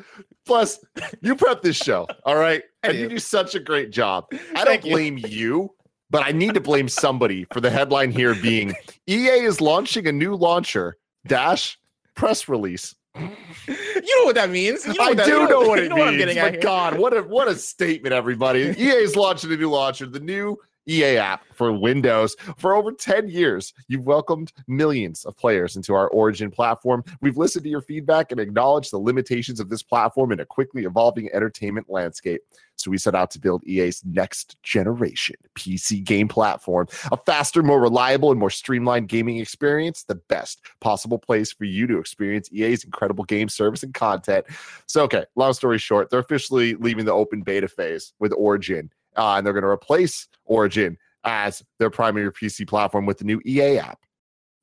plus, 0.44 0.78
you 1.22 1.34
prep 1.34 1.62
this 1.62 1.76
show, 1.76 2.06
all 2.24 2.36
right? 2.36 2.62
I 2.84 2.88
And 2.88 2.98
you 2.98 3.08
do. 3.08 3.18
such 3.18 3.54
a 3.56 3.60
great 3.60 3.90
job. 3.90 4.26
I 4.54 4.64
don't 4.64 4.84
you. 4.84 4.90
blame 4.92 5.18
you, 5.26 5.74
but 6.08 6.24
I 6.24 6.30
need 6.30 6.54
to 6.54 6.60
blame 6.60 6.88
somebody 6.88 7.46
for 7.52 7.60
the 7.60 7.70
headline 7.70 8.12
here 8.12 8.34
being 8.36 8.74
EA 9.08 9.40
is 9.44 9.60
launching 9.60 10.06
a 10.06 10.12
new 10.12 10.36
launcher 10.36 10.96
dash 11.26 11.78
press 12.14 12.48
release. 12.48 12.94
You 13.18 14.18
know 14.20 14.24
what 14.24 14.34
that 14.36 14.50
means. 14.50 14.86
You 14.86 14.94
know 14.94 15.04
I 15.04 15.08
what 15.08 15.16
that, 15.16 15.26
do 15.26 15.32
you 15.32 15.48
know, 15.48 15.60
what 15.62 15.78
you 15.80 15.86
it 15.86 15.88
know 15.88 15.96
means. 15.96 16.04
what 16.04 16.08
I'm 16.08 16.18
getting 16.18 16.36
here. 16.36 16.60
God, 16.60 16.98
what 16.98 17.16
a 17.16 17.22
what 17.22 17.48
a 17.48 17.56
statement, 17.56 18.12
everybody. 18.14 18.60
EA 18.78 18.90
is 18.90 19.16
launching 19.16 19.50
a 19.52 19.56
new 19.56 19.70
launcher, 19.70 20.06
the 20.06 20.20
new 20.20 20.56
EA 20.88 21.16
app 21.16 21.44
for 21.52 21.72
Windows. 21.72 22.36
For 22.58 22.74
over 22.74 22.92
10 22.92 23.28
years, 23.28 23.74
you've 23.88 24.06
welcomed 24.06 24.52
millions 24.66 25.24
of 25.24 25.36
players 25.36 25.76
into 25.76 25.94
our 25.94 26.08
Origin 26.08 26.50
platform. 26.50 27.04
We've 27.20 27.36
listened 27.36 27.64
to 27.64 27.70
your 27.70 27.80
feedback 27.80 28.30
and 28.30 28.40
acknowledged 28.40 28.92
the 28.92 28.98
limitations 28.98 29.60
of 29.60 29.68
this 29.68 29.82
platform 29.82 30.32
in 30.32 30.40
a 30.40 30.46
quickly 30.46 30.84
evolving 30.84 31.30
entertainment 31.32 31.90
landscape. 31.90 32.42
So 32.76 32.90
we 32.90 32.98
set 32.98 33.14
out 33.14 33.30
to 33.32 33.40
build 33.40 33.66
EA's 33.66 34.02
next 34.04 34.62
generation 34.62 35.36
PC 35.54 36.04
game 36.04 36.28
platform, 36.28 36.86
a 37.10 37.16
faster, 37.16 37.62
more 37.62 37.80
reliable, 37.80 38.30
and 38.30 38.38
more 38.38 38.50
streamlined 38.50 39.08
gaming 39.08 39.38
experience, 39.38 40.04
the 40.04 40.14
best 40.14 40.60
possible 40.80 41.18
place 41.18 41.52
for 41.52 41.64
you 41.64 41.86
to 41.86 41.98
experience 41.98 42.52
EA's 42.52 42.84
incredible 42.84 43.24
game 43.24 43.48
service 43.48 43.82
and 43.82 43.94
content. 43.94 44.44
So, 44.86 45.02
okay, 45.04 45.24
long 45.36 45.54
story 45.54 45.78
short, 45.78 46.10
they're 46.10 46.20
officially 46.20 46.74
leaving 46.74 47.06
the 47.06 47.12
open 47.12 47.42
beta 47.42 47.68
phase 47.68 48.12
with 48.18 48.32
Origin, 48.34 48.90
uh, 49.16 49.34
and 49.36 49.46
they're 49.46 49.52
going 49.52 49.62
to 49.62 49.68
replace 49.68 50.28
Origin 50.44 50.96
as 51.24 51.62
their 51.78 51.90
primary 51.90 52.32
PC 52.32 52.66
platform 52.68 53.06
with 53.06 53.18
the 53.18 53.24
new 53.24 53.40
EA 53.46 53.78
app. 53.78 53.98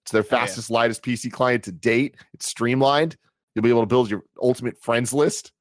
It's 0.04 0.12
their 0.12 0.22
Oh, 0.22 0.26
yeah. 0.32 0.39
fastest, 0.39 0.70
lightest 0.70 1.04
PC 1.04 1.32
client 1.32 1.63
to 1.66 1.72
date. 1.72 2.16
It's 2.34 2.48
streamlined. 2.48 3.18
You'll 3.56 3.63
be 3.63 3.70
able 3.70 3.82
to 3.82 3.88
build 3.88 4.10
your 4.10 4.24
ultimate 4.42 4.78
friends 4.82 5.13
list. 5.13 5.52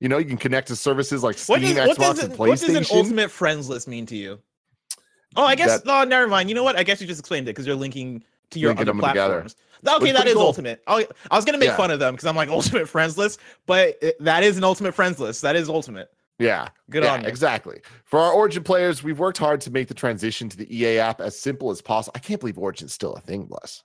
You 0.00 0.08
know, 0.08 0.18
you 0.18 0.26
can 0.26 0.36
connect 0.36 0.68
to 0.68 0.76
services 0.76 1.22
like 1.22 1.36
Steam, 1.38 1.54
What 1.54 1.60
does, 1.62 1.74
what, 1.76 1.96
Xbox, 1.96 2.00
does, 2.16 2.24
and 2.24 2.32
PlayStation. 2.34 2.48
what 2.48 2.60
does 2.60 2.90
an 2.90 2.96
ultimate 2.96 3.30
friends 3.30 3.68
list 3.68 3.88
mean 3.88 4.06
to 4.06 4.16
you? 4.16 4.38
Oh, 5.36 5.44
I 5.44 5.54
guess. 5.56 5.80
That- 5.82 5.90
oh, 5.92 6.04
never 6.04 6.26
mind. 6.28 6.48
You 6.48 6.54
know 6.54 6.62
what? 6.62 6.76
I 6.76 6.82
guess 6.84 7.00
you 7.00 7.06
just 7.06 7.20
explained 7.20 7.48
it 7.48 7.50
because 7.52 7.66
you're 7.66 7.76
linking 7.76 8.22
to 8.50 8.58
your 8.58 8.70
other 8.72 8.84
them 8.84 8.96
together. 8.98 9.14
platforms. 9.14 9.56
Okay, 9.86 10.02
Which 10.04 10.12
that 10.14 10.32
cool. 10.32 10.42
ultimate. 10.42 10.82
I, 10.86 11.06
I 11.30 11.36
was 11.36 11.44
gonna 11.44 11.58
make 11.58 11.68
Yeah. 11.68 11.76
fun 11.76 11.90
of 11.90 11.98
them 12.00 12.14
because 12.14 12.26
I'm 12.26 12.34
like 12.36 12.48
ultimate 12.50 12.88
friends 12.88 13.18
list, 13.18 13.38
but 13.66 13.96
it, 14.02 14.16
that 14.24 14.42
is 14.42 14.56
an 14.56 14.64
ultimate 14.64 14.94
friends 14.94 15.18
list. 15.20 15.42
That 15.42 15.54
is 15.56 15.68
ultimate. 15.68 16.10
Yeah. 16.38 16.68
Good 16.90 17.04
yeah, 17.04 17.14
on 17.14 17.22
you. 17.22 17.28
Exactly. 17.28 17.80
For 18.04 18.18
our 18.20 18.32
Origin 18.32 18.62
players, 18.62 19.02
we've 19.02 19.18
worked 19.18 19.38
hard 19.38 19.60
to 19.62 19.70
make 19.70 19.88
the 19.88 19.94
transition 19.94 20.48
to 20.48 20.56
the 20.56 20.74
EA 20.74 20.98
app 20.98 21.20
as 21.20 21.38
simple 21.38 21.70
as 21.70 21.82
possible. 21.82 22.12
I 22.14 22.20
can't 22.20 22.40
believe 22.40 22.58
Origin's 22.58 22.92
still 22.92 23.14
a 23.14 23.20
thing, 23.20 23.44
bless. 23.44 23.82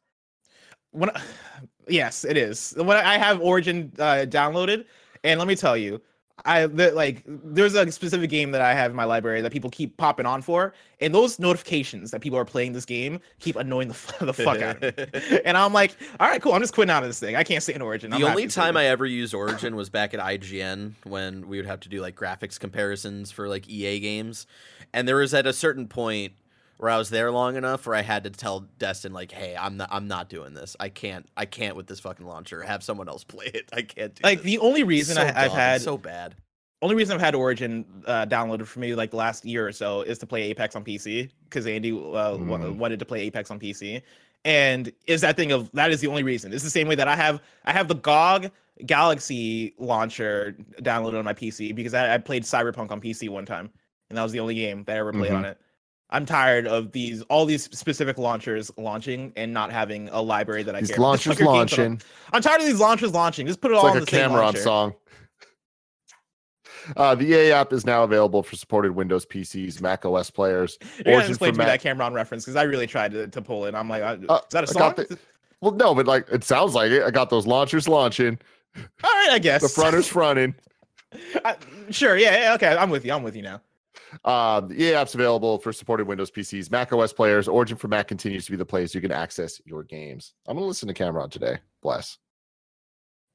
When 0.92 1.10
I- 1.10 1.22
yes, 1.88 2.24
it 2.24 2.38
is. 2.38 2.74
When 2.78 2.98
I 2.98 3.18
have 3.18 3.42
Origin 3.42 3.92
uh, 3.98 4.26
downloaded, 4.28 4.86
and 5.24 5.40
let 5.40 5.48
me 5.48 5.56
tell 5.56 5.78
you, 5.78 6.02
I 6.46 6.66
like 6.66 7.24
there's 7.26 7.76
a 7.76 7.90
specific 7.92 8.30
game 8.30 8.52
that 8.52 8.62
I 8.62 8.74
have 8.74 8.90
in 8.90 8.98
my 8.98 9.04
library 9.04 9.42
that 9.42 9.52
people 9.52 9.70
keep 9.70 9.96
popping 9.98 10.26
on 10.26 10.42
for, 10.42 10.74
and 11.00 11.14
those 11.14 11.38
notifications 11.38 12.12
that 12.12 12.22
people 12.22 12.40
are 12.40 12.46
playing 12.46 12.74
this 12.74 12.86
game 12.86 13.20
keep 13.40 13.56
annoying 13.56 13.90
the, 13.90 13.94
f- 13.94 14.20
the 14.20 14.34
fuck 14.34 14.60
out 14.62 14.84
of 14.84 14.98
me. 14.98 15.40
and 15.46 15.56
I'm 15.56 15.74
like, 15.74 15.96
all 16.20 16.28
right, 16.28 16.42
cool. 16.42 16.54
I'm 16.54 16.62
just 16.62 16.74
quitting 16.74 16.90
out 16.92 17.04
of 17.04 17.10
this 17.10 17.20
thing. 17.20 17.36
I 17.36 17.44
can't 17.44 17.62
stay 17.62 17.76
in 17.76 17.82
Origin. 17.82 18.12
The 18.12 18.24
only 18.24 18.48
time 18.48 18.76
I 18.76 18.86
ever 18.86 19.06
used 19.06 19.34
Origin 19.34 19.76
was 19.76 19.90
back 19.90 20.14
at 20.14 20.20
IGN 20.20 20.94
when 21.04 21.48
we 21.48 21.58
would 21.58 21.68
have 21.68 21.82
to 21.82 21.90
do 21.90 22.02
like 22.02 22.16
graphics 22.16 22.60
comparisons 22.60 23.32
for 23.32 23.48
like 23.48 23.70
EA 23.70 24.00
games. 24.00 24.48
And 24.92 25.08
there 25.08 25.18
was 25.18 25.34
at 25.34 25.46
a 25.46 25.54
certain 25.54 25.88
point 25.88 26.34
where 26.78 26.90
I 26.92 26.98
was 26.98 27.10
there 27.10 27.32
long 27.32 27.56
enough 27.56 27.86
where 27.86 27.96
I 27.96 28.02
had 28.02 28.24
to 28.26 28.30
tell 28.30 28.62
Destin 28.80 29.14
like, 29.14 29.32
"Hey, 29.32 29.56
I'm 29.58 29.78
not 29.78 29.90
I'm 29.92 30.08
not 30.08 30.30
doing 30.30 30.54
this. 30.54 30.76
I 30.80 30.90
can't 30.90 31.28
I 31.38 31.46
can't 31.46 31.76
with 31.76 31.88
this 31.88 32.00
fucking 32.00 32.26
launcher. 32.26 32.62
Have 32.62 32.84
someone 32.84 33.08
else 33.08 33.24
play 33.24 33.46
it. 33.54 33.70
I 33.74 33.82
can't 33.84 34.14
do 34.16 34.22
like 34.24 34.40
this." 34.40 34.46
the 34.46 34.60
only 34.60 34.84
reason 34.84 35.16
So 35.16 35.22
I, 35.22 35.46
I've 35.46 35.52
had 35.54 35.82
so 35.82 35.98
bad. 35.98 36.36
only 36.82 36.96
reason 36.96 37.16
I've 37.16 37.22
had 37.22 37.36
Origin 37.36 37.86
uh, 38.06 38.26
downloaded 38.26 38.66
for 38.68 38.80
me 38.80 38.96
like 38.96 39.12
the 39.12 39.18
last 39.18 39.46
year 39.46 39.66
or 39.68 39.72
so 39.72 40.02
is 40.02 40.18
to 40.20 40.26
play 40.26 40.44
Apex 40.44 40.76
on 40.76 40.84
PC 40.84 41.30
because 41.46 41.66
Andy 41.68 41.92
uh, 41.92 41.96
wa- 41.96 42.36
Mhm. 42.38 42.76
wanted 42.78 43.00
to 43.00 43.06
play 43.06 43.22
Apex 43.22 43.50
on 43.52 43.60
PC, 43.60 44.02
and 44.44 44.92
is 45.08 45.22
that 45.22 45.38
thing 45.38 45.52
of 45.54 45.72
that 45.74 45.92
is 45.92 46.02
the 46.02 46.08
only 46.08 46.24
reason. 46.24 46.52
It's 46.54 46.64
the 46.64 46.70
same 46.70 46.88
way 46.88 46.96
that 46.96 47.08
I 47.08 47.16
have 47.16 47.42
I 47.66 47.72
have 47.72 47.88
the 47.88 47.96
GOG 47.96 48.52
Galaxy 48.86 49.74
launcher 49.78 50.56
downloaded 50.82 51.20
on 51.20 51.26
my 51.26 51.34
PC 51.34 51.74
because 51.76 51.94
I, 51.94 52.16
I 52.16 52.18
played 52.18 52.44
Cyberpunk 52.44 52.92
on 52.92 53.00
PC 53.00 53.30
one 53.30 53.46
time, 53.46 53.70
and 54.10 54.18
that 54.18 54.24
was 54.24 54.32
the 54.32 54.40
only 54.40 54.56
game 54.56 54.84
that 54.86 54.96
I 54.96 55.00
ever 55.00 55.14
played 55.14 55.32
Mhm. 55.32 55.38
on 55.38 55.46
it. 55.46 55.58
I'm 56.14 56.26
tired 56.26 56.68
of 56.68 56.92
these 56.94 57.22
all 57.24 57.46
these 57.46 57.64
specific 57.78 58.18
launchers 58.18 58.72
launching 58.78 59.34
and 59.36 59.52
not 59.52 59.72
having 59.72 60.08
a 60.10 60.22
library 60.22 60.64
that 60.64 60.76
I 60.76 60.80
These 60.80 60.92
care. 60.92 61.00
Launchers 61.00 61.34
fuck 61.38 61.40
your 61.40 61.54
games 61.54 61.72
that 61.72 61.80
I'm- 61.82 61.90
launching. 61.92 62.08
I'm 62.32 62.42
tired 62.42 62.62
of 62.62 62.68
these 62.68 62.80
launchers 62.80 63.12
launching. 63.14 63.48
Just 63.48 63.60
put 63.62 63.72
it 63.72 63.74
It's 63.74 63.80
all 63.84 63.90
like 63.90 63.98
in 63.98 64.04
a 64.04 64.06
the 64.06 64.12
same 64.12 64.30
Cam'ron 64.30 64.38
launcher. 64.38 64.62
song. 64.62 64.94
Uh, 66.98 67.16
the 67.16 67.26
EA 67.26 67.52
app 67.54 67.72
is 67.72 67.86
now 67.86 68.04
available 68.04 68.44
for 68.44 68.58
supported 68.58 68.92
Windows 68.92 69.26
PCs, 69.26 69.80
Mac 69.80 70.06
OS 70.06 70.30
players. 70.30 70.78
You're 71.06 71.16
gonna 71.18 71.30
explain 71.30 71.54
to 71.54 71.60
me 71.60 71.66
Mac- 71.66 71.82
that 71.82 71.96
Cam'ron 71.98 72.12
reference 72.14 72.44
because 72.44 72.58
I 72.58 72.64
really 72.64 72.88
tried 72.88 73.12
to, 73.14 73.26
to 73.30 73.42
pull 73.42 73.66
it. 73.66 73.74
I'm 73.74 73.88
like, 73.88 74.04
uh, 74.04 74.18
Uh, 74.28 74.36
is 74.40 74.42
that 74.52 74.66
a 74.66 74.68
song? 74.68 74.94
the- 74.98 75.18
Well, 75.62 75.72
no, 75.72 75.96
but 75.96 76.08
like 76.08 76.28
it 76.30 76.44
sounds 76.44 76.76
like 76.76 76.92
it. 76.92 77.04
I 77.04 77.10
got 77.10 77.30
those 77.30 77.48
launchers 77.48 77.88
launching. 77.88 78.38
All 78.76 78.84
right, 79.04 79.30
I 79.32 79.40
guess 79.40 79.62
The 79.62 79.70
fronters 79.70 80.10
fronting. 80.10 80.56
I- 81.46 81.56
sure, 81.90 82.18
yeah, 82.18 82.38
yeah, 82.42 82.54
okay, 82.56 82.76
I'm 82.76 82.90
with 82.90 83.06
you. 83.06 83.14
I'm 83.14 83.24
with 83.24 83.38
you 83.38 83.44
now. 83.44 83.62
Uh, 84.24 84.62
the 84.62 84.82
EA 84.82 84.96
app's 84.96 85.16
available 85.16 85.58
for 85.60 85.74
supported 85.74 86.08
Windows 86.08 86.32
PCs, 86.32 86.72
Mac 86.72 86.92
OS 86.94 87.14
players. 87.14 87.48
Origin 87.48 87.78
for 87.78 87.88
Mac 87.88 88.08
continues 88.08 88.46
to 88.46 88.52
be 88.52 88.58
the 88.58 88.66
place 88.66 88.94
you 88.94 89.02
can 89.02 89.12
access 89.12 89.62
your 89.66 89.84
games. 89.84 90.34
I'm 90.48 90.56
gonna 90.56 90.68
listen 90.68 90.88
to 90.88 90.94
Cam'ron 90.94 91.30
today. 91.32 91.60
Bless. 91.82 92.18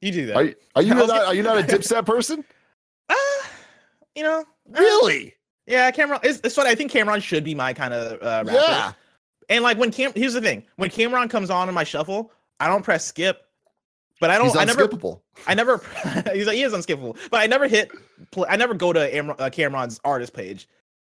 You 0.01 0.13
do 0.13 0.27
that. 0.27 0.37
Are 0.37 0.45
you, 0.45 0.55
are 0.77 0.83
you 0.83 0.95
not? 0.95 1.11
Are 1.11 1.35
you 1.35 1.43
not 1.43 1.59
a 1.59 1.63
Dipset 1.77 2.07
person? 2.07 2.45
Uh, 3.09 3.15
you 4.15 4.23
know, 4.23 4.41
uh, 4.41 4.79
Really? 4.79 5.35
Yeah, 5.67 5.91
Cam'ron. 5.91 6.21
It's, 6.25 6.41
it's 6.43 6.55
funny. 6.55 6.71
I 6.71 6.75
think 6.75 6.91
Cam'ron 6.93 7.23
should 7.23 7.45
be 7.45 7.55
my 7.55 7.73
kind 7.75 7.93
of 7.93 8.23
uh, 8.23 8.45
rapper. 8.47 8.53
Yeah. 8.53 8.93
And 9.51 9.63
like 9.63 9.79
when 9.79 9.91
Cam, 9.91 10.13
here's 10.15 10.35
the 10.35 10.41
thing: 10.41 10.65
when 10.77 10.91
Cam'ron 10.91 11.29
comes 11.29 11.51
on 11.51 11.69
in 11.69 11.75
my 11.75 11.85
shuffle, 11.85 12.33
I 12.61 12.69
don't 12.69 12.83
press 12.83 13.05
skip. 13.05 13.48
But 14.21 14.31
I 14.31 14.37
don't. 14.39 14.47
He's 14.47 14.57
I 14.57 14.65
never. 14.65 14.87
unskippable. 14.89 15.21
I 15.47 15.55
never. 15.55 15.79
he's 16.33 16.47
like 16.47 16.57
he 16.57 16.63
is 16.63 16.73
unskippable. 16.73 17.17
But 17.31 17.41
I 17.41 17.47
never 17.47 17.69
hit. 17.69 17.91
Play, 18.33 18.47
I 18.49 18.57
never 18.57 18.75
go 18.75 18.93
to 18.93 19.19
Amr- 19.19 19.37
uh, 19.39 19.51
Cam'ron's 19.51 20.01
artist 20.05 20.33
page 20.33 20.69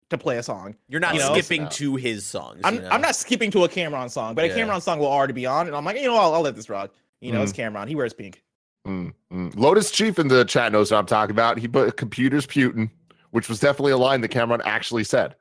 to 0.09 0.17
play 0.17 0.37
a 0.37 0.43
song. 0.43 0.75
You're 0.89 0.99
not 0.99 1.13
you 1.13 1.19
know? 1.21 1.33
skipping 1.33 1.63
No. 1.63 1.69
to 1.69 1.95
his 1.95 2.25
songs. 2.25 2.61
I'm 2.63 2.75
you 2.75 2.81
know? 2.81 2.89
I'm 2.89 3.01
not 3.01 3.15
skipping 3.15 3.51
to 3.51 3.63
a 3.63 3.69
Cam'ron 3.69 4.09
song, 4.09 4.35
but 4.35 4.45
a 4.45 4.49
Cam'ron 4.49 4.81
song 4.81 4.99
will 4.99 5.07
already 5.07 5.33
be 5.33 5.45
on, 5.45 5.67
and 5.67 5.75
I'm 5.75 5.85
like, 5.85 5.97
you 5.97 6.07
know, 6.07 6.15
I'll, 6.17 6.33
I'll 6.33 6.41
let 6.41 6.55
this 6.55 6.69
rock. 6.69 6.93
You 7.21 7.31
know, 7.31 7.41
it's 7.41 7.51
Mm-hmm. 7.53 7.75
Cam'ron. 7.75 7.87
He 7.87 7.95
wears 7.95 8.13
pink. 8.13 8.43
Mm, 8.85 9.13
mm. 9.33 9.55
Lotus 9.57 9.89
Chief 9.91 10.17
in 10.19 10.27
the 10.29 10.45
chat 10.45 10.71
knows 10.71 10.91
what 10.91 10.97
I'm 10.97 11.05
talking 11.05 11.31
about. 11.31 11.57
He 11.57 11.67
put 11.67 11.97
computers 11.97 12.45
Putin, 12.45 12.89
which 13.31 13.49
was 13.49 13.59
definitely 13.59 13.91
a 13.93 13.97
line 13.97 14.21
that 14.21 14.31
Cam'ron 14.31 14.61
actually 14.65 15.03
said. 15.03 15.35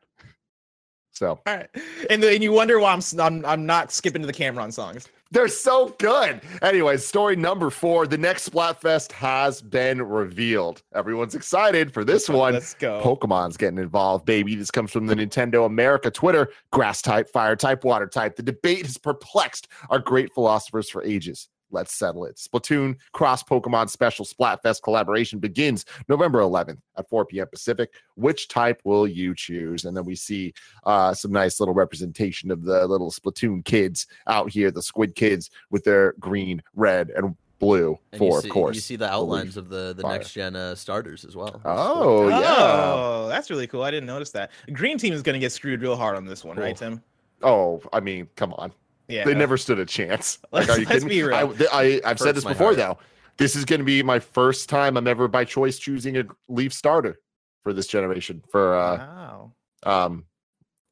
So 1.16 1.40
All 1.46 1.56
right, 1.56 1.68
and 2.10 2.22
then 2.22 2.42
you 2.42 2.52
wonder 2.52 2.78
why 2.78 2.92
I'm 2.92 3.00
I'm, 3.18 3.44
I'm 3.46 3.64
not 3.64 3.90
skipping 3.90 4.20
to 4.20 4.26
the 4.26 4.34
Cam'ron 4.34 4.70
songs. 4.70 5.08
they're 5.30 5.48
so 5.48 5.96
good. 5.98 6.42
Anyway, 6.60 6.98
story 6.98 7.36
number 7.36 7.70
four: 7.70 8.06
the 8.06 8.18
next 8.18 8.50
Splatfest 8.50 9.12
has 9.12 9.62
been 9.62 10.02
revealed. 10.02 10.82
Everyone's 10.94 11.34
excited 11.34 11.94
for 11.94 12.04
this 12.04 12.28
one. 12.28 12.52
Let's 12.52 12.74
go. 12.74 13.00
Pokemon's 13.02 13.56
getting 13.56 13.78
involved, 13.78 14.26
baby. 14.26 14.56
This 14.56 14.70
comes 14.70 14.92
from 14.92 15.06
the 15.06 15.14
Nintendo 15.16 15.64
America 15.64 16.10
Twitter. 16.10 16.50
Grass 16.70 17.00
type, 17.00 17.30
fire 17.30 17.56
type, 17.56 17.82
water 17.82 18.06
type. 18.06 18.36
The 18.36 18.42
debate 18.42 18.84
has 18.84 18.98
perplexed 18.98 19.68
our 19.88 19.98
great 19.98 20.34
philosophers 20.34 20.90
for 20.90 21.02
ages. 21.02 21.48
Let's 21.70 21.94
settle 21.94 22.24
it. 22.24 22.36
Splatoon 22.36 22.96
Cross 23.12 23.44
Pokemon 23.44 23.90
Special 23.90 24.24
Splatfest 24.24 24.82
collaboration 24.82 25.38
begins 25.38 25.84
November 26.08 26.40
11th 26.40 26.78
at 26.96 27.08
4 27.08 27.26
p.m. 27.26 27.46
Pacific. 27.48 27.92
Which 28.14 28.48
type 28.48 28.80
will 28.84 29.06
you 29.06 29.34
choose? 29.34 29.84
And 29.84 29.96
then 29.96 30.04
we 30.04 30.14
see 30.14 30.54
uh, 30.84 31.14
some 31.14 31.32
nice 31.32 31.60
little 31.60 31.74
representation 31.74 32.50
of 32.50 32.62
the 32.62 32.86
little 32.86 33.10
Splatoon 33.10 33.64
kids 33.64 34.06
out 34.26 34.50
here, 34.50 34.70
the 34.70 34.82
Squid 34.82 35.14
kids 35.14 35.50
with 35.70 35.84
their 35.84 36.14
green, 36.20 36.62
red, 36.74 37.10
and 37.10 37.36
blue. 37.58 37.98
And 38.12 38.18
for, 38.18 38.32
you 38.32 38.38
of 38.38 38.48
course. 38.48 38.74
You 38.74 38.80
see 38.80 38.96
the 38.96 39.10
outlines 39.10 39.56
of 39.56 39.68
the 39.68 39.94
the 39.94 40.02
fire. 40.02 40.18
next 40.18 40.32
gen 40.32 40.56
uh, 40.56 40.74
starters 40.74 41.24
as 41.24 41.36
well. 41.36 41.60
Oh, 41.64 42.28
yeah. 42.28 42.42
Oh, 42.48 43.28
that's 43.28 43.50
really 43.50 43.66
cool. 43.66 43.82
I 43.82 43.90
didn't 43.90 44.06
notice 44.06 44.30
that. 44.30 44.50
Green 44.72 44.98
team 44.98 45.12
is 45.12 45.22
going 45.22 45.34
to 45.34 45.40
get 45.40 45.52
screwed 45.52 45.82
real 45.82 45.96
hard 45.96 46.16
on 46.16 46.26
this 46.26 46.44
one, 46.44 46.56
right, 46.56 46.76
Tim? 46.76 47.02
Oh, 47.42 47.82
I 47.92 48.00
mean, 48.00 48.28
come 48.36 48.52
on. 48.54 48.72
Yeah. 49.08 49.24
They 49.24 49.34
never 49.34 49.56
stood 49.56 49.78
a 49.78 49.86
chance. 49.86 50.38
Like, 50.52 50.68
are 50.68 50.78
you 50.78 50.86
let's 50.86 51.04
kidding? 51.04 51.08
be 51.08 51.16
me? 51.16 51.22
real. 51.22 51.54
I, 51.62 51.66
I, 51.72 52.00
I've 52.04 52.18
said 52.18 52.34
this 52.34 52.44
before, 52.44 52.68
heart. 52.68 52.76
though. 52.76 52.98
This 53.36 53.54
is 53.54 53.64
going 53.64 53.80
to 53.80 53.84
be 53.84 54.02
my 54.02 54.18
first 54.18 54.68
time 54.68 54.96
I'm 54.96 55.06
ever 55.06 55.28
by 55.28 55.44
choice 55.44 55.78
choosing 55.78 56.16
a 56.16 56.24
Leaf 56.48 56.72
starter 56.72 57.20
for 57.62 57.72
this 57.72 57.86
generation. 57.86 58.42
For 58.50 58.74
uh, 58.74 58.96
Wow. 58.96 59.52
um, 59.84 60.24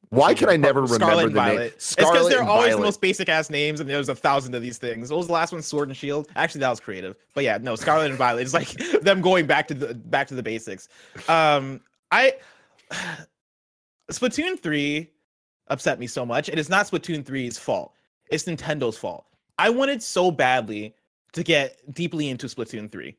why 0.09 0.33
can 0.35 0.47
I 0.49 0.55
never 0.55 0.81
remember 0.83 1.03
Scarlet 1.05 1.25
and 1.25 1.35
the 1.35 1.39
Violet. 1.39 1.57
name? 1.57 1.67
It's 1.75 1.95
because 1.95 2.29
they're 2.29 2.43
always 2.43 2.75
the 2.75 2.81
most 2.81 3.01
basic 3.01 3.27
ass 3.27 3.49
names, 3.49 3.79
and 3.79 3.89
there's 3.89 4.07
a 4.07 4.15
thousand 4.15 4.53
of 4.53 4.61
these 4.61 4.77
things. 4.77 5.09
What 5.09 5.17
was 5.17 5.27
the 5.27 5.33
last 5.33 5.51
one? 5.51 5.61
Sword 5.63 5.89
and 5.89 5.97
Shield. 5.97 6.27
Actually, 6.35 6.59
that 6.61 6.69
was 6.69 6.79
creative. 6.79 7.15
But 7.33 7.43
yeah, 7.43 7.57
no, 7.59 7.75
Scarlet 7.75 8.11
and 8.11 8.17
Violet. 8.17 8.43
It's 8.43 8.53
like 8.53 8.69
them 9.01 9.19
going 9.21 9.47
back 9.47 9.67
to 9.69 9.73
the 9.73 9.95
back 9.95 10.27
to 10.27 10.35
the 10.35 10.43
basics. 10.43 10.87
Um, 11.27 11.81
I 12.11 12.35
Splatoon 14.11 14.59
three 14.59 15.09
upset 15.67 15.99
me 15.99 16.05
so 16.07 16.25
much, 16.25 16.49
and 16.49 16.59
it's 16.59 16.69
not 16.69 16.85
Splatoon 16.85 17.23
3's 17.23 17.57
fault. 17.57 17.93
It's 18.29 18.45
Nintendo's 18.45 18.97
fault. 18.97 19.25
I 19.57 19.69
wanted 19.69 20.01
so 20.03 20.31
badly 20.31 20.93
to 21.33 21.43
get 21.43 21.79
deeply 21.93 22.29
into 22.29 22.47
Splatoon 22.47 22.91
3. 22.91 23.15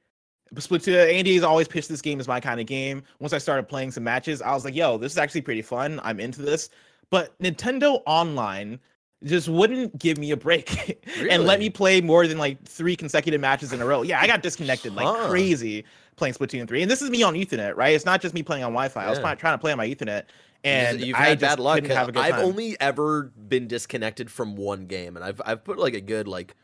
Splatoon 0.54 1.12
Andy's 1.12 1.42
always 1.42 1.68
pitched 1.68 1.88
this 1.88 2.00
game 2.02 2.20
as 2.20 2.28
my 2.28 2.40
kind 2.40 2.60
of 2.60 2.66
game. 2.66 3.02
Once 3.18 3.32
I 3.32 3.38
started 3.38 3.68
playing 3.68 3.90
some 3.90 4.04
matches, 4.04 4.40
I 4.40 4.52
was 4.52 4.64
like, 4.64 4.74
yo, 4.74 4.96
this 4.96 5.12
is 5.12 5.18
actually 5.18 5.42
pretty 5.42 5.62
fun. 5.62 6.00
I'm 6.04 6.20
into 6.20 6.42
this. 6.42 6.70
But 7.10 7.38
Nintendo 7.40 8.02
Online 8.06 8.78
just 9.24 9.48
wouldn't 9.48 9.98
give 9.98 10.18
me 10.18 10.30
a 10.30 10.36
break 10.36 11.02
and 11.30 11.44
let 11.44 11.58
me 11.58 11.70
play 11.70 12.00
more 12.00 12.26
than 12.26 12.38
like 12.38 12.62
three 12.64 12.94
consecutive 12.94 13.40
matches 13.40 13.72
in 13.72 13.80
a 13.80 13.86
row. 13.86 14.02
Yeah, 14.02 14.20
I 14.20 14.26
got 14.26 14.42
disconnected 14.42 14.94
like 14.94 15.06
Huh. 15.06 15.28
crazy 15.28 15.84
playing 16.16 16.34
Splatoon 16.34 16.68
3. 16.68 16.82
And 16.82 16.90
this 16.90 17.02
is 17.02 17.10
me 17.10 17.22
on 17.22 17.34
Ethernet, 17.34 17.76
right? 17.76 17.94
It's 17.94 18.04
not 18.04 18.20
just 18.20 18.34
me 18.34 18.42
playing 18.42 18.64
on 18.64 18.72
Wi-Fi. 18.72 19.04
I 19.04 19.10
was 19.10 19.18
trying 19.18 19.36
to 19.36 19.58
play 19.58 19.72
on 19.72 19.78
my 19.78 19.88
Ethernet 19.88 20.24
and 20.66 21.00
you've 21.00 21.16
had 21.16 21.40
bad 21.40 21.58
luck. 21.58 21.84
have 21.86 22.16
I've 22.16 22.34
time. 22.34 22.44
only 22.44 22.78
ever 22.80 23.24
been 23.24 23.68
disconnected 23.68 24.30
from 24.30 24.56
one 24.56 24.86
game, 24.86 25.16
and 25.16 25.24
I've 25.24 25.40
I've 25.44 25.64
put 25.64 25.78
like 25.78 25.94
a 25.94 26.00
good 26.00 26.28
like 26.28 26.54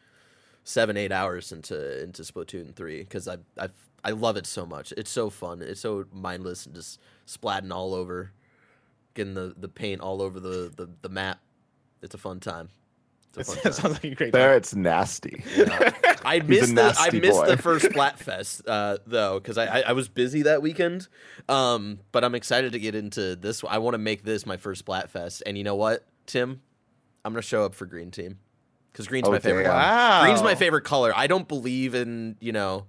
seven 0.65 0.97
eight 0.97 1.13
hours 1.13 1.53
into 1.53 2.03
into 2.03 2.23
Splatoon 2.23 2.75
three 2.75 3.01
because 3.01 3.29
I 3.29 3.39
I 3.59 3.69
I 4.05 4.11
love 4.11 4.37
it 4.37 4.47
so 4.47 4.67
much. 4.67 4.93
It's 4.97 5.11
so 5.11 5.31
fun. 5.31 5.63
It's 5.63 5.81
so 5.81 6.05
mindless 6.13 6.67
and 6.67 6.75
just 6.75 7.01
splatting 7.27 7.73
all 7.73 7.95
over, 7.95 8.33
getting 9.15 9.35
the 9.35 9.55
the 9.57 9.69
paint 9.69 10.01
all 10.01 10.21
over 10.21 10.41
the 10.41 10.73
the, 10.75 10.89
the 11.03 11.09
map. 11.09 11.41
It's 12.03 12.15
a 12.15 12.19
fun 12.19 12.41
time. 12.41 12.69
It's 13.37 13.55
It 13.65 13.75
sounds 13.75 13.95
like 13.95 14.05
a 14.05 14.15
great 14.15 14.33
time. 14.33 14.41
Barrett's 14.41 14.75
nasty. 14.75 15.43
I 16.25 16.41
He's 16.47 16.71
a 16.71 16.73
missed 16.73 16.75
the 16.75 16.95
I 16.99 17.11
missed 17.11 17.41
boy. 17.41 17.47
the 17.47 17.57
first 17.57 17.85
Splatfest 17.91 18.63
uh, 18.67 18.99
though 19.07 19.41
because 19.41 19.59
I, 19.59 19.67
I 19.67 19.81
I 19.89 19.93
was 19.93 20.09
busy 20.09 20.43
that 20.43 20.63
weekend. 20.63 21.09
Um, 21.49 22.01
but 22.13 22.25
I'm 22.25 22.35
excited 22.35 22.73
to 22.73 22.79
get 22.79 22.95
into 22.95 23.35
this. 23.37 23.63
I 23.69 23.79
want 23.79 23.95
to 23.95 23.99
make 23.99 24.23
this 24.25 24.47
my 24.47 24.57
first 24.57 24.85
Splatfest, 24.85 25.43
and 25.47 25.57
you 25.59 25.65
know 25.65 25.75
what, 25.77 26.05
Tim, 26.27 26.61
I'm 27.25 27.33
gonna 27.33 27.43
show 27.43 27.65
up 27.65 27.75
for 27.75 27.87
Green 27.87 28.11
Team 28.11 28.39
because 28.93 29.07
Green's 29.09 29.27
Oh, 29.29 29.33
my 29.33 29.39
favorite. 29.39 29.65
damn. 29.65 29.75
Wow. 29.75 30.23
Green's 30.23 30.43
my 30.43 30.55
favorite 30.55 30.85
color. 30.85 31.13
I 31.17 31.27
don't 31.27 31.49
believe 31.49 31.95
in 31.95 32.37
you 32.41 32.53
know. 32.53 32.87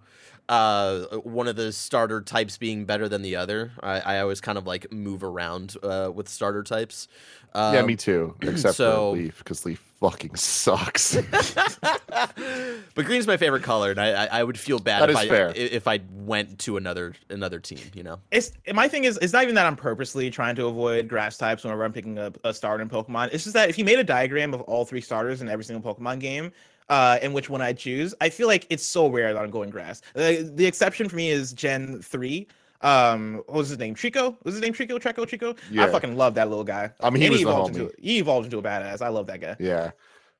Uh, 0.50 1.06
one 1.20 1.48
of 1.48 1.56
the 1.56 1.72
starter 1.72 2.20
types 2.20 2.58
being 2.58 2.84
better 2.84 3.08
than 3.08 3.22
the 3.22 3.38
other. 3.38 3.72
I, 3.82 4.00
I 4.02 4.20
always 4.20 4.42
kind 4.42 4.58
of 4.58 4.68
like 4.68 4.92
move 4.92 5.24
around 5.24 5.78
uh, 5.82 6.12
with 6.14 6.28
starter 6.28 6.64
types. 6.64 7.08
Um, 7.54 7.74
yeah, 7.74 7.82
me 7.82 7.96
too. 7.96 8.36
Except 8.42 8.76
so- 8.76 9.12
for 9.14 9.18
Leaf, 9.18 9.38
because 9.38 9.66
Leaf 9.66 9.82
fucking 10.04 10.36
sucks. 10.36 11.16
but 11.32 13.06
green's 13.06 13.26
my 13.26 13.38
favorite 13.38 13.64
color, 13.64 13.92
and 13.92 14.02
I, 14.02 14.26
I, 14.26 14.40
I 14.40 14.44
would 14.44 14.60
feel 14.60 14.78
bad 14.78 15.02
That 15.02 15.10
if 15.12 15.16
I 15.16 15.28
fair. 15.30 15.54
if 15.56 15.88
I 15.88 16.02
went 16.12 16.60
to 16.60 16.76
another 16.76 17.14
another 17.30 17.60
team. 17.60 17.80
You 17.94 18.04
know, 18.04 18.20
It's 18.32 18.52
my 18.74 18.90
thing 18.90 19.06
is 19.06 19.18
it's 19.22 19.32
not 19.32 19.44
even 19.44 19.56
that 19.56 19.66
I'm 19.66 19.78
purposely 19.78 20.30
trying 20.30 20.56
to 20.58 20.66
avoid 20.66 21.08
grass 21.08 21.38
types 21.38 21.64
whenever 21.64 21.86
I'm 21.86 21.94
picking 21.94 22.20
up 22.20 22.38
a 22.44 22.54
starter 22.54 22.84
in 22.84 22.90
Pokemon. 22.90 23.30
It's 23.32 23.46
just 23.46 23.54
that 23.54 23.70
if 23.70 23.78
you 23.78 23.86
made 23.86 23.98
a 24.00 24.04
diagram 24.04 24.54
of 24.54 24.60
all 24.62 24.84
three 24.84 25.02
starters 25.02 25.42
in 25.42 25.48
every 25.48 25.64
single 25.64 25.96
Pokemon 25.96 26.20
game, 26.20 26.52
uh, 26.90 27.18
and 27.22 27.34
which 27.34 27.50
one 27.50 27.62
I 27.62 27.72
choose, 27.72 28.14
I 28.20 28.30
feel 28.30 28.48
like 28.48 28.68
it's 28.70 28.86
so 28.86 29.08
rare 29.08 29.34
that 29.34 29.42
I'm 29.42 29.52
going 29.52 29.70
grass. 29.70 30.02
Uh, 30.16 30.34
the 30.54 30.66
exception 30.66 31.08
for 31.08 31.16
me 31.16 31.30
is 31.30 31.54
Gen 31.54 32.02
three. 32.02 32.48
Um, 32.84 33.36
what 33.48 33.54
was 33.60 33.70
his 33.70 33.80
name? 33.80 33.96
Chico? 33.96 34.38
Was 34.44 34.56
his 34.56 34.62
name 34.62 34.74
Chico? 34.74 35.00
Treecko? 35.00 35.28
Chico? 35.28 35.56
Yeah. 35.72 35.86
I 35.86 35.90
fucking 35.90 36.18
love 36.18 36.36
that 36.36 36.50
little 36.50 36.64
guy. 36.66 36.92
I 37.00 37.10
mean, 37.10 37.22
he 37.22 37.28
And 37.28 37.32
was 37.34 37.42
the 37.42 37.48
evolved 37.50 37.74
homie. 37.76 37.80
into 37.80 37.94
he 38.00 38.18
evolved 38.20 38.46
into 38.46 38.58
a 38.58 38.62
badass. 38.62 39.02
I 39.02 39.08
love 39.10 39.28
that 39.28 39.40
guy. 39.42 39.56
yeah. 39.60 39.92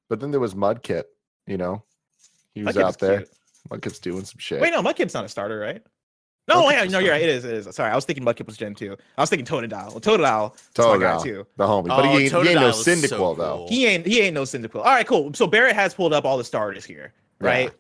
But 0.10 0.20
then 0.20 0.32
there 0.32 0.40
was 0.42 0.54
Mudkip, 0.54 1.06
you 1.48 1.58
know? 1.58 1.84
He 2.54 2.64
was 2.64 2.76
Mudkip's 2.76 2.84
out 2.84 3.00
there. 3.00 3.18
cute. 3.22 3.30
Mudkip's 3.70 4.00
doing 4.00 4.26
some 4.26 4.38
shit. 4.38 4.60
Wait, 4.62 4.72
no, 4.72 4.84
Mudkip's 4.84 5.14
not 5.14 5.24
a 5.26 5.30
starter, 5.30 5.58
right? 5.58 5.82
No, 6.50 6.64
Mudkip's 6.64 6.72
yeah, 6.74 6.84
no, 6.86 7.00
you're 7.00 7.12
right. 7.14 7.22
It 7.22 7.30
is. 7.30 7.46
It 7.46 7.54
is. 7.54 7.74
Sorry, 7.76 7.90
I 7.90 7.96
was 7.96 8.04
thinking 8.04 8.26
Mudkip 8.26 8.46
was 8.46 8.58
Gen 8.58 8.76
two. 8.76 8.98
I 9.18 9.22
was 9.22 9.30
thinking 9.30 9.46
Totodile. 9.46 9.92
Well, 9.92 10.02
Totodile, 10.02 10.54
is 10.56 10.62
my 10.78 10.98
guy 10.98 11.14
Totodile, 11.16 11.24
too. 11.24 11.48
the 11.56 11.66
homie. 11.66 11.88
But 11.88 12.00
Oh, 12.00 12.18
he, 12.18 12.26
ain't, 12.26 12.32
he 12.34 12.38
ain't 12.50 12.60
no 12.60 12.70
Totodile 12.70 12.70
is 12.70 12.84
so 12.84 12.92
Cyndaquil, 13.18 13.38
though. 13.38 13.58
cool. 13.60 13.68
He 13.70 13.86
ain't 13.88 14.06
he 14.06 14.20
ain't 14.20 14.34
no 14.34 14.42
Cyndaquil. 14.44 14.76
All 14.80 14.84
right, 14.84 15.08
cool. 15.08 15.34
So 15.34 15.48
Barrett 15.48 15.76
has 15.76 15.94
pulled 15.94 16.12
up 16.14 16.26
all 16.26 16.38
the 16.38 16.44
starters 16.44 16.84
here, 16.84 17.14
Yeah. 17.42 17.48
right? 17.48 17.72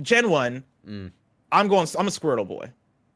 Gen 0.00 0.30
one, 0.30 0.64
Mm. 0.88 1.12
I'm 1.52 1.68
going. 1.68 1.86
I'm 1.98 2.08
a 2.08 2.10
Squirtle 2.10 2.48
boy. 2.48 2.70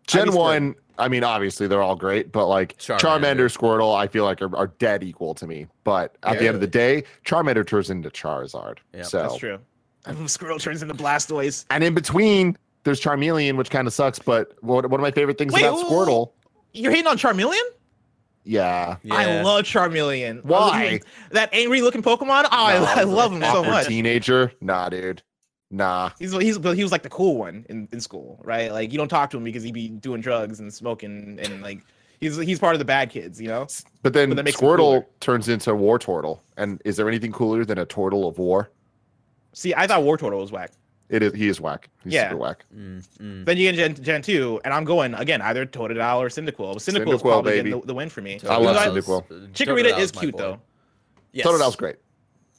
Gen 0.06 0.28
I'd 0.28 0.34
one, 0.34 0.74
I 0.98 1.08
mean, 1.08 1.24
obviously 1.24 1.66
they're 1.66 1.82
all 1.82 1.96
great, 1.96 2.32
but 2.32 2.46
like 2.46 2.76
Charmander. 2.78 2.98
Charmander, 3.00 3.56
Squirtle, 3.58 3.96
I 3.96 4.06
feel 4.06 4.24
like 4.24 4.40
are, 4.40 4.54
are 4.56 4.68
dead 4.78 5.02
equal 5.02 5.34
to 5.34 5.46
me. 5.46 5.66
But 5.84 6.16
at 6.22 6.38
the 6.38 6.46
end 6.46 6.54
of 6.54 6.60
the 6.60 6.66
day, 6.66 7.04
Charmander 7.24 7.66
turns 7.66 7.90
into 7.90 8.10
Charizard. 8.10 8.78
Yeah, 8.94 9.02
so 9.02 9.22
That's 9.22 9.36
true. 9.36 9.58
Squirtle 10.06 10.60
turns 10.60 10.82
into 10.82 10.94
Blastoise. 10.94 11.64
and 11.70 11.82
in 11.82 11.94
between, 11.94 12.56
there's 12.84 13.00
Charmeleon, 13.00 13.56
which 13.56 13.70
kind 13.70 13.86
of 13.86 13.92
sucks. 13.92 14.18
But 14.18 14.54
what, 14.62 14.88
one 14.88 15.00
of 15.00 15.02
my 15.02 15.10
favorite 15.10 15.38
things 15.38 15.52
Wait, 15.52 15.64
about 15.64 15.78
ooh. 15.80 15.84
Squirtle, 15.84 16.30
You're 16.72 16.92
hating 16.92 17.08
on 17.08 17.18
Charmeleon? 17.18 17.58
yeah, 18.44 18.96
I 19.10 19.42
love 19.42 19.64
Charmeleon. 19.64 20.44
Why? 20.44 21.00
That 21.32 21.52
angry 21.52 21.82
looking 21.82 22.02
Pokemon? 22.02 22.44
Oh, 22.44 22.48
I, 22.52 23.00
I 23.00 23.02
love 23.02 23.32
him 23.32 23.42
so 23.42 23.64
much. 23.64 23.88
teenager, 23.88 24.52
nah, 24.60 24.88
dude, 24.88 25.22
nah. 25.70 26.10
He's 26.18 26.32
he's 26.32 26.58
but 26.58 26.76
he 26.76 26.82
was 26.82 26.92
like 26.92 27.02
the 27.02 27.08
cool 27.08 27.36
one 27.36 27.66
in, 27.68 27.88
in 27.92 28.00
school, 28.00 28.40
right? 28.44 28.72
Like 28.72 28.92
you 28.92 28.98
don't 28.98 29.08
talk 29.08 29.30
to 29.30 29.36
him 29.36 29.44
because 29.44 29.62
he'd 29.62 29.74
be 29.74 29.88
doing 29.88 30.20
drugs 30.20 30.60
and 30.60 30.72
smoking 30.72 31.38
and 31.42 31.62
like 31.62 31.80
he's 32.20 32.36
he's 32.36 32.58
part 32.58 32.74
of 32.74 32.78
the 32.78 32.84
bad 32.84 33.10
kids, 33.10 33.40
you 33.40 33.48
know. 33.48 33.66
But 34.02 34.12
then 34.12 34.30
But 34.34 34.44
that 34.44 34.54
Squirtle 34.54 35.04
turns 35.20 35.48
into 35.48 35.74
War 35.74 35.98
Turtle, 35.98 36.42
and 36.56 36.80
is 36.84 36.96
there 36.96 37.08
anything 37.08 37.32
cooler 37.32 37.64
than 37.64 37.78
a 37.78 37.86
Turtle 37.86 38.26
of 38.28 38.38
War? 38.38 38.70
See, 39.52 39.74
I 39.74 39.86
thought 39.86 40.02
War 40.02 40.16
Turtle 40.18 40.40
was 40.40 40.52
whack. 40.52 40.72
It 41.08 41.22
is. 41.22 41.32
He 41.34 41.46
is 41.48 41.60
whack. 41.60 41.88
He's 42.02 42.14
Yeah. 42.14 42.30
super 42.30 42.36
whack. 42.40 42.64
Mm, 42.76 43.06
mm. 43.20 43.44
Then 43.44 43.56
you 43.56 43.70
get 43.70 43.76
Gen, 43.94 44.04
Gen 44.04 44.22
two, 44.22 44.60
and 44.64 44.74
I'm 44.74 44.84
going 44.84 45.14
again 45.14 45.40
either 45.40 45.64
Totodile 45.64 46.18
or 46.18 46.28
Cyndaquil. 46.28 46.74
But 46.74 46.82
Cyndaquil 46.82 47.14
is 47.14 47.22
probably 47.22 47.52
baby. 47.52 47.70
getting 47.70 47.80
the, 47.80 47.86
the 47.86 47.94
win 47.94 48.08
for 48.08 48.22
me. 48.22 48.40
I 48.48 48.56
love 48.56 48.92
Because 48.92 49.06
Cyndaquil. 49.06 49.22
Uh, 49.30 49.46
Chikorita 49.52 49.92
Totodile's 49.92 50.02
is 50.02 50.10
cute 50.12 50.32
boy. 50.32 50.38
though. 50.38 50.60
Yes. 51.32 51.46
Totodile's 51.46 51.76
great. 51.76 51.96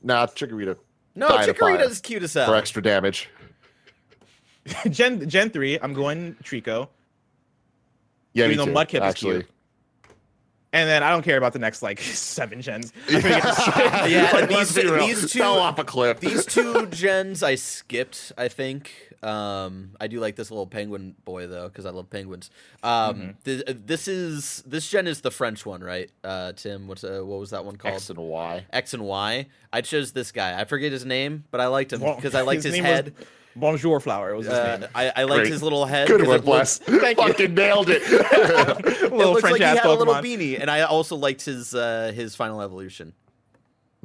Nah, 0.01 0.27
Chikorita 0.27 0.77
No, 1.17 1.27
Die 1.29 1.47
to 1.47 1.53
fire. 1.53 1.77
Chikorita's 1.77 1.99
cute 1.99 2.23
as 2.23 2.33
hell. 2.33 2.45
for 2.45 2.55
extra 2.55 2.81
damage. 2.81 3.27
Gen 4.89 5.27
Gen 5.29 5.49
three, 5.49 5.79
I'm 5.81 5.93
going 5.93 6.35
Treecko, 6.43 6.89
Yeah, 8.33 8.47
me 8.47 8.53
Even 8.53 8.65
too, 8.67 8.73
though 8.73 8.79
Mudkip 8.79 8.95
is 8.95 9.01
actually. 9.01 9.33
cute. 9.43 9.47
and 10.73 10.89
then 10.89 11.01
I 11.03 11.09
don't 11.09 11.23
care 11.23 11.37
about 11.37 11.53
the 11.53 11.59
next 11.59 11.81
like 11.81 11.99
seven 12.01 12.61
gens. 12.61 12.91
I 13.09 13.21
forget 13.21 13.41
the- 13.43 14.09
Yeah, 14.09 14.31
Like, 14.33 14.49
these- 14.49 14.57
let's 14.57 14.73
be 14.75 14.85
real. 14.87 15.07
these 15.07 15.31
two- 15.31 15.39
fell 15.39 15.57
off 15.57 15.79
a 15.79 15.83
cliff. 15.85 16.19
These 16.19 16.45
two 16.45 16.85
gens 16.87 17.41
I 17.43 17.55
skipped. 17.55 18.31
I 18.37 18.47
think 18.49 19.06
um, 19.23 19.91
I 19.99 20.07
do 20.07 20.19
like 20.19 20.35
this 20.35 20.51
little 20.51 20.67
penguin 20.67 21.15
boy 21.25 21.47
though 21.47 21.67
because 21.67 21.85
I 21.85 21.89
love 21.89 22.09
penguins. 22.09 22.49
Um, 22.83 23.35
th- 23.45 23.63
this 23.67 24.07
is 24.07 24.63
this 24.65 24.89
gen 24.89 25.07
is 25.07 25.21
the 25.21 25.31
French 25.31 25.65
one, 25.65 25.83
right? 25.83 26.09
Uh, 26.23 26.53
Tim, 26.53 26.87
what's 26.87 27.03
uh, 27.03 27.21
what 27.23 27.39
was 27.39 27.49
that 27.51 27.65
one 27.65 27.75
called? 27.77 27.95
X 27.95 28.09
and 28.09 28.19
Y. 28.19 28.65
X 28.71 28.93
and 28.93 29.03
Y. 29.03 29.47
I 29.73 29.81
chose 29.81 30.11
this 30.11 30.31
guy. 30.31 30.59
I 30.59 30.65
forget 30.65 30.91
his 30.91 31.05
name, 31.05 31.45
but 31.51 31.59
I 31.61 31.67
liked 31.67 31.93
him 31.93 32.01
Bon- 32.01 32.15
because 32.15 32.35
I 32.35 32.41
liked 32.41 32.63
his, 32.63 32.73
name 32.73 32.83
was 32.83 32.91
head. 32.93 33.13
Bonjour 33.55 33.99
Flower 33.99 34.35
was 34.35 34.45
his 34.45 34.53
Uh, 34.53 34.77
name. 34.77 34.89
I, 34.93 35.11
I 35.15 35.23
liked 35.23 35.41
Great. 35.41 35.51
his 35.51 35.63
little 35.63 35.85
head. 35.85 36.07
Good 36.07 36.19
'cause 36.19 36.27
one, 36.27 36.35
it 36.37 36.45
looks- 36.45 36.77
Bless. 36.79 37.01
Thank 37.01 37.17
you. 37.19 37.27
Fucking 37.27 37.53
nailed 37.55 37.89
it. 37.89 38.03
It 39.07 39.11
little 39.11 39.31
looks 39.33 39.41
French 39.41 39.53
like 39.53 39.61
he 39.61 39.65
ass 39.65 39.77
had 39.79 39.85
a 39.87 39.93
little 39.93 40.13
beanie, 40.15 40.59
and 40.59 40.69
I 40.69 40.81
also 40.81 41.15
liked 41.15 41.43
his 41.43 41.73
uh, 41.73 42.11
his 42.13 42.35
final 42.35 42.61
evolution. 42.61 43.13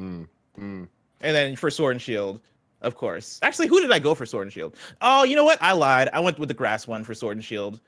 Mm, 0.00 0.26
mm. 0.58 0.88
And 1.20 1.36
then 1.36 1.56
for 1.56 1.70
Sword 1.70 1.92
and 1.92 2.00
Shield, 2.02 2.40
of 2.82 2.94
course. 2.96 3.38
Actually, 3.42 3.68
who 3.68 3.80
did 3.80 3.90
I 3.92 3.98
go 3.98 4.14
for 4.14 4.26
Sword 4.26 4.46
and 4.46 4.52
Shield? 4.52 4.76
Oh, 5.00 5.24
you 5.24 5.34
know 5.36 5.44
what? 5.44 5.58
I 5.62 5.72
lied. 5.72 6.08
I 6.12 6.20
went 6.20 6.38
with 6.38 6.48
the 6.48 6.54
grass 6.54 6.86
one 6.86 7.04
for 7.04 7.14
Sword 7.14 7.36
and 7.36 7.44
Shield. 7.44 7.80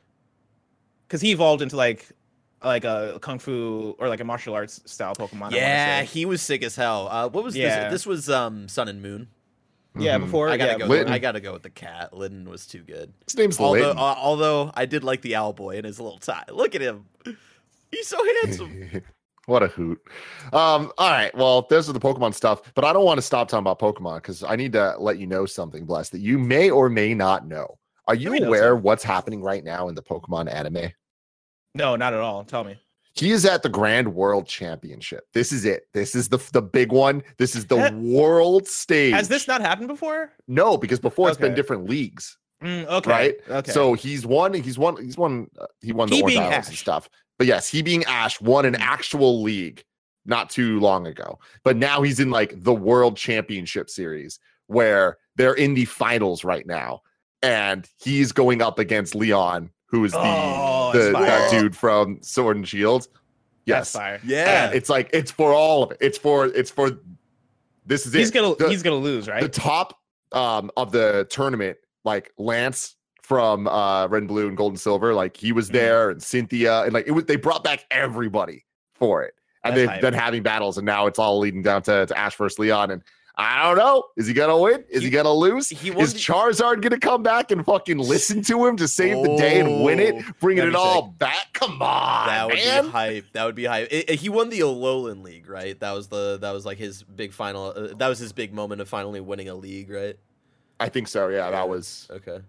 Because 1.07 1.21
he 1.21 1.31
evolved 1.33 1.63
into 1.63 1.77
like 1.77 2.09
like 2.63 2.85
a 2.85 3.19
kung 3.21 3.39
fu 3.39 3.95
or 3.99 4.09
like 4.09 4.21
a 4.21 4.25
martial 4.25 4.55
arts 4.55 4.81
style 4.91 5.15
Pokemon. 5.15 5.51
Yeah, 5.53 6.03
he 6.03 6.25
was 6.25 6.41
sick 6.41 6.63
as 6.63 6.75
hell. 6.75 7.09
Uh, 7.11 7.29
what 7.29 7.45
was 7.45 7.55
Yeah. 7.55 7.85
this? 7.91 7.93
This 7.93 8.07
was 8.07 8.31
um, 8.31 8.69
Sun 8.69 8.89
and 8.89 9.03
Moon. 9.03 9.29
yeah. 9.99 10.17
Mhm. 10.17 10.23
Before 10.23 10.49
I 10.49 10.57
gotta 10.57 10.73
yeah, 10.73 10.79
go. 10.79 10.87
Litten. 10.87 11.13
I 11.13 11.19
gotta 11.19 11.41
go 11.41 11.53
with 11.53 11.63
the 11.63 11.71
cat. 11.71 12.17
Litten 12.17 12.49
was 12.49 12.67
too 12.67 12.81
good. 12.83 13.13
His 13.27 13.37
name's 13.37 13.61
Although, 13.61 13.81
Litten. 13.81 13.99
uh, 13.99 14.15
although 14.17 14.71
I 14.75 14.87
did 14.87 15.05
like 15.05 15.21
the 15.21 15.35
owl 15.37 15.53
boy 15.53 15.77
and 15.77 15.85
his 15.85 16.01
little 16.01 16.19
tie. 16.19 16.45
Look 16.51 16.75
at 16.75 16.81
him. 16.81 17.05
He's 17.91 18.09
so 18.09 18.19
handsome. 18.43 19.03
What 19.47 19.63
a 19.63 19.69
hoot. 19.69 20.01
Um, 20.53 20.93
all 20.99 21.11
right. 21.11 21.35
Well, 21.35 21.67
those 21.69 21.89
are 21.89 21.93
the 21.93 22.01
Pokemon 22.01 22.35
stuff, 22.35 22.63
but 22.75 22.85
I 22.85 22.93
don't 22.93 23.05
want 23.05 23.19
to 23.19 23.23
stop 23.23 23.49
talking 23.49 23.61
about 23.63 23.79
Pokemon 23.79 24.17
because 24.17 24.43
I 24.43 24.57
need 24.57 24.73
to 24.73 24.97
let 24.99 25.19
you 25.19 25.27
know 25.27 25.47
something, 25.47 25.85
Bless, 25.85 26.09
that 26.11 26.21
you 26.21 26.39
may 26.39 26.71
or 26.71 26.89
may 26.89 27.15
not 27.15 27.47
know. 27.47 27.79
Are 28.07 28.15
you 28.15 28.35
aware 28.35 28.71
something. 28.71 28.83
what's 28.83 29.05
happening 29.05 29.43
right 29.43 29.65
now 29.65 29.89
in 29.89 29.95
the 29.95 30.03
Pokemon 30.03 30.53
anime? 30.53 30.93
No, 31.75 31.97
not 31.97 32.13
at 32.15 32.21
all. 32.21 32.45
Tell 32.45 32.65
me. 32.65 32.79
He 33.15 33.31
is 33.31 33.45
at 33.45 33.63
the 33.63 33.69
Grand 33.69 34.13
World 34.13 34.47
Championship. 34.47 35.25
This 35.33 35.53
is 35.53 35.65
it. 35.65 35.85
This 35.93 36.15
is 36.17 36.29
the 36.29 36.39
the 36.53 36.61
big 36.63 36.91
one. 36.91 37.23
This 37.39 37.55
is 37.55 37.67
the 37.67 37.79
Ha- 37.79 37.91
world 37.95 38.67
stage. 38.67 39.15
Has 39.15 39.29
this 39.29 39.47
not 39.47 39.61
happened 39.61 39.89
before? 39.89 40.33
No, 40.49 40.77
because 40.77 40.99
before 40.99 41.29
it's 41.29 41.39
been 41.39 41.55
different 41.55 41.89
leagues. 41.89 42.37
Mm, 42.63 42.87
okay. 42.87 43.11
Right? 43.11 43.37
Okay. 43.49 43.71
So 43.71 43.95
he's 43.95 44.27
won. 44.27 44.53
He's 44.55 44.79
won. 44.79 44.97
He's 45.03 45.17
won. 45.17 45.49
Uh, 45.59 45.67
he 45.81 45.93
won 45.93 46.09
the 46.09 46.17
He 46.17 46.23
Orange 46.23 46.39
Islands 46.39 46.69
and 46.69 46.77
stuff. 46.77 47.09
But 47.39 47.47
yes, 47.47 47.69
he 47.69 47.83
being 47.83 48.05
Ash 48.05 48.41
won 48.41 48.65
an 48.65 48.77
actual 48.77 49.43
league 49.43 49.85
not 50.27 50.51
too 50.51 50.79
long 50.81 51.07
ago. 51.07 51.39
But 51.65 51.77
now 51.77 52.03
he's 52.03 52.21
in 52.21 52.31
like 52.31 52.55
the 52.57 52.73
World 52.75 53.17
Championship 53.17 53.91
Series 53.91 54.39
where 54.69 55.19
they're 55.37 55.55
in 55.55 55.75
the 55.75 55.85
finals 55.85 56.45
right 56.45 56.67
now, 56.67 57.03
and 57.43 57.89
he's 58.03 58.33
going 58.33 58.63
up 58.63 58.79
against 58.79 59.15
Leon, 59.15 59.71
who 59.87 60.05
is 60.05 60.13
the 60.13 60.19
Oh, 60.21 60.91
the 60.95 61.11
that 61.13 61.51
dude 61.51 61.77
from 61.77 62.19
Sword 62.23 62.57
and 62.57 62.67
Shield. 62.69 63.09
Yes, 63.67 63.93
fire. 63.93 64.21
Yeah. 64.25 64.67
and 64.67 64.75
it's 64.75 64.89
like 64.89 65.11
it's 65.13 65.31
for 65.31 65.53
all 65.53 65.83
of 65.83 65.91
it. 65.91 65.99
It's 66.01 66.19
for 66.19 66.47
it's 66.47 66.71
for 66.71 66.99
this 67.87 68.07
is 68.07 68.13
He's 68.13 68.31
it. 68.31 68.35
gonna 68.35 68.55
The- 68.55 68.69
he's 68.71 68.83
gonna 68.83 68.97
lose, 68.97 69.29
right? 69.29 69.43
the 69.43 69.49
top 69.49 69.99
um 70.33 70.71
of 70.77 70.93
the 70.93 71.27
tournament, 71.31 71.77
like 72.05 72.33
Lance 72.39 72.97
from 73.25 73.67
uh 73.69 74.07
Red 74.09 74.19
and 74.23 74.29
Blue 74.29 74.47
and 74.49 74.57
Gold 74.57 74.73
and 74.73 74.81
Silver, 74.81 75.15
like 75.15 75.35
he 75.37 75.51
was 75.53 75.71
Mhm. 75.71 75.73
there, 75.73 76.11
and 76.11 76.23
Cynthia, 76.23 76.83
and 76.83 76.93
like 76.93 77.07
it 77.07 77.13
was 77.13 77.25
they 77.25 77.37
brought 77.37 77.65
back 77.65 77.87
everybody 77.91 78.65
for 78.95 79.23
it. 79.23 79.35
and 79.65 79.75
That's 79.75 79.93
they've 79.93 80.01
been 80.03 80.13
having 80.13 80.43
battles, 80.43 80.77
and 80.77 80.85
now 80.85 81.07
it's 81.07 81.19
all 81.19 81.39
leading 81.39 81.63
down 81.63 81.81
to, 81.85 82.05
to 82.05 82.19
Ash 82.19 82.37
versus 82.37 82.59
Leon. 82.59 82.91
And 82.91 83.03
I 83.37 83.63
don't 83.65 83.79
know, 83.79 84.05
is 84.19 84.27
he 84.27 84.35
gonna 84.35 84.59
win? 84.59 84.85
Is 84.91 85.01
he, 85.01 85.07
He- 85.09 85.11
gonna 85.11 85.33
lose? 85.33 85.71
he 85.71 85.89
Is 85.89 86.13
Charizard 86.15 86.83
gonna 86.83 87.01
come 87.01 87.23
back 87.23 87.51
and 87.51 87.65
fucking 87.65 87.97
listen 87.99 88.43
to 88.43 88.67
him 88.67 88.77
to 88.77 88.87
save 88.87 89.23
the 89.25 89.37
day 89.39 89.59
and 89.61 89.83
win 89.83 90.01
it, 90.01 90.17
Oh, 90.19 90.33
bringing 90.39 90.69
it 90.69 90.75
all 90.75 91.03
back? 91.19 91.47
Come 91.55 91.81
on, 91.81 92.27
That 92.27 92.47
would 92.47 92.55
man. 92.57 92.85
be 92.85 92.91
hype. 92.91 93.25
That 93.33 93.45
would 93.47 93.55
be 93.55 93.65
hype. 93.65 93.89
It- 93.91 94.11
it- 94.11 94.21
he 94.21 94.29
won 94.29 94.51
the 94.51 94.61
Alolan 94.61 95.23
League, 95.25 95.49
right? 95.49 95.81
That 95.81 95.93
was 95.93 96.09
the 96.09 96.37
that 96.43 96.51
was 96.53 96.67
like 96.67 96.77
his 96.77 97.03
big 97.03 97.33
final. 97.33 97.73
Uh, 97.75 97.95
that 97.97 98.09
was 98.09 98.19
his 98.19 98.35
big 98.35 98.53
moment 98.53 98.83
of 98.83 98.89
finally 98.91 99.21
winning 99.23 99.49
a 99.49 99.55
league, 99.55 99.89
right? 99.91 100.17
I 100.79 100.91
think 100.91 101.09
so. 101.09 101.29
Yeah, 101.29 101.51
that 101.51 101.69
was 101.71 102.07
Okay. 102.11 102.41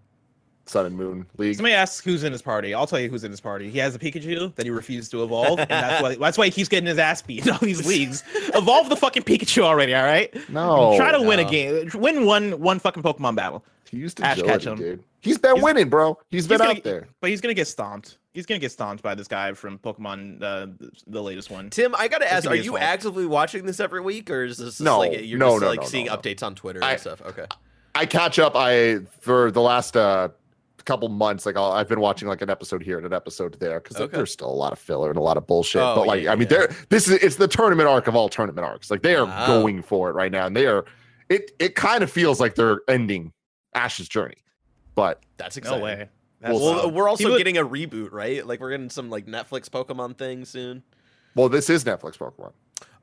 Sun 0.68 0.88
and 0.88 0.98
Moon 0.98 1.26
League. 1.38 1.56
Somebody 1.56 1.76
asks 1.76 2.04
who's 2.04 2.24
in 2.24 2.32
his 2.32 2.42
party. 2.42 2.74
I'll 2.74 2.88
tell 2.88 3.00
you 3.00 3.08
who's 3.10 3.24
in 3.24 3.30
his 3.32 3.40
party. 3.40 3.70
He 3.70 3.78
has 3.80 3.94
a 3.94 4.00
Pikachu 4.00 4.54
that 4.56 4.66
he 4.66 4.72
refused 4.72 5.12
to 5.12 5.24
evolve, 5.24 5.60
and 5.60 5.70
that's 5.70 6.02
why 6.02 6.16
that's 6.16 6.38
why 6.38 6.46
he 6.46 6.52
keeps 6.52 6.70
getting 6.70 6.88
his 6.88 6.98
ass 6.98 7.22
beat 7.22 7.46
in 7.46 7.52
all 7.54 7.60
these 7.60 7.86
leagues. 7.86 8.24
Evolve 8.56 8.90
the 8.90 8.96
fucking 8.96 9.24
Pikachu 9.24 9.62
already, 9.64 9.94
all 9.94 10.04
right? 10.04 10.34
No, 10.50 10.96
Try 10.98 11.12
to 11.12 11.22
win 11.22 11.40
a 11.40 11.46
game. 11.46 11.90
Win 11.94 12.26
one 12.26 12.60
one 12.60 12.80
fucking 12.80 13.04
Pokemon 13.04 13.36
battle. 13.36 13.64
he 13.92 13.98
used 13.98 14.18
to 14.18 14.26
Ash 14.26 14.38
agility, 14.40 14.54
Ketchum. 14.54 14.78
dude. 14.80 15.04
He's 15.22 15.38
been 15.38 15.56
He's- 15.56 15.64
winning, 15.64 15.90
bro. 15.90 16.18
he's 16.30 16.48
been 16.48 16.58
gonna 16.58 16.72
out 16.72 16.84
there. 16.84 17.08
But 17.22 17.30
he's 17.32 17.42
gonna 17.42 17.54
get 17.54 17.68
stomped. 17.68 18.18
He's 18.34 18.46
gonna 18.46 18.60
get 18.60 18.72
stomped 18.72 19.02
by 19.04 19.14
this 19.16 19.28
guy 19.28 19.54
from 19.54 19.78
Pokemon, 19.80 20.42
uh, 20.42 20.66
the, 20.78 20.92
the 21.08 21.22
latest 21.24 21.50
one. 21.52 21.70
Tim, 21.70 21.94
I 21.96 22.08
gotta 22.08 22.32
ask: 22.32 22.48
Are 22.50 22.56
you 22.56 22.72
fault. 22.72 22.82
actively 22.82 23.26
watching 23.28 23.66
this 23.66 23.80
every 23.80 24.02
week, 24.02 24.30
or 24.32 24.44
is 24.46 24.58
this 24.58 24.68
just 24.70 24.82
No, 24.82 25.00
like 25.00 25.24
you're 25.24 25.38
no, 25.40 25.52
just 25.52 25.62
no, 25.62 25.68
like 25.68 25.82
no, 25.82 25.86
seeing 25.86 26.06
no, 26.08 26.16
no. 26.16 26.20
updates 26.20 26.42
on 26.44 26.56
Twitter 26.56 26.84
I- 26.84 26.94
and 26.94 27.02
stuff? 27.02 27.22
Okay. 27.22 27.46
I 27.98 28.06
catch 28.06 28.40
up. 28.40 28.54
I 28.56 29.00
for 29.22 29.52
the 29.52 29.62
last 29.62 29.96
uh 29.96 30.30
couple 30.86 31.10
months, 31.10 31.46
like 31.46 31.58
I'll, 31.58 31.72
I've 31.72 31.88
been 31.88 32.00
watching 32.00 32.28
like 32.28 32.42
an 32.42 32.50
episode 32.50 32.84
here 32.84 32.98
and 32.98 33.06
an 33.06 33.14
episode 33.14 33.60
there 33.60 33.80
because 33.80 33.98
Okay. 33.98 34.16
there's 34.18 34.32
still 34.32 34.50
a 34.50 34.54
lot 34.54 34.72
of 34.72 34.80
filler 34.80 35.10
and 35.10 35.18
a 35.18 35.22
lot 35.22 35.36
of 35.38 35.48
bullshit. 35.48 35.82
Oh, 35.82 35.96
but 35.96 36.08
like, 36.08 36.24
yeah, 36.24 36.32
I 36.32 36.36
mean, 36.36 36.48
yeah. 36.52 36.58
there 36.58 36.76
this 36.90 37.08
is 37.08 37.14
it's 37.24 37.36
the 37.38 37.48
tournament 37.48 37.90
arc 37.90 38.08
of 38.08 38.16
all 38.16 38.30
tournament 38.30 38.66
arcs. 38.66 38.90
Like 38.92 39.02
they 39.02 39.16
are 39.16 39.26
Wow. 39.26 39.48
going 39.48 39.82
for 39.82 40.10
it 40.10 40.14
right 40.14 40.32
now, 40.32 40.46
and 40.46 40.56
they 40.56 40.68
are. 40.68 40.86
It 41.30 41.52
it 41.60 41.76
kind 41.76 42.04
of 42.04 42.12
feels 42.12 42.40
like 42.40 42.54
they're 42.56 42.82
ending 42.88 43.34
Ash's 43.74 44.08
journey, 44.08 44.38
but 44.94 45.24
That's 45.38 45.56
No 45.58 45.60
exciting. 45.62 45.84
way. 45.84 46.10
That's 46.42 46.54
Well, 46.54 46.76
Well, 46.76 46.92
we're 46.92 47.10
also 47.10 47.32
would- 47.32 47.38
getting 47.40 47.58
a 47.58 47.66
reboot, 47.66 48.12
right? 48.12 48.46
Like 48.46 48.60
we're 48.60 48.70
getting 48.70 48.90
some 48.92 49.10
like 49.10 49.26
Netflix 49.26 49.68
Pokemon 49.70 50.18
thing 50.20 50.46
soon. 50.46 50.84
well, 51.36 51.50
this 51.50 51.70
is 51.70 51.84
Netflix 51.84 52.18
Pokemon. 52.18 52.52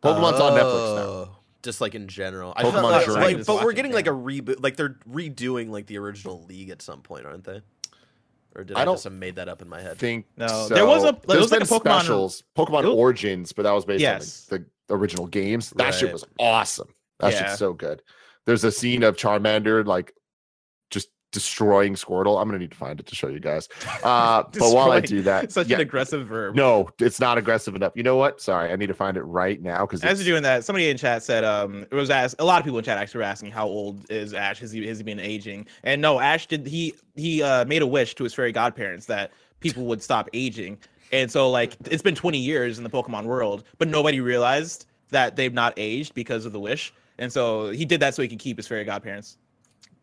Pokemon's 0.03 0.41
on 0.41 0.53
Netflix 0.53 0.97
now. 0.97 1.03
Oh. 1.03 1.37
Just 1.63 1.81
like 1.81 1.95
in 1.95 2.09
general, 2.09 2.53
I 2.57 2.65
Pokemon 2.65 2.73
felt 2.73 2.85
like, 2.85 3.07
Journey. 3.07 3.35
like- 3.37 3.47
but 3.47 3.65
we're 3.65 3.73
getting 3.73 3.93
like 3.93 4.07
a 4.09 4.11
reboot. 4.11 4.57
Like 4.63 4.77
they're 4.77 4.97
redoing 5.09 5.71
like 5.71 5.87
the 5.87 5.99
original 5.99 6.45
league 6.47 6.71
at 6.71 6.83
some 6.83 7.03
point, 7.03 7.25
aren't 7.27 7.45
they? 7.45 7.61
Or 8.55 8.65
did 8.65 8.77
I 8.77 8.83
I, 8.83 8.85
don't 8.85 8.95
just 8.95 9.05
have 9.05 9.13
made 9.13 9.37
that 9.37 9.49
up 9.49 9.63
in 9.63 9.69
my 9.69 9.81
head? 9.81 9.97
think 9.99 10.27
No, 10.37 10.47
so. 10.47 10.75
there 10.75 10.85
was 10.87 11.05
a- 11.05 11.13
there 11.13 11.21
There's 11.39 11.51
was 11.51 11.53
like 11.53 11.63
a 11.63 11.65
Pokemon- 11.65 11.81
specials, 12.01 12.43
Pokemon 12.57 12.83
It- 12.85 12.89
Origins, 12.89 13.53
but 13.53 13.63
that 13.63 13.73
was 13.73 13.85
based 13.85 14.01
Yes. 14.03 14.49
on 14.51 14.59
like, 14.59 14.67
the 14.89 14.95
original 14.97 15.27
games. 15.27 15.71
That 15.77 15.95
shit 15.95 16.13
was 16.13 16.25
awesome. 16.39 16.89
That 17.21 17.33
Yeah. 17.33 17.47
shit's 17.47 17.59
so 17.59 17.73
good. 17.73 18.03
There's 18.45 18.65
a 18.65 18.73
scene 18.73 19.05
of 19.05 19.17
Charmander 19.17 19.87
like 19.87 20.09
just 20.09 20.19
destroying 21.33 21.95
Squirtle. 21.95 22.41
I'm 22.41 22.47
gonna 22.47 22.59
need 22.59 22.71
to 22.71 22.77
find 22.77 23.01
it 23.01 23.07
to 23.07 23.15
show 23.15 23.29
you 23.29 23.41
guys. 23.41 23.69
Uh, 24.03 24.43
but 24.59 24.73
while 24.75 24.91
I 24.91 25.01
do 25.01 25.23
that, 25.23 25.53
Such 25.53 25.69
yeah, 25.69 25.77
an 25.77 25.83
aggressive 25.83 26.27
verb. 26.27 26.55
no, 26.57 26.89
it's 26.99 27.21
not 27.21 27.39
aggressive 27.39 27.75
enough. 27.77 27.93
You 27.95 28.03
know 28.03 28.17
what? 28.17 28.41
Sorry, 28.41 28.73
I 28.73 28.77
need 28.77 28.89
to 28.89 28.95
find 28.95 29.17
it 29.17 29.23
right 29.23 29.61
now 29.63 29.87
because 29.87 30.03
As 30.03 30.19
you're 30.19 30.35
doing 30.35 30.43
that, 30.43 30.65
somebody 30.65 30.89
in 30.91 30.97
chat 30.97 31.23
said, 31.23 31.45
um, 31.45 31.83
it 31.83 31.95
was 31.95 32.11
asked. 32.11 32.37
A 32.39 32.45
lot 32.45 32.59
of 32.59 32.65
people 32.65 32.79
in 32.79 32.85
chat 32.85 32.99
actually 32.99 33.19
were 33.19 33.25
asking 33.25 33.53
how 33.53 33.67
old 33.67 34.11
is 34.11 34.35
Ash? 34.35 34.59
Has 34.61 34.73
he 34.73 34.87
has 34.87 34.99
he 34.99 35.05
been 35.05 35.21
aging? 35.21 35.67
And 35.85 36.03
no, 36.03 36.19
Ash 36.21 36.47
did. 36.47 36.67
He 36.67 36.95
he 37.15 37.43
uh, 37.43 37.65
made 37.65 37.83
a 37.83 37.87
wish 37.87 38.15
to 38.17 38.25
his 38.25 38.35
fairy 38.35 38.53
godparents 38.53 39.07
that 39.07 39.31
people 39.61 39.85
would 39.85 40.03
stop 40.03 40.29
aging. 40.33 40.79
And 41.13 41.31
so 41.31 41.49
like 41.51 41.77
it's 41.85 42.03
been 42.03 42.15
20 42.17 42.39
years 42.39 42.79
in 42.79 42.85
the 42.85 42.91
Pokemon 42.91 43.25
world, 43.25 43.65
but 43.79 43.87
nobody 43.89 44.21
realized 44.21 44.87
that 45.11 45.37
they've 45.37 45.55
not 45.55 45.75
aged 45.77 46.15
because 46.15 46.45
of 46.47 46.53
the 46.53 46.61
wish. 46.61 46.93
And 47.19 47.33
so 47.33 47.71
he 47.71 47.85
did 47.85 48.01
that 48.01 48.15
so 48.15 48.23
he 48.23 48.29
could 48.29 48.39
keep 48.41 48.57
his 48.57 48.67
fairy 48.67 48.85
godparents. 48.85 49.37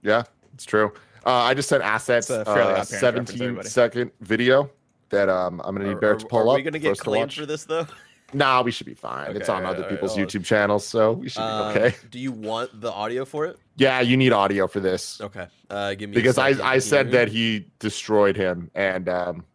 yeah, 0.04 0.24
it's 0.54 0.66
true. 0.66 0.94
Uh, 1.26 1.30
I 1.32 1.54
just 1.54 1.70
sent 1.70 1.84
assets. 1.84 2.30
It's 2.30 2.48
a 2.48 2.50
Uh, 2.50 2.54
Odd 2.54 2.56
Parents 2.56 2.92
reference, 2.92 3.00
17 3.00 3.42
everybody. 3.42 3.70
second 3.70 4.12
video 4.22 4.70
that 5.10 5.30
um 5.30 5.62
I'm 5.64 5.76
gonna 5.76 5.90
need 5.90 6.00
Barrett 6.00 6.20
to 6.20 6.26
pull 6.28 6.40
are 6.40 6.44
up. 6.44 6.48
Are 6.54 6.56
we 6.56 6.62
gonna 6.64 6.80
get 6.80 6.98
claimed 7.00 7.34
for 7.34 7.46
this 7.46 7.66
though? 7.66 7.88
Nah, 8.32 8.62
we 8.62 8.70
should 8.70 8.86
be 8.86 8.94
fine. 8.94 9.36
it's 9.36 9.50
Okay, 9.50 9.58
on 9.58 9.66
other 9.66 9.78
alright, 9.78 9.90
people's 9.90 10.16
well, 10.16 10.24
YouTube 10.28 10.46
channels, 10.46 10.86
so 10.86 11.14
we 11.14 11.30
should 11.30 11.42
Um, 11.42 11.74
be 11.74 11.80
okay. 11.80 11.96
Do 12.12 12.20
you 12.20 12.32
want 12.32 12.80
the 12.80 12.92
audio 12.92 13.26
for 13.26 13.46
it? 13.48 13.58
Yeah, 13.76 14.02
you 14.02 14.18
need 14.18 14.32
audio 14.34 14.68
for 14.68 14.80
this 14.80 15.20
Okay. 15.20 15.48
Uh, 15.68 15.96
give 15.96 16.12
me 16.12 16.14
because 16.14 16.38
I 16.38 16.50
I 16.64 16.78
said 16.78 17.08
here. 17.08 17.14
that 17.26 17.30
he 17.30 17.66
destroyed 17.80 18.38
him, 18.38 18.70
and 18.76 19.10
um, 19.10 19.46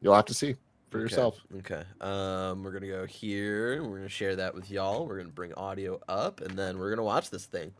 you'll 0.00 0.14
have 0.14 0.26
to 0.26 0.34
see 0.34 0.54
for 0.90 0.98
Okay, 0.98 1.02
yourself. 1.02 1.40
Okay. 1.58 1.82
Um, 2.00 2.62
we're 2.62 2.70
gonna 2.70 2.86
go 2.86 3.04
here. 3.04 3.82
We're 3.82 3.96
gonna 3.96 4.08
share 4.08 4.36
that 4.36 4.54
with 4.54 4.70
y'all. 4.70 5.04
We're 5.04 5.18
gonna 5.18 5.30
bring 5.30 5.52
audio 5.54 5.98
up, 6.08 6.40
and 6.40 6.56
then 6.56 6.78
we're 6.78 6.90
gonna 6.90 7.02
watch 7.02 7.30
this 7.30 7.46
thing. 7.46 7.72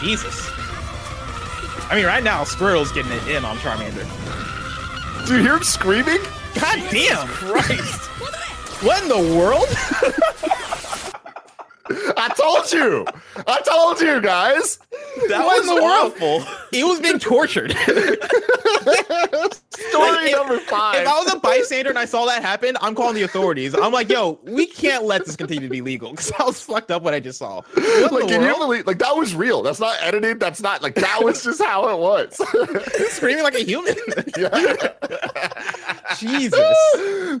Jesus. 0.00 0.50
I 1.88 1.92
mean, 1.94 2.04
right 2.06 2.22
now 2.22 2.44
Squirtle's 2.44 2.92
getting 2.92 3.12
it 3.12 3.28
in 3.28 3.44
on 3.44 3.56
Charmander. 3.58 4.06
Do 5.26 5.36
you 5.36 5.42
hear 5.42 5.56
him 5.56 5.62
screaming? 5.62 6.18
God 6.54 6.78
damn! 6.90 7.26
Christ! 7.26 8.00
what 8.82 9.02
in 9.02 9.08
the 9.08 9.36
world? 9.36 9.66
I 12.18 12.28
told 12.36 12.72
you. 12.72 13.06
I 13.46 13.60
told 13.62 14.00
you 14.00 14.20
guys. 14.20 14.78
That 15.28 15.44
What 15.44 15.62
in 15.62 15.68
was 15.68 15.76
the 15.76 15.82
world? 15.82 16.12
awful. 16.14 16.68
he 16.72 16.82
was 16.84 16.98
being 17.00 17.18
tortured. 17.18 17.70
Story 19.96 20.26
if- 20.26 20.36
number 20.36 20.58
five. 20.60 21.02
If 21.02 21.08
I 21.08 21.18
was 21.18 21.32
a 21.32 21.38
bystander 21.38 21.90
and 21.90 21.98
I 21.98 22.04
saw 22.04 22.24
that 22.26 22.42
happen, 22.42 22.76
I'm 22.80 22.94
calling 22.94 23.14
the 23.14 23.22
authorities. 23.22 23.74
I'm 23.74 23.92
like, 23.92 24.10
yo, 24.10 24.38
we 24.42 24.66
can't 24.66 25.04
let 25.04 25.24
this 25.26 25.36
continue 25.36 25.62
to 25.64 25.70
be 25.70 25.80
legal 25.80 26.10
because 26.10 26.32
I 26.38 26.44
was 26.44 26.60
fucked 26.60 26.90
up 26.90 27.02
what 27.02 27.14
I 27.14 27.20
just 27.20 27.38
saw. 27.38 27.62
What 27.74 28.12
like, 28.12 28.22
the 28.24 28.28
can 28.28 28.42
you 28.42 28.56
believe? 28.56 28.86
Like 28.86 28.98
that 28.98 29.16
was 29.16 29.34
real. 29.34 29.62
That's 29.62 29.80
not 29.80 29.96
edited. 30.00 30.40
That's 30.40 30.60
not 30.60 30.82
like 30.82 30.94
that 30.96 31.22
was 31.22 31.42
just 31.42 31.62
how 31.62 31.88
it 31.88 31.98
was. 31.98 32.40
Screaming 33.12 33.42
like 33.44 33.54
a 33.54 33.64
human. 33.64 33.94
Yeah. 34.36 34.92
Jesus. 36.18 36.60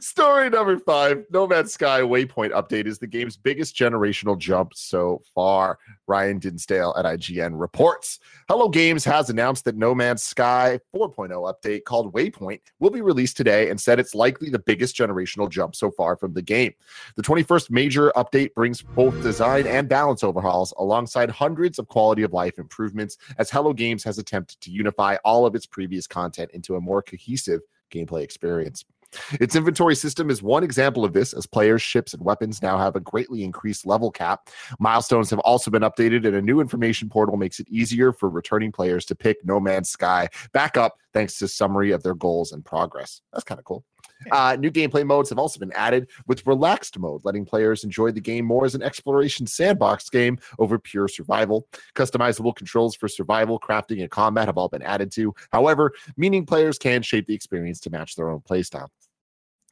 Story 0.00 0.50
number 0.50 0.78
five 0.78 1.24
No 1.30 1.46
Man's 1.46 1.72
Sky 1.72 2.00
Waypoint 2.00 2.50
update 2.52 2.86
is 2.86 2.98
the 2.98 3.06
game's 3.06 3.36
biggest 3.36 3.74
generational 3.76 4.38
jump 4.38 4.72
so 4.74 5.22
far. 5.34 5.78
Ryan 6.06 6.38
Dinsdale 6.38 6.94
at 6.96 7.04
IGN 7.04 7.58
reports. 7.58 8.18
Hello 8.48 8.68
Games 8.68 9.04
has 9.04 9.30
announced 9.30 9.64
that 9.64 9.76
No 9.76 9.94
Man's 9.94 10.22
Sky 10.22 10.80
4.0 10.94 11.30
update 11.52 11.84
called 11.84 12.12
Waypoint 12.12 12.45
will 12.78 12.90
be 12.90 13.00
released 13.00 13.36
today 13.36 13.70
and 13.70 13.80
said 13.80 13.98
it's 13.98 14.14
likely 14.14 14.50
the 14.50 14.58
biggest 14.58 14.96
generational 14.96 15.50
jump 15.50 15.74
so 15.74 15.90
far 15.90 16.16
from 16.16 16.32
the 16.32 16.42
game. 16.42 16.72
The 17.16 17.22
21st 17.22 17.70
major 17.70 18.12
update 18.16 18.54
brings 18.54 18.82
both 18.82 19.20
design 19.22 19.66
and 19.66 19.88
balance 19.88 20.22
overhauls 20.24 20.72
alongside 20.78 21.30
hundreds 21.30 21.78
of 21.78 21.88
quality 21.88 22.22
of 22.22 22.32
life 22.32 22.58
improvements 22.58 23.18
as 23.38 23.50
Hello 23.50 23.72
Games 23.72 24.04
has 24.04 24.18
attempted 24.18 24.60
to 24.60 24.70
unify 24.70 25.16
all 25.24 25.46
of 25.46 25.54
its 25.54 25.66
previous 25.66 26.06
content 26.06 26.50
into 26.52 26.76
a 26.76 26.80
more 26.80 27.02
cohesive 27.02 27.60
gameplay 27.90 28.22
experience. 28.22 28.84
Its 29.32 29.56
inventory 29.56 29.94
system 29.94 30.30
is 30.30 30.42
one 30.42 30.64
example 30.64 31.04
of 31.04 31.12
this, 31.12 31.32
as 31.32 31.46
players, 31.46 31.82
ships, 31.82 32.14
and 32.14 32.24
weapons 32.24 32.62
now 32.62 32.78
have 32.78 32.96
a 32.96 33.00
greatly 33.00 33.44
increased 33.44 33.86
level 33.86 34.10
cap. 34.10 34.48
Milestones 34.78 35.30
have 35.30 35.38
also 35.40 35.70
been 35.70 35.82
updated, 35.82 36.26
and 36.26 36.36
a 36.36 36.42
new 36.42 36.60
information 36.60 37.08
portal 37.08 37.36
makes 37.36 37.60
it 37.60 37.68
easier 37.68 38.12
for 38.12 38.28
returning 38.28 38.72
players 38.72 39.04
to 39.06 39.14
pick 39.14 39.38
No 39.44 39.60
Man's 39.60 39.90
Sky 39.90 40.28
back 40.52 40.76
up 40.76 40.98
thanks 41.12 41.38
to 41.38 41.48
summary 41.48 41.92
of 41.92 42.02
their 42.02 42.14
goals 42.14 42.52
and 42.52 42.64
progress. 42.64 43.22
That's 43.32 43.44
kind 43.44 43.58
of 43.58 43.64
cool. 43.64 43.84
Uh, 44.30 44.56
new 44.58 44.70
gameplay 44.70 45.04
modes 45.04 45.28
have 45.28 45.38
also 45.38 45.58
been 45.58 45.72
added, 45.72 46.08
with 46.26 46.46
relaxed 46.46 46.98
mode, 46.98 47.20
letting 47.24 47.44
players 47.44 47.84
enjoy 47.84 48.10
the 48.10 48.20
game 48.20 48.44
more 48.44 48.64
as 48.64 48.74
an 48.74 48.82
exploration 48.82 49.46
sandbox 49.46 50.08
game 50.08 50.38
over 50.58 50.78
pure 50.78 51.08
survival. 51.08 51.66
Customizable 51.94 52.54
controls 52.54 52.96
for 52.96 53.08
survival, 53.08 53.60
crafting, 53.60 54.00
and 54.00 54.10
combat 54.10 54.46
have 54.46 54.58
all 54.58 54.68
been 54.68 54.82
added 54.82 55.12
to. 55.12 55.34
However, 55.52 55.92
meaning 56.16 56.46
players 56.46 56.78
can 56.78 57.02
shape 57.02 57.26
the 57.26 57.34
experience 57.34 57.80
to 57.80 57.90
match 57.90 58.16
their 58.16 58.30
own 58.30 58.40
playstyle. 58.40 58.88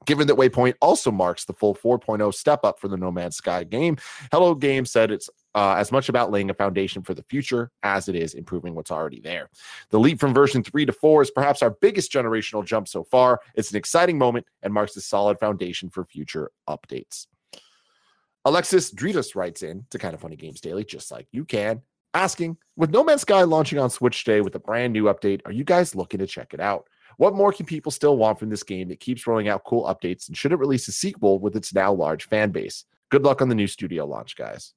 Given 0.06 0.26
that 0.26 0.36
Waypoint 0.36 0.74
also 0.80 1.10
marks 1.10 1.44
the 1.44 1.52
full 1.52 1.74
4.0 1.74 2.34
step 2.34 2.60
up 2.64 2.78
for 2.78 2.88
the 2.88 2.96
No 2.96 3.10
Man's 3.10 3.36
Sky 3.36 3.64
game, 3.64 3.96
Hello 4.32 4.54
Game 4.54 4.84
said 4.84 5.10
it's 5.10 5.30
uh, 5.54 5.74
as 5.78 5.92
much 5.92 6.08
about 6.08 6.30
laying 6.30 6.50
a 6.50 6.54
foundation 6.54 7.02
for 7.02 7.14
the 7.14 7.22
future 7.22 7.70
as 7.82 8.08
it 8.08 8.16
is 8.16 8.34
improving 8.34 8.74
what's 8.74 8.90
already 8.90 9.20
there. 9.20 9.48
The 9.90 10.00
leap 10.00 10.18
from 10.18 10.34
version 10.34 10.62
3 10.62 10.86
to 10.86 10.92
4 10.92 11.22
is 11.22 11.30
perhaps 11.30 11.62
our 11.62 11.70
biggest 11.70 12.12
generational 12.12 12.64
jump 12.64 12.88
so 12.88 13.04
far. 13.04 13.40
It's 13.54 13.70
an 13.70 13.76
exciting 13.76 14.18
moment 14.18 14.46
and 14.62 14.72
marks 14.72 14.96
a 14.96 15.00
solid 15.00 15.38
foundation 15.38 15.90
for 15.90 16.04
future 16.04 16.50
updates. 16.68 17.26
Alexis 18.44 18.92
Dritas 18.92 19.34
writes 19.34 19.62
in 19.62 19.86
to 19.90 19.98
Kind 19.98 20.14
of 20.14 20.20
Funny 20.20 20.36
Games 20.36 20.60
Daily, 20.60 20.84
just 20.84 21.10
like 21.10 21.26
you 21.32 21.44
can, 21.44 21.80
asking, 22.12 22.58
with 22.76 22.90
No 22.90 23.02
Man's 23.02 23.22
Sky 23.22 23.42
launching 23.42 23.78
on 23.78 23.88
Switch 23.88 24.22
today 24.24 24.42
with 24.42 24.54
a 24.54 24.58
brand 24.58 24.92
new 24.92 25.04
update, 25.04 25.40
are 25.46 25.52
you 25.52 25.64
guys 25.64 25.94
looking 25.94 26.18
to 26.18 26.26
check 26.26 26.52
it 26.52 26.60
out? 26.60 26.88
What 27.16 27.34
more 27.34 27.52
can 27.52 27.66
people 27.66 27.92
still 27.92 28.16
want 28.16 28.38
from 28.38 28.48
this 28.50 28.62
game 28.62 28.88
that 28.88 29.00
keeps 29.00 29.26
rolling 29.26 29.48
out 29.48 29.64
cool 29.64 29.84
updates 29.84 30.28
and 30.28 30.36
should 30.36 30.52
it 30.52 30.56
release 30.56 30.88
a 30.88 30.92
sequel 30.92 31.38
with 31.38 31.56
its 31.56 31.74
now 31.74 31.92
large 31.92 32.24
fan 32.26 32.50
base? 32.50 32.84
Good 33.10 33.22
luck 33.22 33.42
on 33.42 33.48
the 33.48 33.54
new 33.54 33.66
studio 33.66 34.06
launch, 34.06 34.36
guys. 34.36 34.74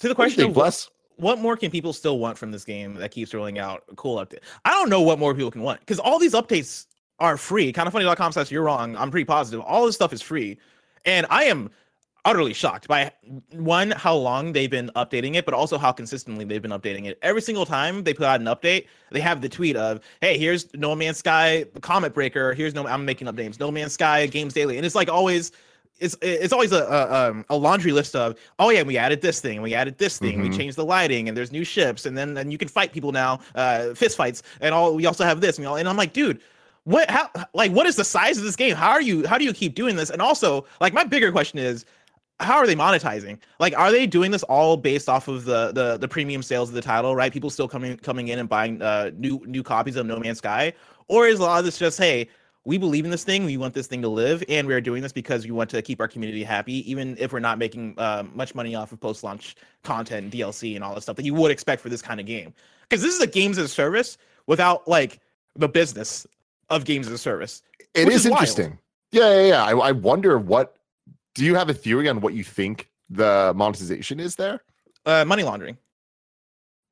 To 0.00 0.08
the 0.08 0.14
What 0.14 0.26
do 0.26 0.42
you 0.44 0.52
question 0.52 0.54
think, 0.54 0.90
what 1.16 1.38
more 1.38 1.56
can 1.56 1.70
people 1.70 1.92
still 1.92 2.18
want 2.18 2.36
from 2.36 2.50
this 2.50 2.64
game 2.64 2.94
that 2.94 3.10
keeps 3.10 3.32
rolling 3.32 3.58
out 3.58 3.84
a 3.90 3.94
cool 3.94 4.16
update? 4.16 4.40
I 4.64 4.70
don't 4.70 4.90
know 4.90 5.00
what 5.00 5.18
more 5.18 5.34
people 5.34 5.50
can 5.50 5.62
want 5.62 5.80
because 5.80 5.98
all 5.98 6.18
these 6.18 6.34
updates 6.34 6.86
are 7.18 7.36
free. 7.36 7.72
Kind 7.72 7.86
of 7.86 7.92
funny.com 7.92 8.32
says 8.32 8.50
you're 8.50 8.62
wrong. 8.62 8.96
I'm 8.96 9.10
pretty 9.10 9.24
positive. 9.24 9.60
All 9.60 9.86
this 9.86 9.94
stuff 9.94 10.12
is 10.12 10.20
free. 10.20 10.58
And 11.06 11.26
I 11.30 11.44
am 11.44 11.70
utterly 12.26 12.52
shocked 12.52 12.88
by 12.88 13.10
one, 13.52 13.92
how 13.92 14.14
long 14.14 14.52
they've 14.52 14.70
been 14.70 14.90
updating 14.96 15.36
it, 15.36 15.44
but 15.44 15.54
also 15.54 15.78
how 15.78 15.92
consistently 15.92 16.44
they've 16.44 16.60
been 16.60 16.72
updating 16.72 17.06
it. 17.06 17.18
Every 17.22 17.40
single 17.40 17.64
time 17.64 18.02
they 18.02 18.12
put 18.12 18.26
out 18.26 18.40
an 18.40 18.46
update, 18.46 18.88
they 19.12 19.20
have 19.20 19.40
the 19.40 19.48
tweet 19.48 19.76
of, 19.76 20.00
hey, 20.20 20.36
here's 20.36 20.74
No 20.74 20.94
Man's 20.94 21.18
Sky 21.18 21.64
Comet 21.80 22.12
Breaker. 22.12 22.52
Here's 22.52 22.74
no, 22.74 22.86
I'm 22.86 23.04
making 23.04 23.28
up 23.28 23.36
names, 23.36 23.60
No 23.60 23.70
Man's 23.70 23.92
Sky 23.92 24.26
Games 24.26 24.52
Daily. 24.52 24.76
And 24.76 24.84
it's 24.84 24.96
like 24.96 25.08
always, 25.08 25.52
it's 25.98 26.16
it's 26.20 26.52
always 26.52 26.72
a 26.72 26.84
a, 26.84 27.30
um, 27.30 27.44
a, 27.48 27.56
laundry 27.56 27.90
list 27.90 28.14
of 28.14 28.36
oh 28.58 28.68
yeah 28.68 28.82
we 28.82 28.98
added 28.98 29.22
this 29.22 29.40
thing 29.40 29.62
we 29.62 29.72
added 29.72 29.96
this 29.96 30.18
thing 30.18 30.34
mm-hmm. 30.34 30.50
we 30.50 30.54
changed 30.54 30.76
the 30.76 30.84
lighting 30.84 31.26
and 31.26 31.34
there's 31.34 31.52
new 31.52 31.64
ships 31.64 32.04
and 32.04 32.18
then 32.18 32.36
and 32.36 32.52
you 32.52 32.58
can 32.58 32.68
fight 32.68 32.92
people 32.92 33.12
now 33.12 33.40
uh 33.54 33.94
fist 33.94 34.14
fights 34.14 34.42
and 34.60 34.74
all 34.74 34.94
we 34.94 35.06
also 35.06 35.24
have 35.24 35.40
this 35.40 35.56
and, 35.56 35.66
all, 35.66 35.76
and 35.76 35.88
I'm 35.88 35.96
like 35.96 36.12
dude 36.12 36.42
what 36.84 37.10
how 37.10 37.30
like 37.54 37.72
what 37.72 37.86
is 37.86 37.96
the 37.96 38.04
size 38.04 38.36
of 38.36 38.44
this 38.44 38.56
game 38.56 38.76
how 38.76 38.90
are 38.90 39.00
you 39.00 39.26
how 39.26 39.38
do 39.38 39.44
you 39.44 39.54
keep 39.54 39.74
doing 39.74 39.96
this 39.96 40.10
and 40.10 40.20
also 40.20 40.66
like 40.82 40.92
my 40.92 41.02
bigger 41.02 41.32
question 41.32 41.58
is 41.58 41.86
how 42.40 42.56
are 42.56 42.66
they 42.66 42.74
monetizing? 42.74 43.38
Like, 43.58 43.76
are 43.78 43.90
they 43.90 44.06
doing 44.06 44.30
this 44.30 44.42
all 44.44 44.76
based 44.76 45.08
off 45.08 45.28
of 45.28 45.44
the 45.44 45.72
the 45.72 45.96
the 45.96 46.08
premium 46.08 46.42
sales 46.42 46.68
of 46.68 46.74
the 46.74 46.82
title? 46.82 47.14
Right, 47.16 47.32
people 47.32 47.50
still 47.50 47.68
coming 47.68 47.96
coming 47.96 48.28
in 48.28 48.38
and 48.38 48.48
buying 48.48 48.82
uh, 48.82 49.10
new 49.16 49.42
new 49.46 49.62
copies 49.62 49.96
of 49.96 50.06
No 50.06 50.18
Man's 50.18 50.38
Sky, 50.38 50.72
or 51.08 51.26
is 51.26 51.38
a 51.38 51.42
lot 51.42 51.58
of 51.58 51.64
this 51.64 51.78
just 51.78 51.98
hey, 51.98 52.28
we 52.64 52.78
believe 52.78 53.04
in 53.04 53.10
this 53.10 53.24
thing, 53.24 53.44
we 53.44 53.56
want 53.56 53.72
this 53.74 53.86
thing 53.86 54.02
to 54.02 54.08
live, 54.08 54.42
and 54.48 54.66
we 54.66 54.74
are 54.74 54.80
doing 54.80 55.00
this 55.00 55.12
because 55.12 55.44
we 55.44 55.52
want 55.52 55.70
to 55.70 55.80
keep 55.80 56.00
our 56.00 56.08
community 56.08 56.42
happy, 56.42 56.90
even 56.90 57.16
if 57.18 57.32
we're 57.32 57.38
not 57.38 57.58
making 57.58 57.94
uh, 57.96 58.24
much 58.34 58.54
money 58.54 58.74
off 58.74 58.92
of 58.92 59.00
post 59.00 59.24
launch 59.24 59.54
content, 59.82 60.32
DLC, 60.32 60.74
and 60.74 60.84
all 60.84 60.94
that 60.94 61.00
stuff 61.00 61.16
that 61.16 61.24
you 61.24 61.32
would 61.32 61.50
expect 61.50 61.80
for 61.80 61.88
this 61.88 62.02
kind 62.02 62.20
of 62.20 62.26
game. 62.26 62.52
Because 62.82 63.02
this 63.02 63.14
is 63.14 63.20
a 63.20 63.26
games 63.26 63.56
as 63.56 63.66
a 63.66 63.68
service 63.68 64.18
without 64.46 64.86
like 64.86 65.20
the 65.54 65.68
business 65.68 66.26
of 66.68 66.84
games 66.84 67.06
as 67.06 67.12
a 67.12 67.18
service. 67.18 67.62
It 67.94 68.08
is, 68.08 68.26
is 68.26 68.26
interesting. 68.26 68.78
Yeah, 69.12 69.32
yeah, 69.32 69.46
yeah. 69.46 69.64
I, 69.64 69.70
I 69.70 69.92
wonder 69.92 70.38
what 70.38 70.75
do 71.36 71.44
you 71.44 71.54
have 71.54 71.68
a 71.68 71.74
theory 71.74 72.08
on 72.08 72.20
what 72.20 72.34
you 72.34 72.42
think 72.42 72.90
the 73.10 73.52
monetization 73.54 74.18
is 74.18 74.36
there? 74.36 74.62
Uh, 75.04 75.24
money 75.24 75.42
laundering. 75.44 75.76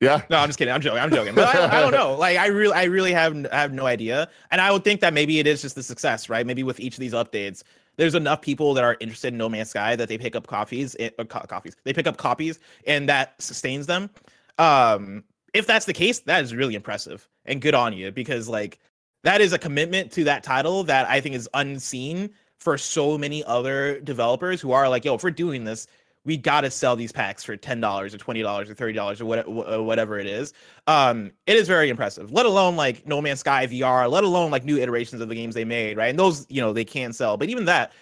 Yeah. 0.01 0.23
No, 0.29 0.37
I'm 0.37 0.49
just 0.49 0.59
kidding. 0.59 0.73
I'm 0.73 0.83
joking. 0.83 1.01
I'm 1.01 1.11
joking. 1.11 1.35
But 1.35 1.55
I, 1.55 1.79
I, 1.79 1.81
don't 1.81 1.93
know. 1.93 2.15
Like, 2.15 2.37
I 2.37 2.47
really, 2.47 2.75
I 2.75 2.85
really 2.85 3.13
have 3.13 3.35
have 3.51 3.73
no 3.73 3.87
idea. 3.87 4.29
And 4.51 4.61
I 4.61 4.71
would 4.71 4.85
think 4.85 5.01
that 5.01 5.15
maybe 5.15 5.39
it 5.39 5.47
is 5.47 5.63
just 5.63 5.75
the 5.77 5.83
success, 5.83 6.29
right? 6.29 6.47
Maybe 6.47 6.63
with 6.63 6.79
each 6.79 6.95
of 6.95 7.01
these 7.01 7.15
updates, 7.15 7.63
there's 7.97 8.15
enough 8.15 8.43
people 8.43 8.75
that 8.75 8.85
are 8.85 8.97
interested 9.01 9.29
in 9.29 9.39
No 9.39 9.49
Man's 9.49 9.71
Sky 9.71 9.97
that 9.97 10.09
they 10.09 10.19
pick 10.19 10.37
up 10.37 10.47
copies, 10.47 10.95
uh, 10.97 11.09
co- 11.25 11.47
copies. 11.47 11.77
They 11.85 11.95
pick 11.95 12.07
up 12.07 12.19
copies, 12.19 12.59
and 12.87 13.09
that 13.09 13.41
sustains 13.41 13.87
them. 13.87 14.11
Um, 14.59 15.25
if 15.55 15.67
that's 15.67 15.87
the 15.87 15.93
case, 15.95 16.19
that 16.21 16.43
is 16.43 16.55
really 16.55 16.75
impressive 16.75 17.27
and 17.47 17.63
good 17.63 17.75
on 17.75 17.95
you 17.95 18.11
because 18.13 18.49
like 18.49 18.81
that 19.23 19.41
is 19.41 19.55
a 19.55 19.59
commitment 19.59 20.13
to 20.13 20.25
that 20.25 20.43
title 20.43 20.85
that 20.85 21.09
I 21.09 21.21
think 21.21 21.35
is 21.35 21.49
unseen 21.55 22.31
for 22.59 22.79
so 22.79 23.19
many 23.19 23.45
other 23.45 24.01
developers 24.01 24.61
who 24.61 24.73
are 24.73 24.89
like, 24.89 25.05
yo, 25.05 25.15
if 25.15 25.23
we're 25.23 25.31
doing 25.31 25.65
this, 25.65 25.87
we 26.25 26.37
got 26.37 26.63
to 26.63 26.71
sell 26.71 26.97
these 26.97 27.13
packs 27.13 27.45
for 27.45 27.57
$10 27.57 27.83
or 27.85 28.19
$20 28.19 28.69
or 28.69 28.75
$30 28.75 29.21
or 29.21 29.25
what, 29.27 29.85
whatever 29.85 30.19
it 30.19 30.27
is. 30.27 30.55
Um, 30.87 31.33
it 31.47 31.57
is 31.57 31.69
very 31.69 31.91
impressive, 31.91 32.33
let 32.33 32.47
alone 32.47 32.77
like 32.77 33.07
No 33.07 33.21
Man's 33.21 33.41
Sky 33.41 33.67
VR, 33.67 34.11
let 34.11 34.25
alone 34.25 34.51
like 34.51 34.65
new 34.65 34.79
iterations 34.79 35.21
of 35.21 35.29
the 35.29 35.35
games 35.35 35.55
they 35.55 35.65
made, 35.65 35.97
right? 35.97 36.09
And 36.09 36.19
those, 36.19 36.47
you 36.49 36.63
know, 36.63 36.73
they 36.73 36.85
can 36.85 37.13
sell. 37.13 37.37
But 37.37 37.51
even 37.51 37.67
that, 37.67 37.93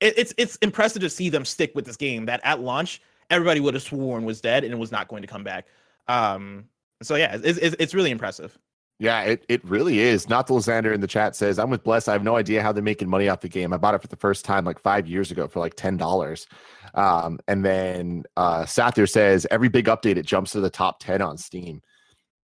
it, 0.00 0.14
it's 0.18 0.34
it's 0.36 0.56
impressive 0.56 1.00
to 1.02 1.10
see 1.10 1.30
them 1.30 1.44
stick 1.44 1.72
with 1.74 1.86
this 1.86 1.96
game 1.96 2.26
that 2.26 2.40
at 2.44 2.60
launch, 2.60 3.00
everybody 3.30 3.60
would 3.60 3.74
have 3.74 3.82
sworn 3.82 4.24
was 4.24 4.40
dead 4.40 4.64
and 4.64 4.78
was 4.78 4.92
not 4.92 5.08
going 5.08 5.22
to 5.22 5.28
come 5.28 5.44
back. 5.44 5.66
Um, 6.08 6.64
so 7.02 7.14
yeah, 7.16 7.38
it's, 7.42 7.58
it's, 7.58 7.76
it's 7.78 7.94
really 7.94 8.10
impressive. 8.10 8.58
Yeah, 9.00 9.22
it, 9.22 9.46
it 9.48 9.64
really 9.64 10.00
is. 10.00 10.28
Not 10.28 10.46
the 10.46 10.52
Lysander 10.52 10.92
in 10.92 11.00
the 11.00 11.06
chat 11.06 11.34
says, 11.34 11.58
I'm 11.58 11.70
with 11.70 11.82
Bless. 11.82 12.06
I 12.06 12.12
have 12.12 12.22
no 12.22 12.36
idea 12.36 12.62
how 12.62 12.70
they're 12.70 12.82
making 12.82 13.08
money 13.08 13.30
off 13.30 13.40
the 13.40 13.48
game. 13.48 13.72
I 13.72 13.78
bought 13.78 13.94
it 13.94 14.02
for 14.02 14.08
the 14.08 14.16
first 14.16 14.44
time 14.44 14.66
like 14.66 14.78
five 14.78 15.08
years 15.08 15.30
ago 15.30 15.48
for 15.48 15.58
like 15.58 15.74
$10. 15.74 16.46
Um, 16.94 17.38
and 17.48 17.64
then 17.64 18.24
uh, 18.36 18.64
Sathir 18.64 19.08
says, 19.08 19.46
every 19.50 19.70
big 19.70 19.86
update, 19.86 20.18
it 20.18 20.26
jumps 20.26 20.52
to 20.52 20.60
the 20.60 20.68
top 20.68 21.00
10 21.00 21.22
on 21.22 21.38
Steam. 21.38 21.80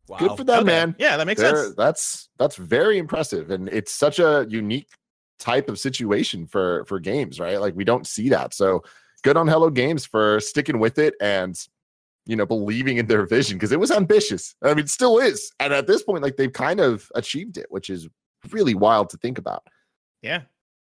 Wow. 0.09 0.17
Good 0.17 0.37
for 0.39 0.45
them, 0.45 0.61
okay. 0.61 0.67
man. 0.67 0.97
Yeah, 0.99 1.19
that 1.19 1.27
makes 1.27 1.43
They're, 1.43 1.65
sense. 1.65 1.75
That's 1.77 2.29
that's 2.39 2.57
very 2.57 2.97
impressive. 2.97 3.51
And 3.51 3.69
it's 3.69 3.93
such 3.93 4.19
a 4.19 4.47
unique 4.49 4.89
type 5.39 5.69
of 5.69 5.79
situation 5.79 6.47
for 6.47 6.85
for 6.87 7.01
games, 7.01 7.41
right? 7.41 7.61
Like 7.61 7.75
we 7.75 7.85
don't 7.85 8.07
see 8.07 8.29
that. 8.29 8.55
So 8.55 8.83
good 9.23 9.37
on 9.37 9.49
Hello 9.49 9.69
Games 9.69 10.07
for 10.07 10.39
sticking 10.41 10.79
with 10.79 10.99
it 10.99 11.15
and 11.21 11.57
you 12.27 12.37
know, 12.37 12.45
believing 12.47 12.99
in 12.99 13.07
their 13.07 13.25
vision 13.25 13.57
because 13.57 13.73
it 13.73 13.81
was 13.81 13.91
ambitious. 13.91 14.55
I 14.63 14.75
mean, 14.75 14.87
still 14.87 15.19
is. 15.19 15.53
And 15.61 15.73
at 15.73 15.87
this 15.87 16.03
point, 16.03 16.23
like 16.23 16.37
they've 16.37 16.53
kind 16.53 16.81
of 16.81 17.09
achieved 17.15 17.57
it, 17.57 17.67
which 17.71 17.89
is 17.89 18.09
really 18.51 18.75
wild 18.75 19.11
to 19.11 19.17
think 19.17 19.39
about. 19.39 19.63
Yeah. 20.23 20.43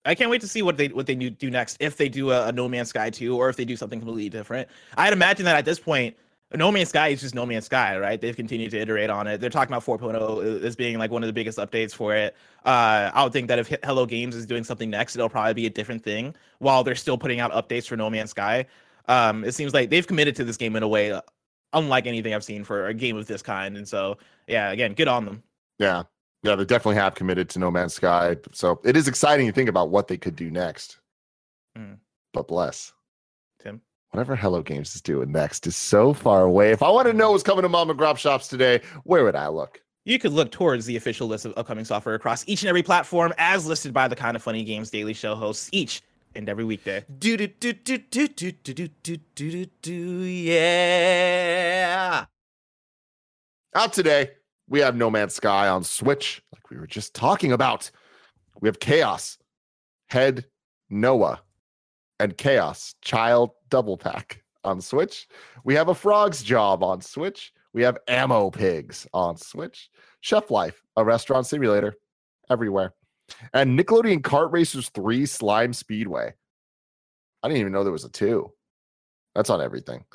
I 0.05 0.15
can't 0.15 0.29
wait 0.29 0.41
to 0.41 0.47
see 0.47 0.61
what 0.61 0.77
they 0.77 0.87
what 0.89 1.07
they 1.07 1.15
do 1.15 1.49
next 1.49 1.77
if 1.79 1.97
they 1.97 2.09
do 2.09 2.31
a, 2.31 2.47
a 2.47 2.51
No 2.51 2.69
Man's 2.69 2.89
Sky 2.89 3.09
2 3.09 3.35
or 3.35 3.49
if 3.49 3.55
they 3.55 3.65
do 3.65 3.75
something 3.75 3.99
completely 3.99 4.29
different. 4.29 4.69
I'd 4.97 5.13
imagine 5.13 5.45
that 5.45 5.55
at 5.55 5.65
this 5.65 5.79
point, 5.79 6.15
No 6.53 6.71
Man's 6.71 6.89
Sky 6.89 7.07
is 7.07 7.21
just 7.21 7.33
No 7.33 7.43
Man's 7.45 7.65
Sky, 7.65 7.97
right? 7.97 8.21
They've 8.21 8.35
continued 8.35 8.71
to 8.71 8.79
iterate 8.79 9.09
on 9.09 9.25
it. 9.25 9.41
They're 9.41 9.49
talking 9.49 9.73
about 9.73 9.83
4.0 9.83 10.61
as 10.63 10.75
being 10.75 10.99
like 10.99 11.09
one 11.09 11.23
of 11.23 11.27
the 11.27 11.33
biggest 11.33 11.57
updates 11.57 11.93
for 11.93 12.15
it. 12.15 12.35
Uh, 12.63 13.09
I 13.13 13.23
would 13.23 13.33
think 13.33 13.47
that 13.47 13.57
if 13.57 13.67
Hello 13.83 14.05
Games 14.05 14.35
is 14.35 14.45
doing 14.45 14.63
something 14.63 14.91
next, 14.91 15.15
it'll 15.15 15.27
probably 15.27 15.55
be 15.55 15.65
a 15.65 15.71
different 15.71 16.03
thing 16.03 16.35
while 16.59 16.83
they're 16.83 16.93
still 16.93 17.17
putting 17.17 17.39
out 17.39 17.51
updates 17.51 17.87
for 17.87 17.97
No 17.97 18.09
Man's 18.09 18.29
Sky. 18.29 18.67
Um, 19.07 19.43
it 19.43 19.53
seems 19.53 19.73
like 19.73 19.89
they've 19.89 20.05
committed 20.05 20.35
to 20.37 20.43
this 20.43 20.57
game 20.57 20.75
in 20.75 20.83
a 20.83 20.87
way 20.87 21.11
uh, 21.11 21.21
unlike 21.73 22.07
anything 22.07 22.33
I've 22.33 22.43
seen 22.43 22.63
for 22.63 22.87
a 22.87 22.93
game 22.93 23.17
of 23.17 23.27
this 23.27 23.41
kind. 23.41 23.77
And 23.77 23.87
so, 23.87 24.17
yeah, 24.47 24.71
again, 24.71 24.93
good 24.93 25.07
on 25.07 25.25
them. 25.25 25.43
Yeah. 25.77 26.03
Yeah, 26.43 26.55
they 26.55 26.65
definitely 26.65 27.01
have 27.01 27.15
committed 27.15 27.49
to 27.49 27.59
No 27.59 27.71
Man's 27.71 27.95
Sky. 27.95 28.37
So 28.51 28.79
it 28.83 28.95
is 28.95 29.07
exciting 29.07 29.47
to 29.47 29.51
think 29.51 29.67
about 29.67 29.89
what 29.89 30.07
they 30.07 30.17
could 30.17 30.35
do 30.35 30.51
next. 30.51 30.99
Mm. 31.77 31.97
But 32.33 32.47
bless. 32.47 32.93
Tim. 33.59 33.81
Whatever 34.11 34.35
Hello 34.35 34.61
Games 34.61 34.95
is 34.95 35.01
doing 35.01 35.31
next 35.31 35.65
is 35.65 35.75
so 35.75 36.13
far 36.13 36.43
away. 36.43 36.71
If 36.71 36.83
I 36.83 36.89
want 36.89 37.07
to 37.07 37.13
know 37.13 37.31
what's 37.31 37.43
coming 37.43 37.63
to 37.63 37.69
mom 37.69 37.89
and 37.89 37.99
grop 37.99 38.17
shops 38.17 38.47
today, 38.47 38.81
where 39.05 39.23
would 39.23 39.35
I 39.35 39.47
look? 39.47 39.81
You 40.05 40.19
could 40.19 40.33
look 40.33 40.51
towards 40.51 40.85
the 40.85 40.95
official 40.97 41.27
list 41.27 41.45
of 41.45 41.53
upcoming 41.57 41.83
software 41.83 42.13
across 42.13 42.47
each 42.47 42.61
and 42.61 42.69
every 42.69 42.83
platform 42.83 43.33
as 43.39 43.65
listed 43.65 43.91
by 43.91 44.07
the 44.07 44.15
Kind 44.15 44.35
of 44.35 44.43
Funny 44.43 44.63
Games 44.63 44.91
Daily 44.91 45.13
Show 45.13 45.33
hosts 45.33 45.67
each 45.71 46.03
and 46.35 46.49
every 46.49 46.63
weekday. 46.63 47.05
Do 47.17 47.37
do 47.37 47.47
do 47.47 47.73
do 47.73 47.97
do 47.97 48.27
do 48.27 48.51
do 48.51 48.73
do 48.73 48.87
do 49.03 49.17
do 49.35 49.65
do 49.81 49.93
yeah. 50.23 51.45
Out 53.73 53.93
today, 53.93 54.31
we 54.67 54.79
have 54.79 54.95
No 54.95 55.09
Man's 55.11 55.33
Sky 55.35 55.67
on 55.67 55.83
Switch, 55.83 56.41
like 56.53 56.69
we 56.69 56.77
were 56.77 56.87
just 56.87 57.13
talking 57.13 57.51
about. 57.51 57.91
We 58.61 58.69
have 58.69 58.79
Chaos, 58.79 59.37
Head, 60.07 60.45
Noah, 60.89 61.41
and 62.19 62.37
Chaos 62.37 62.95
Child 63.01 63.51
Double 63.69 63.97
Pack 63.97 64.43
on 64.63 64.81
Switch. 64.81 65.27
We 65.63 65.75
have 65.75 65.89
a 65.89 65.95
Frog's 65.95 66.41
Job 66.41 66.83
on 66.83 67.01
Switch. 67.01 67.53
We 67.73 67.83
have 67.83 67.97
Ammo 68.07 68.49
Pigs 68.49 69.05
on 69.13 69.35
Switch. 69.37 69.89
Chef 70.21 70.49
Life, 70.49 70.81
a 70.95 71.03
restaurant 71.03 71.45
simulator 71.45 71.95
everywhere. 72.49 72.93
And 73.53 73.77
Nickelodeon 73.77 74.21
Kart 74.21 74.51
Racers 74.51 74.89
3 74.89 75.25
Slime 75.25 75.73
Speedway. 75.73 76.33
I 77.43 77.47
didn't 77.47 77.61
even 77.61 77.73
know 77.73 77.83
there 77.83 77.93
was 77.93 78.05
a 78.05 78.09
2. 78.09 78.51
That's 79.33 79.49
on 79.49 79.61
everything. 79.61 80.05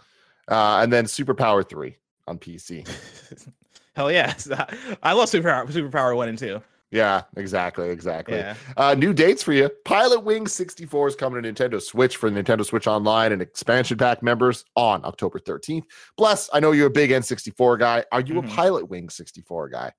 Uh, 0.48 0.80
and 0.82 0.92
then 0.92 1.04
Superpower 1.04 1.68
3 1.68 1.96
on 2.26 2.38
PC. 2.38 2.88
Hell 3.94 4.10
yeah. 4.10 4.34
I 5.02 5.12
love 5.12 5.28
Superpower, 5.30 5.66
Superpower 5.68 6.16
1 6.16 6.28
and 6.28 6.38
2. 6.38 6.60
Yeah, 6.92 7.22
exactly, 7.36 7.88
exactly. 7.90 8.38
Yeah. 8.38 8.56
Uh, 8.76 8.94
new 8.94 9.12
dates 9.12 9.44
for 9.44 9.52
you. 9.52 9.70
Pilot 9.84 10.24
Wing 10.24 10.48
64 10.48 11.08
is 11.08 11.14
coming 11.14 11.40
to 11.40 11.52
Nintendo 11.52 11.80
Switch 11.80 12.16
for 12.16 12.28
Nintendo 12.28 12.64
Switch 12.64 12.88
Online 12.88 13.30
and 13.30 13.40
expansion 13.40 13.96
pack 13.96 14.24
members 14.24 14.64
on 14.74 15.04
October 15.04 15.38
13th. 15.38 15.84
Bless, 16.16 16.50
I 16.52 16.58
know 16.58 16.72
you're 16.72 16.88
a 16.88 16.90
big 16.90 17.10
N64 17.10 17.78
guy. 17.78 18.04
Are 18.10 18.20
you 18.20 18.34
mm-hmm. 18.34 18.50
a 18.50 18.50
Pilotwings 18.50 19.12
64 19.12 19.68
guy? 19.68 19.92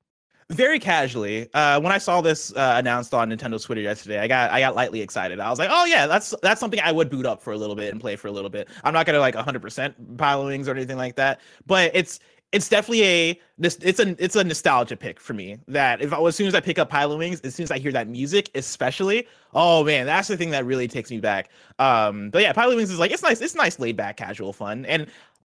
Very 0.51 0.79
casually 0.79 1.49
uh, 1.53 1.79
when 1.79 1.91
i 1.91 1.97
saw 1.97 2.21
this 2.21 2.53
uh, 2.55 2.75
announced 2.77 3.13
on 3.13 3.29
nintendo's 3.29 3.63
twitter 3.63 3.81
yesterday 3.81 4.19
i 4.19 4.27
got 4.27 4.51
i 4.51 4.59
got 4.59 4.75
lightly 4.75 5.01
excited. 5.01 5.39
I 5.39 5.49
was 5.49 5.59
like 5.59 5.69
oh 5.71 5.85
yeah 5.85 6.07
that's 6.07 6.33
that's 6.41 6.59
something 6.59 6.79
i 6.81 6.91
would 6.91 7.09
boot 7.09 7.25
up 7.25 7.41
for 7.41 7.53
a 7.53 7.57
little 7.57 7.75
bit 7.75 7.91
and 7.91 8.01
play 8.01 8.15
for 8.15 8.27
a 8.27 8.31
little 8.31 8.49
bit. 8.49 8.69
I'm 8.83 8.93
not 8.93 9.05
gonna 9.05 9.19
like 9.19 9.35
100% 9.35 10.17
pile 10.17 10.45
wings 10.45 10.67
or 10.67 10.71
anything 10.71 10.97
like 10.97 11.15
that 11.15 11.39
but 11.65 11.91
it's 11.93 12.19
it's 12.51 12.67
definitely 12.67 13.03
a 13.03 13.39
this 13.57 13.77
it's 13.81 13.99
a 13.99 14.15
it's 14.23 14.35
a 14.35 14.43
nostalgia 14.43 14.97
pick 14.97 15.19
for 15.19 15.33
me 15.33 15.57
that 15.67 16.01
if 16.01 16.11
as 16.11 16.35
soon 16.35 16.47
as 16.47 16.55
i 16.55 16.59
pick 16.59 16.77
up 16.77 16.89
Pilotwings 16.91 17.43
as 17.45 17.55
soon 17.55 17.63
as 17.63 17.71
i 17.71 17.77
hear 17.77 17.91
that 17.91 18.07
music 18.07 18.49
especially 18.55 19.27
oh 19.53 19.83
man 19.83 20.05
that's 20.05 20.27
the 20.27 20.37
thing 20.37 20.49
that 20.51 20.65
really 20.65 20.87
takes 20.87 21.09
me 21.11 21.19
back. 21.19 21.49
Um 21.79 22.29
but 22.29 22.41
yeah 22.41 22.53
Pilotwings 22.53 22.83
is 22.83 22.99
like 22.99 23.11
it's 23.11 23.23
nice 23.23 23.41
it's 23.41 23.55
nice 23.55 23.79
laid 23.79 23.95
back 23.95 24.17
casual 24.17 24.53
fun 24.53 24.85
and 24.85 25.07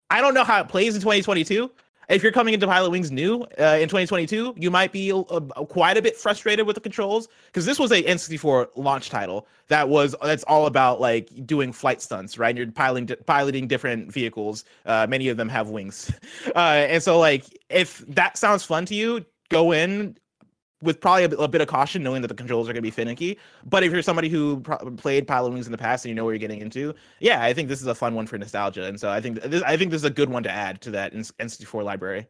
i 0.10 0.22
don't 0.22 0.34
know 0.34 0.44
how 0.44 0.62
it 0.62 0.68
plays 0.68 0.96
in 0.96 1.02
2022 1.02 1.72
if 2.12 2.22
you're 2.22 2.32
coming 2.32 2.54
into 2.54 2.68
Pilot 2.68 2.92
Wings 2.92 3.10
new 3.10 3.42
uh, 3.60 3.78
in 3.80 3.88
2022, 3.88 4.56
you 4.58 4.70
might 4.70 4.92
be 4.92 5.12
uh, 5.12 5.22
quite 5.70 5.98
a 5.98 6.02
bit 6.02 6.18
frustrated 6.18 6.68
with 6.68 6.76
the 6.76 6.82
controls 6.82 7.30
because 7.48 7.66
this 7.66 7.80
was 7.80 7.92
a 7.92 8.04
N64 8.04 8.68
launch 8.76 9.10
title 9.10 9.48
that 9.70 9.88
was 9.88 10.14
that's 10.22 10.44
all 10.44 10.66
about 10.66 11.00
like 11.00 11.30
doing 11.46 11.72
flight 11.72 12.02
stunts, 12.02 12.38
right? 12.38 12.50
And 12.50 12.58
you're 12.58 12.72
piloting 12.72 13.16
piloting 13.26 13.68
different 13.68 14.12
vehicles. 14.12 14.66
Uh, 14.86 15.08
many 15.10 15.30
of 15.30 15.38
them 15.38 15.48
have 15.50 15.70
wings, 15.70 16.12
uh, 16.56 16.60
and 16.60 17.02
so 17.02 17.18
like 17.18 17.46
if 17.70 18.00
that 18.08 18.38
sounds 18.38 18.64
fun 18.64 18.86
to 18.88 18.96
you, 18.96 19.26
go 19.50 19.72
in 19.72 20.18
with 20.82 21.00
probably 21.00 21.24
a, 21.26 21.30
a, 21.30 21.48
bit 21.48 21.62
of 21.62 21.68
caution, 21.68 22.04
knowing 22.04 22.22
that 22.22 22.28
the 22.28 22.34
controls 22.34 22.68
are 22.68 22.74
going 22.74 22.82
to 22.82 22.82
be 22.82 22.92
finicky. 22.92 23.38
But 23.66 23.84
if 23.84 23.92
you're 23.92 24.02
somebody 24.02 24.30
who 24.30 24.60
pro- 24.62 24.78
played 24.92 25.28
Pilot 25.28 25.52
Wings 25.52 25.68
in 25.68 25.72
the 25.72 25.78
past 25.78 26.06
and 26.06 26.10
you 26.10 26.16
know 26.16 26.26
what 26.26 26.32
you're 26.32 26.40
getting 26.40 26.62
into, 26.62 26.94
yeah, 27.20 27.44
I 27.44 27.54
think 27.54 27.70
this 27.70 27.82
is 27.82 27.88
a 27.88 27.96
fun 27.96 28.16
one 28.16 28.28
for 28.28 28.38
nostalgia. 28.38 28.86
And 28.86 29.00
so 29.00 29.10
I 29.10 29.22
think 29.22 29.42
this, 29.42 29.62
I 29.64 29.78
think 29.78 29.92
this 29.92 30.02
is 30.02 30.06
a 30.06 30.12
good 30.12 30.30
one 30.30 30.44
to 30.44 30.52
add 30.52 30.82
to 30.82 30.92
that 30.92 31.14
N64 31.14 31.84
library. 31.84 32.28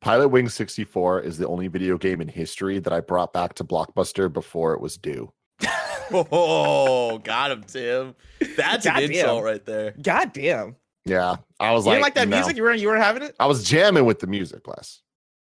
Pilot 0.00 0.28
Wings 0.28 0.54
64 0.54 1.22
is 1.22 1.38
the 1.38 1.46
only 1.48 1.66
video 1.66 1.98
game 1.98 2.20
in 2.20 2.28
history 2.28 2.78
that 2.78 2.92
I 2.92 3.00
brought 3.00 3.32
back 3.32 3.54
to 3.54 3.64
Blockbuster 3.64 4.32
before 4.32 4.74
it 4.74 4.80
was 4.80 4.96
due. 4.96 5.32
oh, 6.12 7.18
got 7.18 7.50
him, 7.50 7.64
Tim. 7.64 8.14
That's 8.56 8.86
God 8.86 9.02
an 9.02 9.10
damn. 9.10 9.18
insult 9.18 9.44
right 9.44 9.64
there. 9.64 9.94
God 10.00 10.32
damn. 10.32 10.76
Yeah, 11.04 11.36
I 11.58 11.72
was 11.72 11.86
you 11.86 11.92
like, 11.92 12.02
like 12.02 12.14
that 12.14 12.28
no. 12.28 12.36
music. 12.36 12.56
You 12.56 12.62
weren't, 12.62 12.80
you 12.80 12.88
weren't 12.88 13.02
having 13.02 13.22
it. 13.22 13.34
I 13.40 13.46
was 13.46 13.64
jamming 13.64 14.04
with 14.04 14.20
the 14.20 14.26
music, 14.26 14.68
less, 14.68 15.00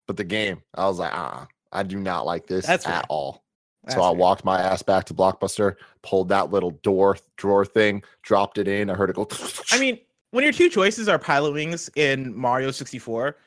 but 0.07 0.15
the 0.15 0.23
game, 0.23 0.61
I 0.75 0.85
was 0.85 0.99
like, 0.99 1.11
ah. 1.13 1.41
Uh-uh. 1.41 1.45
I 1.71 1.83
do 1.83 1.99
not 1.99 2.25
like 2.25 2.47
this 2.47 2.65
That's 2.65 2.85
at 2.85 3.05
all. 3.09 3.43
That's 3.83 3.95
so 3.95 4.01
I 4.01 4.11
walked 4.11 4.43
my 4.43 4.59
ass 4.59 4.81
back 4.81 5.05
to 5.05 5.13
Blockbuster, 5.13 5.75
pulled 6.01 6.29
that 6.29 6.51
little 6.51 6.71
door 6.71 7.17
drawer 7.37 7.65
thing, 7.65 8.03
dropped 8.23 8.57
it 8.57 8.67
in. 8.67 8.89
I 8.89 8.93
heard 8.93 9.09
it 9.09 9.15
go. 9.15 9.27
I 9.71 9.79
mean, 9.79 9.99
when 10.31 10.43
your 10.43 10.53
two 10.53 10.69
choices 10.69 11.07
are 11.07 11.17
Pilot 11.17 11.53
Wings 11.53 11.89
in 11.95 12.35
Mario 12.35 12.71
64, 12.71 13.37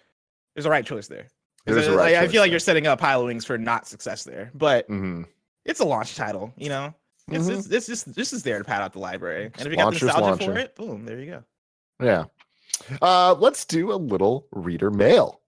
there's 0.54 0.66
a 0.66 0.70
right 0.70 0.84
choice 0.84 1.08
there. 1.08 1.26
There's 1.64 1.86
a 1.86 1.96
right 1.96 2.14
like, 2.14 2.24
I 2.24 2.28
feel 2.28 2.42
like 2.42 2.50
you're 2.50 2.60
setting 2.60 2.86
up 2.86 2.98
Pilot 2.98 3.26
Wings 3.26 3.44
for 3.44 3.56
not 3.56 3.86
success 3.86 4.24
there, 4.24 4.50
but 4.54 4.88
mm-hmm. 4.88 5.22
it's 5.64 5.80
a 5.80 5.84
launch 5.84 6.16
title, 6.16 6.52
you 6.56 6.68
know. 6.68 6.94
It's, 7.30 7.44
mm-hmm. 7.44 7.58
it's, 7.58 7.68
it's, 7.68 7.86
just 7.86 8.14
this 8.14 8.32
is 8.32 8.42
there 8.42 8.58
to 8.58 8.64
pad 8.64 8.82
out 8.82 8.92
the 8.92 8.98
library, 8.98 9.52
and 9.56 9.66
if 9.66 9.70
you 9.70 9.76
got 9.76 9.94
the 9.94 10.06
nostalgia 10.06 10.20
launcher. 10.22 10.52
for 10.52 10.58
it, 10.58 10.74
boom, 10.74 11.04
there 11.04 11.20
you 11.20 11.26
go. 11.26 11.44
Yeah. 12.02 12.24
Uh, 13.00 13.36
let's 13.38 13.64
do 13.64 13.92
a 13.92 13.94
little 13.94 14.48
reader 14.50 14.90
mail. 14.90 15.40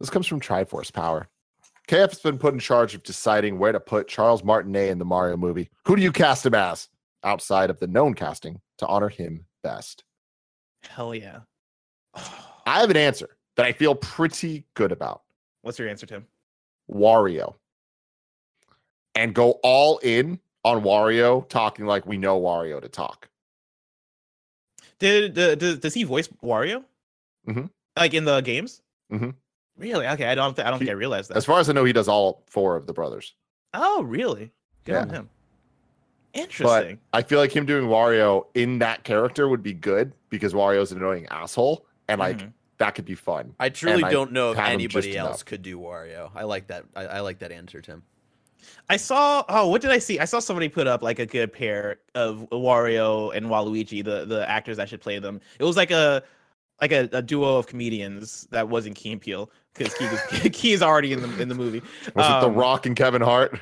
This 0.00 0.10
comes 0.10 0.26
from 0.26 0.40
Triforce 0.40 0.92
Power. 0.92 1.28
KF 1.88 2.10
has 2.10 2.20
been 2.20 2.38
put 2.38 2.54
in 2.54 2.60
charge 2.60 2.94
of 2.94 3.02
deciding 3.02 3.58
where 3.58 3.72
to 3.72 3.80
put 3.80 4.08
Charles 4.08 4.42
Martinet 4.42 4.90
in 4.90 4.98
the 4.98 5.04
Mario 5.04 5.36
movie. 5.36 5.68
Who 5.86 5.96
do 5.96 6.02
you 6.02 6.12
cast 6.12 6.46
him 6.46 6.54
as 6.54 6.88
outside 7.22 7.70
of 7.70 7.78
the 7.78 7.86
known 7.86 8.14
casting 8.14 8.60
to 8.78 8.86
honor 8.86 9.10
him 9.10 9.44
best? 9.62 10.04
Hell 10.88 11.14
yeah. 11.14 11.40
I 12.14 12.80
have 12.80 12.90
an 12.90 12.96
answer 12.96 13.36
that 13.56 13.66
I 13.66 13.72
feel 13.72 13.94
pretty 13.94 14.64
good 14.74 14.92
about. 14.92 15.22
What's 15.62 15.78
your 15.78 15.88
answer, 15.88 16.06
Tim? 16.06 16.26
Wario. 16.90 17.54
And 19.14 19.34
go 19.34 19.52
all 19.62 19.98
in 19.98 20.40
on 20.64 20.82
Wario 20.82 21.46
talking 21.48 21.86
like 21.86 22.06
we 22.06 22.16
know 22.16 22.40
Wario 22.40 22.80
to 22.80 22.88
talk. 22.88 23.28
Did, 24.98 25.34
did 25.34 25.80
does 25.80 25.94
he 25.94 26.04
voice 26.04 26.28
Wario? 26.42 26.84
Mm-hmm. 27.46 27.66
Like 27.96 28.14
in 28.14 28.24
the 28.24 28.40
games? 28.40 28.80
Mm-hmm. 29.12 29.30
Really? 29.76 30.06
Okay, 30.06 30.26
I 30.26 30.34
don't. 30.34 30.54
Th- 30.54 30.66
I 30.66 30.70
don't 30.70 30.78
he, 30.78 30.86
think 30.86 30.94
I 30.94 30.98
realized 30.98 31.30
that. 31.30 31.36
As 31.36 31.44
far 31.44 31.58
as 31.58 31.68
I 31.68 31.72
know, 31.72 31.84
he 31.84 31.92
does 31.92 32.08
all 32.08 32.44
four 32.46 32.76
of 32.76 32.86
the 32.86 32.92
brothers. 32.92 33.34
Oh, 33.72 34.02
really? 34.02 34.52
Good 34.84 34.92
yeah. 34.92 35.00
on 35.00 35.10
him. 35.10 35.30
Interesting. 36.32 36.98
But 37.10 37.18
I 37.18 37.22
feel 37.22 37.38
like 37.38 37.54
him 37.54 37.64
doing 37.64 37.86
Wario 37.86 38.46
in 38.54 38.78
that 38.80 39.04
character 39.04 39.48
would 39.48 39.62
be 39.62 39.72
good 39.72 40.12
because 40.30 40.52
Wario's 40.52 40.92
an 40.92 40.98
annoying 40.98 41.26
asshole, 41.30 41.86
and 42.08 42.18
like 42.18 42.38
mm-hmm. 42.38 42.48
that 42.78 42.94
could 42.94 43.04
be 43.04 43.14
fun. 43.14 43.54
I 43.60 43.68
truly 43.68 44.02
and 44.02 44.12
don't 44.12 44.30
I 44.30 44.32
know 44.32 44.50
if 44.52 44.58
anybody 44.58 45.16
else 45.16 45.28
enough. 45.28 45.44
could 45.44 45.62
do 45.62 45.78
Wario. 45.78 46.30
I 46.34 46.42
like 46.42 46.66
that. 46.68 46.84
I, 46.94 47.06
I 47.06 47.20
like 47.20 47.38
that 47.38 47.52
answer, 47.52 47.80
Tim. 47.80 48.02
I 48.88 48.96
saw. 48.96 49.44
Oh, 49.48 49.68
what 49.68 49.80
did 49.80 49.90
I 49.92 49.98
see? 49.98 50.18
I 50.18 50.24
saw 50.24 50.40
somebody 50.40 50.68
put 50.68 50.86
up 50.86 51.02
like 51.02 51.18
a 51.20 51.26
good 51.26 51.52
pair 51.52 52.00
of 52.14 52.48
Wario 52.50 53.34
and 53.36 53.46
Waluigi, 53.46 54.04
the 54.04 54.24
the 54.24 54.48
actors 54.48 54.76
that 54.78 54.88
should 54.88 55.00
play 55.00 55.18
them. 55.20 55.40
It 55.58 55.64
was 55.64 55.76
like 55.76 55.92
a 55.92 56.22
like 56.80 56.92
a, 56.92 57.08
a 57.12 57.22
duo 57.22 57.56
of 57.56 57.66
comedians 57.66 58.46
that 58.50 58.68
wasn't 58.68 58.96
Key 58.96 59.12
and 59.12 59.20
Peele 59.20 59.50
because 59.74 59.94
Key, 59.94 60.06
was, 60.06 60.20
Key 60.52 60.72
is 60.72 60.82
already 60.82 61.12
in 61.12 61.22
the 61.22 61.42
in 61.42 61.48
the 61.48 61.54
movie. 61.54 61.82
Was 62.14 62.26
um, 62.26 62.38
it 62.38 62.40
The 62.40 62.48
um, 62.48 62.54
Rock 62.54 62.86
and 62.86 62.96
Kevin 62.96 63.22
Hart? 63.22 63.58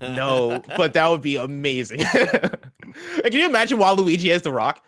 no, 0.00 0.62
but 0.76 0.94
that 0.94 1.08
would 1.08 1.22
be 1.22 1.36
amazing. 1.36 1.98
can 2.04 3.32
you 3.32 3.46
imagine 3.46 3.78
Waluigi 3.78 4.30
as 4.30 4.42
The 4.42 4.52
Rock? 4.52 4.82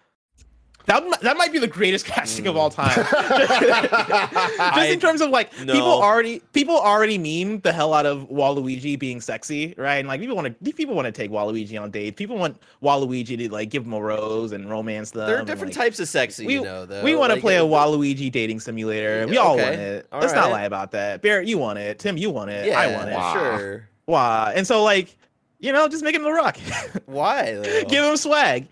That, 0.86 1.20
that 1.22 1.36
might 1.36 1.52
be 1.52 1.58
the 1.58 1.66
greatest 1.66 2.06
casting 2.06 2.44
mm. 2.44 2.50
of 2.50 2.56
all 2.56 2.70
time. 2.70 2.94
Just 4.76 4.90
in 4.90 5.00
terms 5.00 5.20
of 5.20 5.30
like 5.30 5.52
no. 5.64 5.72
people 5.72 5.88
already 5.88 6.40
people 6.52 6.78
already 6.78 7.18
meme 7.18 7.60
the 7.60 7.72
hell 7.72 7.92
out 7.92 8.06
of 8.06 8.28
Waluigi 8.28 8.98
being 8.98 9.20
sexy, 9.20 9.74
right? 9.76 9.96
And 9.96 10.08
like 10.08 10.20
people 10.20 10.36
want 10.36 10.64
to 10.64 10.72
people 10.72 10.94
want 10.94 11.06
to 11.06 11.12
take 11.12 11.30
Waluigi 11.30 11.80
on 11.80 11.90
dates. 11.90 12.16
People 12.16 12.36
want 12.36 12.58
Waluigi 12.82 13.36
to 13.36 13.52
like 13.52 13.70
give 13.70 13.84
them 13.84 13.94
a 13.94 14.00
rose 14.00 14.52
and 14.52 14.70
romance 14.70 15.10
them. 15.10 15.26
There 15.26 15.38
are 15.38 15.44
different 15.44 15.76
like, 15.76 15.86
types 15.86 16.00
of 16.00 16.08
sexy, 16.08 16.46
we, 16.46 16.54
you 16.54 16.62
know. 16.62 16.86
Though. 16.86 17.02
We 17.02 17.16
want 17.16 17.30
to 17.30 17.34
like, 17.34 17.42
play 17.42 17.56
a 17.56 17.62
Waluigi 17.62 18.30
dating 18.30 18.60
simulator. 18.60 19.26
We 19.26 19.38
all 19.38 19.54
okay. 19.54 19.62
want 19.64 19.74
it. 19.80 20.08
All 20.12 20.20
Let's 20.20 20.32
right. 20.32 20.40
not 20.40 20.50
lie 20.52 20.64
about 20.64 20.92
that. 20.92 21.20
Barrett, 21.20 21.48
you 21.48 21.58
want 21.58 21.80
it. 21.80 21.98
Tim, 21.98 22.16
you 22.16 22.30
want 22.30 22.50
it. 22.50 22.66
Yeah, 22.66 22.78
I 22.78 22.92
want 22.92 23.08
it. 23.08 23.32
Sure. 23.32 23.88
Wow. 24.06 24.52
And 24.54 24.64
so 24.64 24.84
like, 24.84 25.16
you 25.58 25.72
know, 25.72 25.88
just 25.88 26.04
make 26.04 26.14
him 26.14 26.22
the 26.22 26.32
rock. 26.32 26.58
Why? 27.06 27.54
Though? 27.54 27.84
Give 27.84 28.04
him 28.04 28.16
swag. 28.16 28.68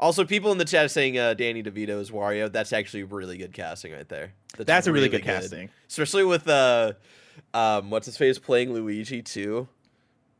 Also, 0.00 0.24
people 0.24 0.52
in 0.52 0.58
the 0.58 0.64
chat 0.64 0.90
saying 0.90 1.18
uh, 1.18 1.34
Danny 1.34 1.62
DeVito 1.62 2.00
is 2.00 2.10
Wario. 2.10 2.50
That's 2.50 2.72
actually 2.72 3.02
really 3.02 3.36
good 3.36 3.52
casting 3.52 3.92
right 3.92 4.08
there. 4.08 4.32
That's, 4.56 4.66
That's 4.66 4.86
a 4.86 4.92
really, 4.92 5.08
good, 5.08 5.22
good, 5.22 5.26
casting, 5.26 5.70
especially 5.88 6.24
with 6.24 6.48
uh, 6.48 6.92
um, 7.52 7.90
what's 7.90 8.06
his 8.06 8.16
face 8.16 8.38
playing 8.38 8.72
Luigi 8.72 9.22
too. 9.22 9.68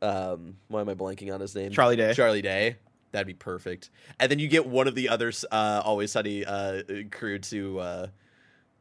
Um, 0.00 0.56
why 0.68 0.80
am 0.80 0.88
I 0.88 0.94
blanking 0.94 1.34
on 1.34 1.40
his 1.40 1.54
name? 1.54 1.72
Charlie 1.72 1.96
Day. 1.96 2.14
Charlie 2.14 2.42
Day. 2.42 2.76
That'd 3.11 3.26
be 3.26 3.34
perfect. 3.34 3.90
And 4.20 4.30
then 4.30 4.38
you 4.38 4.48
get 4.48 4.66
one 4.66 4.86
of 4.86 4.94
the 4.94 5.09
other 5.09 5.32
uh, 5.50 5.82
Always 5.84 6.12
Sunny 6.12 6.44
uh, 6.44 6.82
crew 7.11 7.38
to 7.38 7.80
uh, 7.80 8.06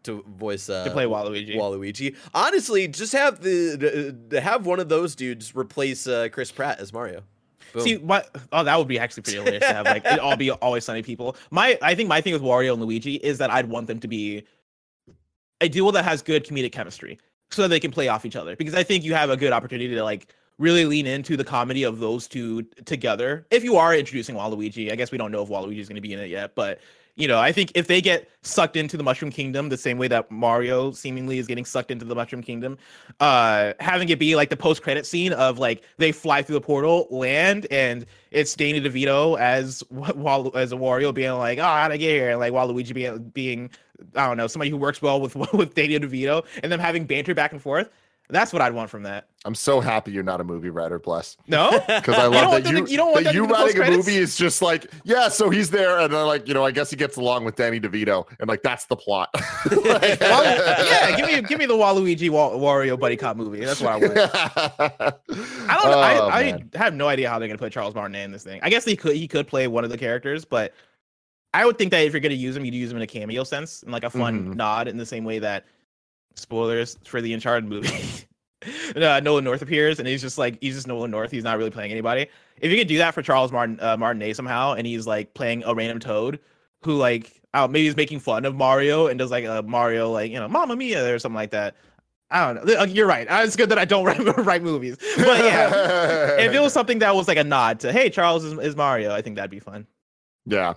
to 0.03 0.23
voice 0.27 0.69
uh, 0.69 0.83
to 0.83 0.91
play 0.91 1.05
Waluigi. 1.05 1.55
Waluigi. 1.55 2.15
Honestly, 2.33 2.87
just 2.87 3.13
have 3.13 3.41
the 3.41 4.39
have 4.41 4.65
one 4.65 4.79
of 4.79 4.89
those 4.89 5.15
dudes 5.15 5.55
replace 5.55 6.07
uh, 6.07 6.27
Chris 6.31 6.51
Pratt 6.51 6.79
as 6.79 6.91
Mario. 6.91 7.23
See 7.83 7.97
what? 7.97 8.35
Oh, 8.51 8.63
that 8.63 8.77
would 8.77 8.87
be 8.87 8.99
actually 8.99 9.23
pretty 9.23 9.39
hilarious 9.39 9.65
to 9.67 9.73
have 9.73 9.85
like 9.85 10.05
it 10.05 10.19
all 10.19 10.35
be 10.35 10.51
always 10.61 10.85
sunny 10.85 11.03
people. 11.03 11.35
My 11.51 11.77
I 11.81 11.95
think 11.95 12.09
my 12.09 12.21
thing 12.21 12.33
with 12.33 12.41
Wario 12.41 12.73
and 12.73 12.81
Luigi 12.81 13.15
is 13.15 13.37
that 13.37 13.51
I'd 13.51 13.69
want 13.69 13.87
them 13.87 13.99
to 13.99 14.07
be 14.07 14.43
a 15.61 15.69
duo 15.69 15.91
that 15.91 16.05
has 16.05 16.21
good 16.21 16.45
comedic 16.45 16.71
chemistry, 16.71 17.19
so 17.51 17.63
that 17.63 17.69
they 17.69 17.79
can 17.79 17.91
play 17.91 18.07
off 18.07 18.25
each 18.25 18.35
other. 18.35 18.55
Because 18.55 18.75
I 18.75 18.83
think 18.83 19.03
you 19.03 19.13
have 19.13 19.29
a 19.29 19.37
good 19.37 19.53
opportunity 19.53 19.93
to 19.93 20.03
like 20.03 20.33
really 20.59 20.85
lean 20.85 21.05
into 21.05 21.37
the 21.37 21.43
comedy 21.43 21.83
of 21.83 21.99
those 21.99 22.27
two 22.27 22.63
together. 22.85 23.45
If 23.51 23.63
you 23.63 23.77
are 23.77 23.95
introducing 23.95 24.35
Waluigi, 24.35 24.91
I 24.91 24.95
guess 24.95 25.11
we 25.11 25.17
don't 25.17 25.31
know 25.31 25.43
if 25.43 25.49
Waluigi 25.49 25.79
is 25.79 25.87
going 25.87 25.95
to 25.95 26.01
be 26.01 26.13
in 26.13 26.19
it 26.19 26.29
yet, 26.29 26.55
but 26.55 26.79
you 27.17 27.27
know, 27.27 27.39
I 27.39 27.51
think 27.51 27.71
if 27.73 27.87
they 27.87 27.99
get 27.99 28.29
sucked 28.43 28.77
into 28.77 28.95
the 28.95 29.03
Mushroom 29.03 29.31
Kingdom 29.31 29.69
the 29.69 29.77
same 29.77 29.97
way 29.97 30.07
that 30.07 30.29
Mario 30.29 30.91
seemingly 30.91 31.39
is 31.39 31.47
getting 31.47 31.65
sucked 31.65 31.89
into 31.89 32.05
the 32.05 32.13
Mushroom 32.13 32.43
Kingdom, 32.43 32.77
uh, 33.19 33.73
having 33.79 34.07
it 34.09 34.19
be 34.19 34.35
like 34.35 34.49
the 34.49 34.55
post 34.55 34.83
credit 34.83 35.03
scene 35.05 35.33
of 35.33 35.57
like 35.57 35.83
they 35.97 36.11
fly 36.11 36.43
through 36.43 36.53
the 36.53 36.61
portal, 36.61 37.07
land, 37.09 37.65
and 37.71 38.05
it's 38.29 38.55
Danny 38.55 38.79
DeVito 38.79 39.37
as 39.39 39.83
as 40.55 40.71
a 40.71 40.75
Wario 40.75 41.11
being 41.11 41.33
like, 41.33 41.57
"Oh, 41.57 41.63
how'd 41.63 41.91
get 41.91 42.01
here?" 42.01 42.29
And 42.29 42.39
like 42.39 42.53
Waluigi 42.53 42.93
being 42.93 43.17
being 43.29 43.71
I 44.15 44.27
don't 44.27 44.37
know 44.37 44.45
somebody 44.45 44.69
who 44.69 44.77
works 44.77 45.01
well 45.01 45.19
with 45.19 45.35
with 45.53 45.73
Danny 45.73 45.99
DeVito, 45.99 46.45
and 46.61 46.71
them 46.71 46.79
having 46.79 47.07
banter 47.07 47.33
back 47.33 47.51
and 47.51 47.61
forth. 47.61 47.89
That's 48.29 48.51
what 48.51 48.61
I'd 48.61 48.73
want 48.73 48.89
from 48.89 49.03
that. 49.03 49.29
I'm 49.45 49.55
so 49.55 49.79
happy 49.79 50.11
you're 50.11 50.21
not 50.21 50.41
a 50.41 50.43
movie 50.43 50.69
writer, 50.69 50.99
bless. 50.99 51.37
No, 51.47 51.71
because 51.87 52.15
I 52.15 52.25
love 52.25 52.61
that 52.61 52.69
you. 52.69 52.85
you 52.85 52.97
don't 52.97 53.13
want 53.13 53.23
that 53.23 53.33
you 53.33 53.45
writing 53.45 53.81
a 53.81 53.91
movie 53.91 54.17
is 54.17 54.35
just 54.35 54.61
like, 54.61 54.91
yeah. 55.05 55.29
So 55.29 55.49
he's 55.49 55.69
there, 55.69 55.99
and 55.99 56.13
then 56.13 56.25
like, 56.25 56.45
you 56.45 56.53
know, 56.53 56.65
I 56.65 56.71
guess 56.71 56.89
he 56.89 56.97
gets 56.97 57.15
along 57.15 57.45
with 57.45 57.55
Danny 57.55 57.79
DeVito, 57.79 58.27
and 58.41 58.49
like 58.49 58.63
that's 58.63 58.85
the 58.85 58.97
plot. 58.97 59.29
like, 59.71 60.19
yeah, 60.19 61.15
give 61.15 61.25
me 61.25 61.41
give 61.43 61.57
me 61.57 61.65
the 61.65 61.75
Waluigi 61.75 62.29
Wario 62.29 62.99
buddy 62.99 63.15
cop 63.15 63.37
movie. 63.37 63.63
That's 63.63 63.79
what 63.79 63.93
I 63.93 63.97
want. 63.97 64.17
I 64.17 65.77
don't. 65.81 65.93
Oh, 65.93 65.99
I, 65.99 66.39
I 66.39 66.63
have 66.73 66.93
no 66.93 67.07
idea 67.07 67.29
how 67.29 67.39
they're 67.39 67.47
gonna 67.47 67.57
put 67.57 67.71
Charles 67.71 67.95
Martinet 67.95 68.25
in 68.25 68.31
this 68.31 68.43
thing. 68.43 68.59
I 68.61 68.69
guess 68.69 68.83
he 68.83 68.97
could 68.97 69.15
he 69.15 69.29
could 69.29 69.47
play 69.47 69.67
one 69.67 69.85
of 69.85 69.89
the 69.89 69.97
characters, 69.97 70.43
but 70.43 70.73
I 71.53 71.65
would 71.65 71.77
think 71.77 71.91
that 71.91 71.99
if 71.99 72.11
you're 72.11 72.19
gonna 72.19 72.35
use 72.35 72.57
him, 72.57 72.65
you'd 72.65 72.73
use 72.73 72.91
him 72.91 72.97
in 72.97 73.03
a 73.03 73.07
cameo 73.07 73.45
sense, 73.45 73.83
and 73.83 73.93
like 73.93 74.03
a 74.03 74.09
fun 74.09 74.41
mm-hmm. 74.41 74.53
nod 74.53 74.89
in 74.89 74.97
the 74.97 75.05
same 75.05 75.23
way 75.23 75.39
that 75.39 75.65
spoilers 76.37 76.97
for 77.03 77.21
the 77.21 77.33
Uncharted 77.33 77.69
movie. 77.69 78.25
uh, 78.95 79.19
Nolan 79.19 79.43
North 79.43 79.61
appears, 79.61 79.99
and 79.99 80.07
he's 80.07 80.21
just 80.21 80.37
like 80.37 80.57
he's 80.61 80.75
just 80.75 80.87
Nolan 80.87 81.11
North. 81.11 81.31
He's 81.31 81.43
not 81.43 81.57
really 81.57 81.71
playing 81.71 81.91
anybody. 81.91 82.27
If 82.59 82.71
you 82.71 82.77
could 82.77 82.87
do 82.87 82.97
that 82.97 83.13
for 83.13 83.21
Charles 83.21 83.51
Martin 83.51 83.79
uh, 83.81 83.97
Martinet 83.97 84.35
somehow, 84.35 84.73
and 84.73 84.87
he's 84.87 85.05
like 85.05 85.33
playing 85.33 85.63
a 85.65 85.73
random 85.73 85.99
Toad 85.99 86.39
who 86.83 86.95
like 86.95 87.41
uh, 87.53 87.67
maybe 87.67 87.85
he's 87.85 87.95
making 87.95 88.19
fun 88.19 88.45
of 88.45 88.55
Mario 88.55 89.07
and 89.07 89.17
does 89.19 89.31
like 89.31 89.45
a 89.45 89.63
Mario 89.63 90.11
like 90.11 90.31
you 90.31 90.39
know 90.39 90.47
Mamma 90.47 90.75
Mia 90.75 91.13
or 91.13 91.19
something 91.19 91.35
like 91.35 91.51
that. 91.51 91.75
I 92.29 92.53
don't 92.53 92.65
know. 92.65 92.83
You're 92.83 93.07
right. 93.07 93.25
Uh, 93.27 93.43
it's 93.43 93.55
good 93.55 93.69
that 93.69 93.79
I 93.79 93.85
don't 93.85 94.03
write, 94.05 94.19
write 94.37 94.63
movies, 94.63 94.97
but 95.17 95.43
yeah, 95.43 96.35
if 96.39 96.53
it 96.53 96.59
was 96.59 96.73
something 96.77 96.99
that 96.99 97.15
was 97.15 97.27
like 97.27 97.37
a 97.37 97.43
nod 97.43 97.79
to 97.81 97.91
hey 97.91 98.09
Charles 98.09 98.43
is, 98.43 98.57
is 98.59 98.75
Mario, 98.75 99.13
I 99.13 99.21
think 99.21 99.35
that'd 99.35 99.51
be 99.51 99.59
fun. 99.59 99.87
Yeah, 100.45 100.73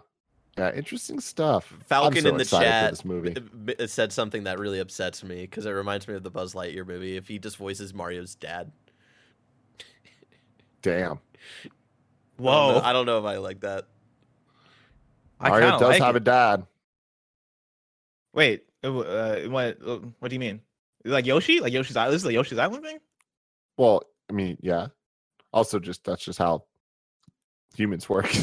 Yeah, 0.60 0.74
interesting 0.74 1.20
stuff. 1.20 1.72
Falcon 1.86 2.20
so 2.22 2.28
in 2.28 2.36
the 2.36 2.44
chat 2.44 2.90
this 2.90 3.02
movie. 3.02 3.30
b- 3.32 3.74
b- 3.78 3.86
said 3.86 4.12
something 4.12 4.44
that 4.44 4.58
really 4.58 4.78
upsets 4.78 5.24
me 5.24 5.40
because 5.40 5.64
it 5.64 5.70
reminds 5.70 6.06
me 6.06 6.12
of 6.14 6.22
the 6.22 6.30
Buzz 6.30 6.52
Lightyear 6.52 6.86
movie. 6.86 7.16
If 7.16 7.28
he 7.28 7.38
just 7.38 7.56
voices 7.56 7.94
Mario's 7.94 8.34
dad, 8.34 8.70
Damn. 10.82 11.12
I 11.12 11.68
don't 11.68 12.44
Whoa. 12.44 12.72
know- 12.72 12.80
I 12.82 12.92
don't 12.92 13.06
know 13.06 13.18
if 13.18 13.24
I 13.24 13.38
like 13.38 13.60
that. 13.60 13.86
I 15.40 15.48
Mario 15.48 15.70
does 15.78 15.82
like 15.82 16.02
have 16.02 16.16
it. 16.16 16.22
a 16.22 16.24
dad. 16.24 16.66
Wait, 18.34 18.64
uh, 18.84 18.98
uh, 18.98 19.40
what? 19.44 19.78
What 20.18 20.28
do 20.28 20.34
you 20.34 20.40
mean? 20.40 20.60
Like 21.06 21.24
Yoshi? 21.24 21.60
Like 21.60 21.72
Yoshi's 21.72 21.96
Island? 21.96 22.12
This 22.14 22.20
is 22.20 22.24
the 22.24 22.34
Yoshi's 22.34 22.58
Island 22.58 22.84
thing? 22.84 22.98
Well, 23.78 24.02
I 24.28 24.34
mean, 24.34 24.58
yeah. 24.60 24.88
Also, 25.54 25.78
just 25.78 26.04
that's 26.04 26.22
just 26.22 26.38
how 26.38 26.64
humans 27.74 28.10
work. 28.10 28.30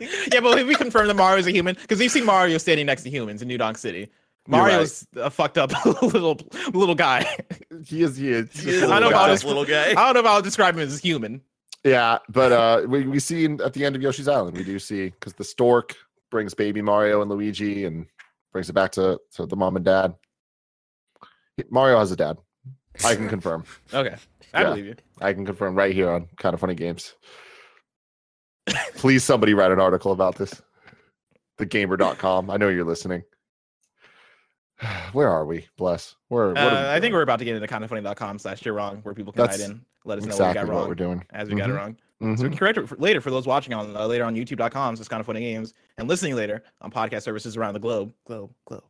yeah, 0.32 0.40
but 0.40 0.66
we 0.66 0.74
confirm 0.74 1.06
that 1.08 1.14
Mario's 1.14 1.46
a 1.46 1.50
human 1.52 1.74
because 1.80 1.98
we've 1.98 2.10
seen 2.10 2.24
Mario 2.24 2.58
standing 2.58 2.86
next 2.86 3.02
to 3.04 3.10
humans 3.10 3.42
in 3.42 3.48
New 3.48 3.58
Donk 3.58 3.78
City. 3.78 4.08
Mario's 4.48 5.06
a 5.16 5.30
fucked 5.30 5.56
up 5.58 5.70
little 6.02 6.38
little 6.74 6.94
guy. 6.96 7.24
he 7.86 8.02
is. 8.02 8.16
He 8.16 8.30
is. 8.30 8.50
he's 8.52 8.62
He 8.64 8.70
is 8.70 8.82
a 8.82 8.86
I 8.86 8.88
little 8.88 9.00
don't 9.00 9.00
know 9.02 9.08
about 9.16 9.26
this 9.28 9.42
his- 9.42 9.48
little 9.48 9.64
guy. 9.64 9.90
I 9.90 9.94
don't 9.94 10.14
know 10.14 10.20
if 10.20 10.26
I'll 10.26 10.42
describe 10.42 10.74
him 10.74 10.80
as 10.80 10.98
human. 10.98 11.40
Yeah, 11.84 12.18
but 12.28 12.52
uh, 12.52 12.82
we 12.88 13.06
we 13.06 13.18
see 13.20 13.44
at 13.46 13.72
the 13.72 13.84
end 13.84 13.94
of 13.96 14.02
Yoshi's 14.02 14.28
Island, 14.28 14.56
we 14.56 14.64
do 14.64 14.78
see 14.78 15.10
because 15.10 15.34
the 15.34 15.44
stork 15.44 15.96
brings 16.30 16.54
baby 16.54 16.80
Mario 16.82 17.20
and 17.22 17.30
Luigi 17.30 17.84
and 17.84 18.06
brings 18.52 18.68
it 18.68 18.72
back 18.72 18.92
to 18.92 19.20
to 19.36 19.46
the 19.46 19.56
mom 19.56 19.76
and 19.76 19.84
dad. 19.84 20.14
Mario 21.70 21.98
has 21.98 22.10
a 22.12 22.16
dad. 22.16 22.38
I 23.04 23.14
can 23.14 23.28
confirm. 23.36 23.64
Okay, 23.92 24.16
I 24.54 24.62
Yeah. 24.62 24.68
believe 24.70 24.86
you. 24.86 24.94
I 25.20 25.32
can 25.32 25.44
confirm 25.46 25.74
right 25.74 25.94
here 25.94 26.10
on 26.10 26.28
Kind 26.36 26.54
of 26.54 26.60
Funny 26.60 26.74
Games. 26.74 27.14
Please, 28.96 29.24
somebody 29.24 29.54
write 29.54 29.72
an 29.72 29.80
article 29.80 30.12
about 30.12 30.36
this. 30.36 30.62
Thegamer.com. 31.58 32.50
I 32.50 32.56
know 32.56 32.68
you're 32.68 32.84
listening. 32.84 33.22
Where 35.12 35.28
are 35.28 35.44
we? 35.44 35.66
Bless. 35.76 36.16
Where? 36.28 36.48
what 36.48 36.54
we 36.54 36.60
Uh, 36.60 36.92
I 36.92 37.00
think 37.00 37.12
we're 37.12 37.22
about 37.22 37.38
to 37.38 37.44
get 37.44 37.56
into 37.56 37.66
kindoffunny.com 37.68 38.38
slash 38.38 38.64
you're 38.64 38.74
wrong, 38.74 38.98
where 39.02 39.14
people 39.14 39.32
can 39.32 39.42
That's 39.42 39.60
write 39.60 39.70
in, 39.70 39.84
let 40.04 40.18
us 40.18 40.24
know 40.24 40.30
exactly 40.30 40.46
what 40.46 40.48
we 40.48 40.54
got 40.54 40.74
what 40.74 40.80
wrong 40.80 40.88
we're 40.88 40.94
doing. 40.94 41.26
as 41.30 41.48
we 41.48 41.56
got 41.56 41.70
it 41.70 41.74
wrong. 41.74 41.96
So 42.20 42.44
we 42.44 42.50
can 42.50 42.56
correct 42.56 42.78
it 42.78 42.88
for, 42.88 42.96
later 42.96 43.20
for 43.20 43.32
those 43.32 43.48
watching 43.48 43.74
on 43.74 43.96
uh, 43.96 44.06
later 44.06 44.24
on 44.24 44.36
YouTube.com. 44.36 44.94
So 44.94 45.00
it's 45.00 45.08
kind 45.08 45.18
of 45.18 45.26
funny 45.26 45.40
games 45.40 45.74
and 45.98 46.06
listening 46.06 46.36
later 46.36 46.62
on 46.80 46.92
podcast 46.92 47.22
services 47.22 47.56
around 47.56 47.74
the 47.74 47.80
globe. 47.80 48.12
Globe, 48.28 48.52
globe. 48.64 48.84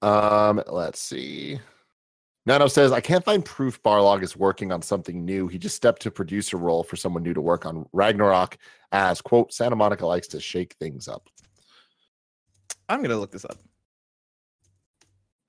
Um, 0.00 0.62
let's 0.68 1.00
see. 1.00 1.60
Nano 2.44 2.66
says, 2.66 2.90
I 2.90 3.00
can't 3.00 3.24
find 3.24 3.44
proof 3.44 3.82
Barlog 3.82 4.22
is 4.22 4.36
working 4.36 4.72
on 4.72 4.82
something 4.82 5.24
new. 5.24 5.46
He 5.46 5.58
just 5.58 5.76
stepped 5.76 6.02
to 6.02 6.10
producer 6.10 6.56
role 6.56 6.82
for 6.82 6.96
someone 6.96 7.22
new 7.22 7.34
to 7.34 7.40
work 7.40 7.64
on 7.64 7.86
Ragnarok 7.92 8.58
as 8.90 9.20
quote 9.20 9.52
Santa 9.52 9.76
Monica 9.76 10.06
likes 10.06 10.26
to 10.28 10.40
shake 10.40 10.74
things 10.80 11.06
up. 11.06 11.28
I'm 12.88 13.00
gonna 13.00 13.16
look 13.16 13.30
this 13.30 13.44
up. 13.44 13.58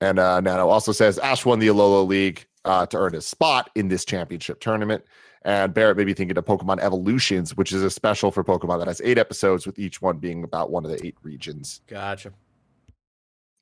And 0.00 0.18
uh, 0.18 0.40
Nano 0.40 0.68
also 0.68 0.92
says 0.92 1.18
Ash 1.18 1.44
won 1.44 1.58
the 1.58 1.68
Alola 1.68 2.06
League 2.06 2.46
uh, 2.64 2.86
to 2.86 2.96
earn 2.96 3.12
his 3.12 3.26
spot 3.26 3.70
in 3.74 3.88
this 3.88 4.04
championship 4.04 4.60
tournament. 4.60 5.04
And 5.44 5.74
Barrett 5.74 5.96
may 5.96 6.04
be 6.04 6.14
thinking 6.14 6.38
of 6.38 6.44
Pokemon 6.44 6.80
Evolutions, 6.80 7.54
which 7.54 7.72
is 7.72 7.82
a 7.82 7.90
special 7.90 8.30
for 8.30 8.42
Pokemon 8.42 8.78
that 8.78 8.88
has 8.88 9.02
eight 9.04 9.18
episodes, 9.18 9.66
with 9.66 9.78
each 9.78 10.00
one 10.00 10.16
being 10.16 10.42
about 10.42 10.70
one 10.70 10.86
of 10.86 10.90
the 10.90 11.04
eight 11.04 11.16
regions. 11.22 11.82
Gotcha. 11.86 12.32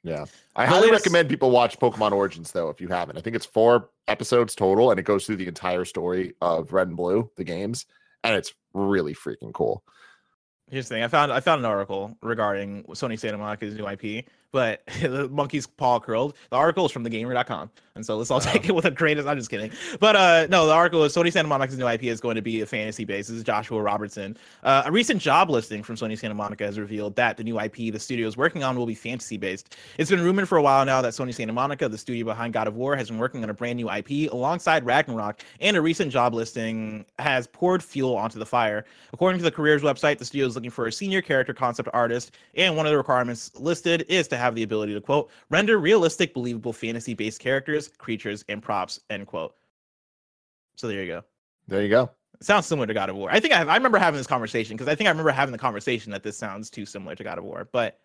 Yeah. 0.05 0.25
I 0.57 0.67
highly 0.67 0.89
latest- 0.89 1.07
recommend 1.07 1.29
people 1.29 1.51
watch 1.51 1.79
Pokemon 1.79 2.13
Origins, 2.13 2.51
though, 2.53 2.69
if 2.71 2.81
you 2.81 2.89
haven't. 2.89 3.17
I 3.17 3.21
think 3.21 3.37
it's 3.37 3.47
four 3.47 3.91
episodes 4.09 4.55
total, 4.55 4.91
and 4.91 4.99
it 4.99 5.05
goes 5.05 5.27
through 5.27 5.37
the 5.37 5.47
entire 5.47 5.85
story 5.85 6.35
of 6.41 6.73
Red 6.73 6.89
and 6.89 6.97
Blue, 6.97 7.31
the 7.37 7.45
games. 7.45 7.87
And 8.25 8.35
it's 8.35 8.53
really 8.75 9.15
freaking 9.15 9.53
cool. 9.53 9.85
Here's 10.71 10.89
the 10.89 10.97
thing: 10.97 11.03
I 11.03 11.09
found 11.09 11.33
I 11.33 11.41
found 11.41 11.61
an 11.61 11.67
article 11.67 12.17
regarding 12.23 12.85
Sony 12.85 13.19
Santa 13.19 13.39
Monica's 13.39 13.75
new 13.75 13.87
IP, 13.87 14.27
but 14.53 14.83
the 15.01 15.29
monkey's 15.31 15.67
paw 15.67 15.99
curled. 15.99 16.37
The 16.51 16.57
article 16.57 16.87
is 16.87 16.93
from 16.93 17.05
thegamer.com, 17.05 17.71
and 17.95 18.07
so 18.07 18.17
let's 18.17 18.31
all 18.31 18.41
take 18.41 18.69
it 18.69 18.75
with 18.75 18.85
a 18.85 18.91
grain 18.91 19.19
of. 19.19 19.27
I'm 19.27 19.39
just 19.39 19.51
kidding, 19.51 19.73
but 19.99 20.15
uh, 20.15 20.47
no, 20.49 20.67
the 20.67 20.73
article 20.73 21.03
is 21.05 21.15
Sony 21.15 21.33
Santa 21.33 21.49
Monica's 21.49 21.79
new 21.79 21.89
IP 21.89 22.05
is 22.05 22.21
going 22.21 22.37
to 22.37 22.43
be 22.43 22.61
a 22.61 22.67
fantasy 22.67 23.05
based. 23.05 23.29
This 23.29 23.39
is 23.39 23.45
Joshua 23.45 23.81
Robertson. 23.83 24.37
Uh, 24.63 24.83
a 24.87 24.93
recent 24.93 25.21
job 25.21 25.51
listing 25.51 25.83
from 25.83 25.97
Sony 25.97 26.19
Santa 26.19 26.35
Monica 26.35 26.65
has 26.65 26.79
revealed 26.79 27.17
that 27.17 27.37
the 27.37 27.45
new 27.45 27.59
IP 27.59 27.93
the 27.93 27.99
studio 27.99 28.29
is 28.29 28.37
working 28.37 28.63
on 28.63 28.77
will 28.77 28.87
be 28.87 28.95
fantasy 28.95 29.37
based. 29.37 29.77
It's 29.99 30.11
been 30.11 30.23
rumored 30.23 30.49
for 30.49 30.59
a 30.59 30.63
while 30.63 30.85
now 30.85 31.03
that 31.03 31.13
Sony 31.15 31.35
Santa 31.35 31.53
Monica, 31.53 31.89
the 31.89 31.99
studio 31.99 32.25
behind 32.25 32.53
God 32.53 32.69
of 32.69 32.77
War, 32.77 32.95
has 32.95 33.09
been 33.09 33.19
working 33.19 33.43
on 33.43 33.51
a 33.51 33.55
brand 33.55 33.77
new 33.77 33.91
IP 33.91 34.31
alongside 34.33 34.85
Ragnarok, 34.85 35.41
and 35.61 35.77
a 35.77 35.81
recent 35.81 36.13
job 36.13 36.35
listing 36.35 37.05
has 37.19 37.47
poured 37.47 37.83
fuel 37.83 38.15
onto 38.15 38.39
the 38.39 38.47
fire. 38.47 38.85
According 39.13 39.39
to 39.39 39.45
the 39.45 39.51
careers 39.51 39.83
website, 39.83 40.19
the 40.19 40.25
studio 40.25 40.47
is 40.47 40.55
looking 40.55 40.71
for 40.71 40.87
a 40.87 40.93
senior 40.93 41.23
character 41.23 41.55
concept 41.55 41.89
artist, 41.93 42.33
and 42.55 42.77
one 42.77 42.87
of 42.87 42.91
the 42.93 42.99
requirements 42.99 43.51
listed 43.57 44.05
is 44.09 44.29
to 44.29 44.37
have 44.43 44.55
the 44.55 44.63
ability 44.63 44.93
to 44.95 45.01
quote 45.01 45.31
render 45.51 45.79
realistic, 45.79 46.35
believable 46.35 46.73
fantasy-based 46.73 47.41
characters, 47.41 47.89
creatures, 47.89 48.45
and 48.49 48.63
props. 48.63 49.01
End 49.11 49.27
quote. 49.27 49.55
So 50.77 50.89
there 50.89 51.01
you 51.03 51.07
go. 51.07 51.23
There 51.69 51.83
you 51.83 51.89
go. 51.89 52.11
It 52.41 52.45
sounds 52.45 52.67
similar 52.67 52.87
to 52.87 52.95
God 52.95 53.09
of 53.09 53.17
War. 53.17 53.31
I 53.31 53.39
think 53.41 53.55
I, 53.55 53.63
I 53.63 53.77
remember 53.77 53.99
having 53.99 54.19
this 54.19 54.27
conversation 54.27 54.77
because 54.77 54.89
I 54.89 54.95
think 54.95 55.07
I 55.07 55.11
remember 55.11 55.31
having 55.31 55.53
the 55.53 55.59
conversation 55.59 56.11
that 56.13 56.23
this 56.23 56.37
sounds 56.37 56.71
too 56.71 56.85
similar 56.85 57.15
to 57.15 57.23
God 57.25 57.39
of 57.39 57.45
War. 57.45 57.69
But 57.73 58.01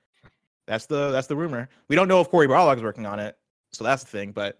that's 0.68 0.86
the 0.86 1.12
that's 1.12 1.28
the 1.28 1.36
rumor. 1.36 1.70
We 1.88 1.96
don't 1.96 2.08
know 2.08 2.22
if 2.22 2.30
Cory 2.30 2.48
Barlog's 2.48 2.84
working 2.84 3.06
on 3.06 3.20
it, 3.20 3.36
so 3.72 3.84
that's 3.84 4.04
the 4.04 4.10
thing. 4.12 4.32
But 4.32 4.60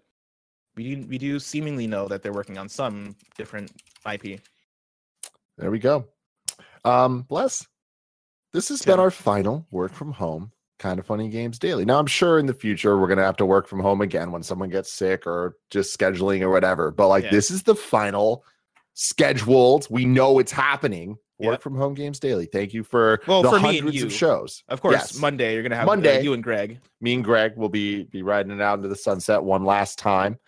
we 0.74 0.96
do, 0.96 1.06
we 1.06 1.18
do 1.18 1.38
seemingly 1.38 1.86
know 1.86 2.08
that 2.08 2.22
they're 2.22 2.32
working 2.32 2.58
on 2.58 2.68
some 2.68 3.14
different 3.36 3.70
IP. 4.10 4.40
There 5.58 5.70
we 5.70 5.78
go. 5.78 6.06
Um, 6.84 7.22
bless. 7.22 7.66
This 8.52 8.68
has 8.70 8.80
Yeah. 8.84 8.92
been 8.94 9.00
our 9.00 9.10
final 9.10 9.66
work 9.70 9.92
from 9.92 10.12
home 10.12 10.50
kind 10.78 10.98
of 10.98 11.06
funny 11.06 11.28
games 11.28 11.58
daily. 11.58 11.84
Now 11.84 11.98
I'm 11.98 12.06
sure 12.06 12.38
in 12.38 12.46
the 12.46 12.54
future 12.54 12.98
we're 12.98 13.08
gonna 13.08 13.24
have 13.24 13.36
to 13.38 13.46
work 13.46 13.66
from 13.66 13.80
home 13.80 14.00
again 14.00 14.30
when 14.30 14.42
someone 14.42 14.68
gets 14.70 14.92
sick 14.92 15.26
or 15.26 15.56
just 15.70 15.98
scheduling 15.98 16.40
or 16.42 16.50
whatever. 16.50 16.90
But 16.90 17.08
like 17.08 17.24
Yeah. 17.24 17.30
this 17.30 17.50
is 17.50 17.62
the 17.64 17.74
final 17.74 18.44
scheduled. 18.94 19.86
We 19.90 20.04
know 20.04 20.38
it's 20.38 20.52
happening. 20.52 21.16
Work 21.40 21.52
Yep. 21.54 21.62
from 21.62 21.76
home 21.76 21.94
games 21.94 22.18
daily. 22.18 22.46
Thank 22.46 22.74
you 22.74 22.82
for 22.82 23.20
Well, 23.28 23.42
the 23.42 23.50
for 23.50 23.60
me 23.60 23.68
and 23.68 23.76
hundreds 23.78 23.96
you. 23.96 24.06
of 24.06 24.12
shows. 24.12 24.64
Of 24.68 24.80
course, 24.80 24.92
Yes. 24.94 25.18
Monday 25.20 25.54
you're 25.54 25.62
gonna 25.62 25.76
have 25.76 25.86
Monday. 25.86 26.18
uh, 26.18 26.22
you 26.22 26.32
and 26.32 26.42
Greg. 26.42 26.80
me 27.00 27.14
and 27.14 27.22
Greg 27.24 27.56
will 27.56 27.68
be 27.68 28.04
be 28.04 28.22
riding 28.22 28.50
it 28.52 28.60
out 28.60 28.78
into 28.78 28.88
the 28.88 28.96
sunset 28.96 29.42
one 29.42 29.64
last 29.64 29.98
time. 30.00 30.38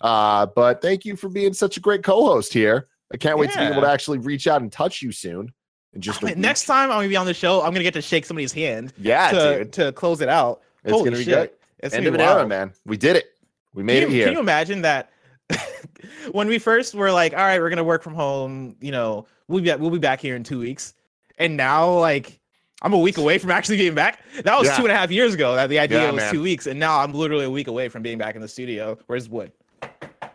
Uh, 0.00 0.46
but 0.46 0.82
thank 0.82 1.04
you 1.04 1.14
for 1.16 1.28
being 1.28 1.52
such 1.52 1.76
a 1.76 1.80
great 1.80 2.02
co-host 2.02 2.52
here. 2.52 2.88
I 3.12 3.16
can't 3.16 3.38
wait 3.38 3.50
to 3.52 3.58
be 3.58 3.64
able 3.64 3.82
to 3.82 3.88
actually 3.90 4.18
reach 4.18 4.46
out 4.46 4.60
and 4.62 4.70
touch 4.70 5.02
you 5.02 5.10
soon. 5.12 5.52
Just 5.98 6.22
Man, 6.22 6.30
week. 6.32 6.38
Next 6.38 6.64
time 6.66 6.90
I'm 6.90 6.98
gonna 6.98 7.08
be 7.08 7.16
on 7.16 7.26
the 7.26 7.34
show, 7.34 7.62
I'm 7.62 7.72
gonna 7.72 7.82
get 7.82 7.94
to 7.94 8.02
shake 8.02 8.24
somebody's 8.24 8.52
hand 8.52 8.92
yeah, 8.98 9.30
to, 9.30 9.58
dude, 9.58 9.72
to 9.74 9.92
close 9.92 10.20
it 10.20 10.28
out. 10.28 10.62
it's 10.84 10.92
Holy 10.92 11.04
gonna 11.04 11.16
be 11.18 11.24
shit. 11.24 11.58
It's 11.80 11.94
End 11.94 12.06
of 12.06 12.14
an 12.14 12.20
era, 12.20 12.46
man. 12.46 12.72
We 12.84 12.96
did 12.96 13.16
it. 13.16 13.26
We 13.74 13.82
made 13.82 14.00
can 14.00 14.10
it 14.10 14.14
here. 14.14 14.24
Can 14.26 14.34
you 14.34 14.40
imagine 14.40 14.82
that 14.82 15.10
when 16.32 16.46
we 16.48 16.58
first 16.58 16.94
were 16.94 17.10
like, 17.10 17.32
all 17.32 17.38
right, 17.38 17.58
we're 17.60 17.70
gonna 17.70 17.84
work 17.84 18.02
from 18.02 18.14
home, 18.14 18.76
you 18.80 18.92
know, 18.92 19.26
we'll 19.48 19.62
be 19.62 19.74
we'll 19.74 19.90
be 19.90 19.98
back 19.98 20.20
here 20.20 20.36
in 20.36 20.44
two 20.44 20.58
weeks. 20.60 20.94
And 21.38 21.56
now 21.56 21.90
like 21.90 22.38
I'm 22.82 22.92
a 22.92 22.98
week 22.98 23.18
away 23.18 23.38
from 23.38 23.50
actually 23.50 23.76
getting 23.78 23.94
back. 23.94 24.22
That 24.44 24.58
was 24.58 24.68
Yeah. 24.68 24.76
two 24.76 24.82
and 24.84 24.92
a 24.92 24.96
half 24.96 25.10
years 25.10 25.34
ago 25.34 25.54
that 25.56 25.68
the 25.68 25.78
idea 25.78 26.02
Yeah, 26.02 26.10
was 26.12 26.16
man. 26.22 26.32
two 26.32 26.42
weeks, 26.42 26.66
and 26.66 26.78
now 26.78 27.00
I'm 27.00 27.12
literally 27.12 27.44
a 27.44 27.50
week 27.50 27.66
away 27.68 27.88
from 27.88 28.02
being 28.02 28.16
back 28.18 28.36
in 28.36 28.40
the 28.40 28.48
studio. 28.48 28.96
Where's 29.06 29.28
wood? 29.28 29.52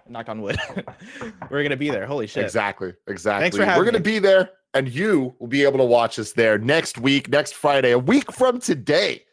Knock 0.07 0.29
on 0.29 0.41
wood. 0.41 0.57
we're 1.49 1.63
gonna 1.63 1.75
be 1.77 1.89
there. 1.89 2.05
Holy 2.05 2.27
shit. 2.27 2.43
Exactly. 2.43 2.93
Exactly. 3.07 3.43
Thanks 3.43 3.57
for 3.57 3.65
having 3.65 3.79
We're 3.79 3.85
gonna 3.85 3.99
me. 3.99 4.03
be 4.03 4.19
there, 4.19 4.51
and 4.75 4.93
you 4.93 5.33
will 5.39 5.47
be 5.47 5.63
able 5.63 5.79
to 5.79 5.85
watch 5.85 6.19
us 6.19 6.33
there 6.33 6.59
next 6.59 6.99
week, 6.99 7.29
next 7.29 7.53
Friday, 7.53 7.91
a 7.91 7.99
week 7.99 8.31
from 8.31 8.59
today. 8.59 9.23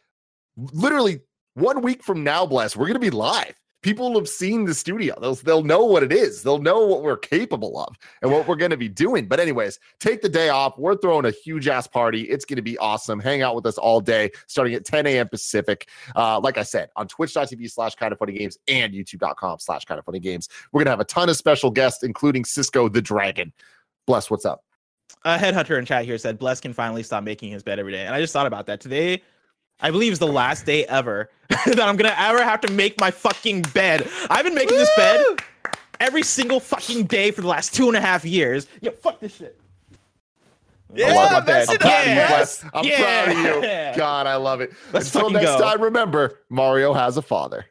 Literally 0.55 1.19
one 1.55 1.81
week 1.81 2.01
from 2.01 2.23
now, 2.23 2.45
bless. 2.45 2.75
We're 2.75 2.87
gonna 2.87 2.99
be 2.99 3.09
live. 3.09 3.53
People 3.81 4.17
have 4.17 4.29
seen 4.29 4.63
the 4.63 4.73
studio. 4.73 5.13
They'll 5.19 5.35
they'll 5.35 5.63
know 5.63 5.83
what 5.83 6.01
it 6.01 6.13
is. 6.13 6.43
They'll 6.43 6.61
know 6.61 6.85
what 6.85 7.03
we're 7.03 7.17
capable 7.17 7.77
of 7.77 7.97
and 8.21 8.31
what 8.31 8.47
we're 8.47 8.55
gonna 8.55 8.77
be 8.77 8.87
doing. 8.87 9.27
But 9.27 9.41
anyways, 9.41 9.79
take 9.99 10.21
the 10.21 10.29
day 10.29 10.47
off. 10.47 10.77
We're 10.77 10.95
throwing 10.95 11.25
a 11.25 11.31
huge 11.31 11.67
ass 11.67 11.87
party. 11.87 12.21
It's 12.21 12.45
gonna 12.45 12.61
be 12.61 12.77
awesome. 12.77 13.19
Hang 13.19 13.41
out 13.41 13.53
with 13.53 13.65
us 13.65 13.77
all 13.77 13.99
day, 13.99 14.31
starting 14.47 14.75
at 14.75 14.85
10 14.85 15.05
a.m. 15.07 15.27
Pacific. 15.27 15.89
Uh, 16.15 16.39
like 16.39 16.57
I 16.57 16.63
said, 16.63 16.89
on 16.95 17.09
twitch.tv 17.09 17.69
slash 17.69 17.95
kind 17.95 18.13
of 18.13 18.19
funny 18.19 18.31
games 18.33 18.57
and 18.69 18.93
youtube.com 18.93 19.59
slash 19.59 19.83
kind 19.83 19.99
of 19.99 20.05
funny 20.05 20.19
games. 20.19 20.47
We're 20.71 20.79
gonna 20.79 20.91
have 20.91 21.01
a 21.01 21.05
ton 21.05 21.27
of 21.27 21.35
special 21.35 21.69
guests, 21.69 22.01
including 22.01 22.45
Cisco 22.45 22.87
the 22.87 23.01
Dragon. 23.01 23.51
Bless, 24.07 24.31
what's 24.31 24.45
up? 24.45 24.63
A 25.25 25.37
headhunter 25.37 25.79
in 25.79 25.85
chat 25.85 26.05
here 26.05 26.17
said 26.17 26.37
Bless 26.37 26.59
can 26.59 26.73
finally 26.73 27.03
stop 27.03 27.23
making 27.23 27.51
his 27.51 27.63
bed 27.63 27.79
every 27.79 27.91
day. 27.93 28.05
And 28.05 28.13
I 28.13 28.19
just 28.19 28.33
thought 28.33 28.45
about 28.47 28.65
that. 28.67 28.81
Today, 28.81 29.21
I 29.79 29.89
believe 29.91 30.11
is 30.11 30.19
the 30.19 30.27
last 30.27 30.65
day 30.65 30.85
ever 30.85 31.29
that 31.49 31.79
I'm 31.79 31.95
gonna 31.95 32.15
ever 32.17 32.43
have 32.43 32.61
to 32.61 32.71
make 32.71 32.99
my 32.99 33.11
fucking 33.11 33.61
bed. 33.73 34.07
I've 34.29 34.43
been 34.45 34.55
making 34.55 34.77
this 34.77 34.89
bed 34.97 35.23
every 35.99 36.23
single 36.23 36.59
fucking 36.59 37.05
day 37.05 37.31
for 37.31 37.41
the 37.41 37.47
last 37.47 37.73
two 37.73 37.87
and 37.87 37.95
a 37.95 38.01
half 38.01 38.25
years. 38.25 38.67
Yo, 38.81 38.91
fuck 38.91 39.19
this 39.19 39.35
shit. 39.35 39.59
Yeah, 40.93 41.07
I 41.07 41.13
love 41.15 41.31
my 41.31 41.39
that's 41.39 41.71
bed. 41.77 41.81
I'm 41.81 41.87
proud 41.87 42.01
of 42.01 42.07
you, 42.07 42.13
Yes. 42.15 42.29
Bless. 42.29 42.63
I'm 42.73 43.01
proud 43.01 43.29
of 43.29 43.37
you. 43.63 43.97
God, 43.97 44.27
I 44.27 44.35
love 44.35 44.61
it. 44.61 44.73
Let's 44.91 45.13
Until 45.15 45.29
next 45.31 45.45
go. 45.45 45.59
time, 45.59 45.81
remember, 45.81 46.39
Mario 46.49 46.93
has 46.93 47.17
a 47.17 47.21
father. 47.21 47.65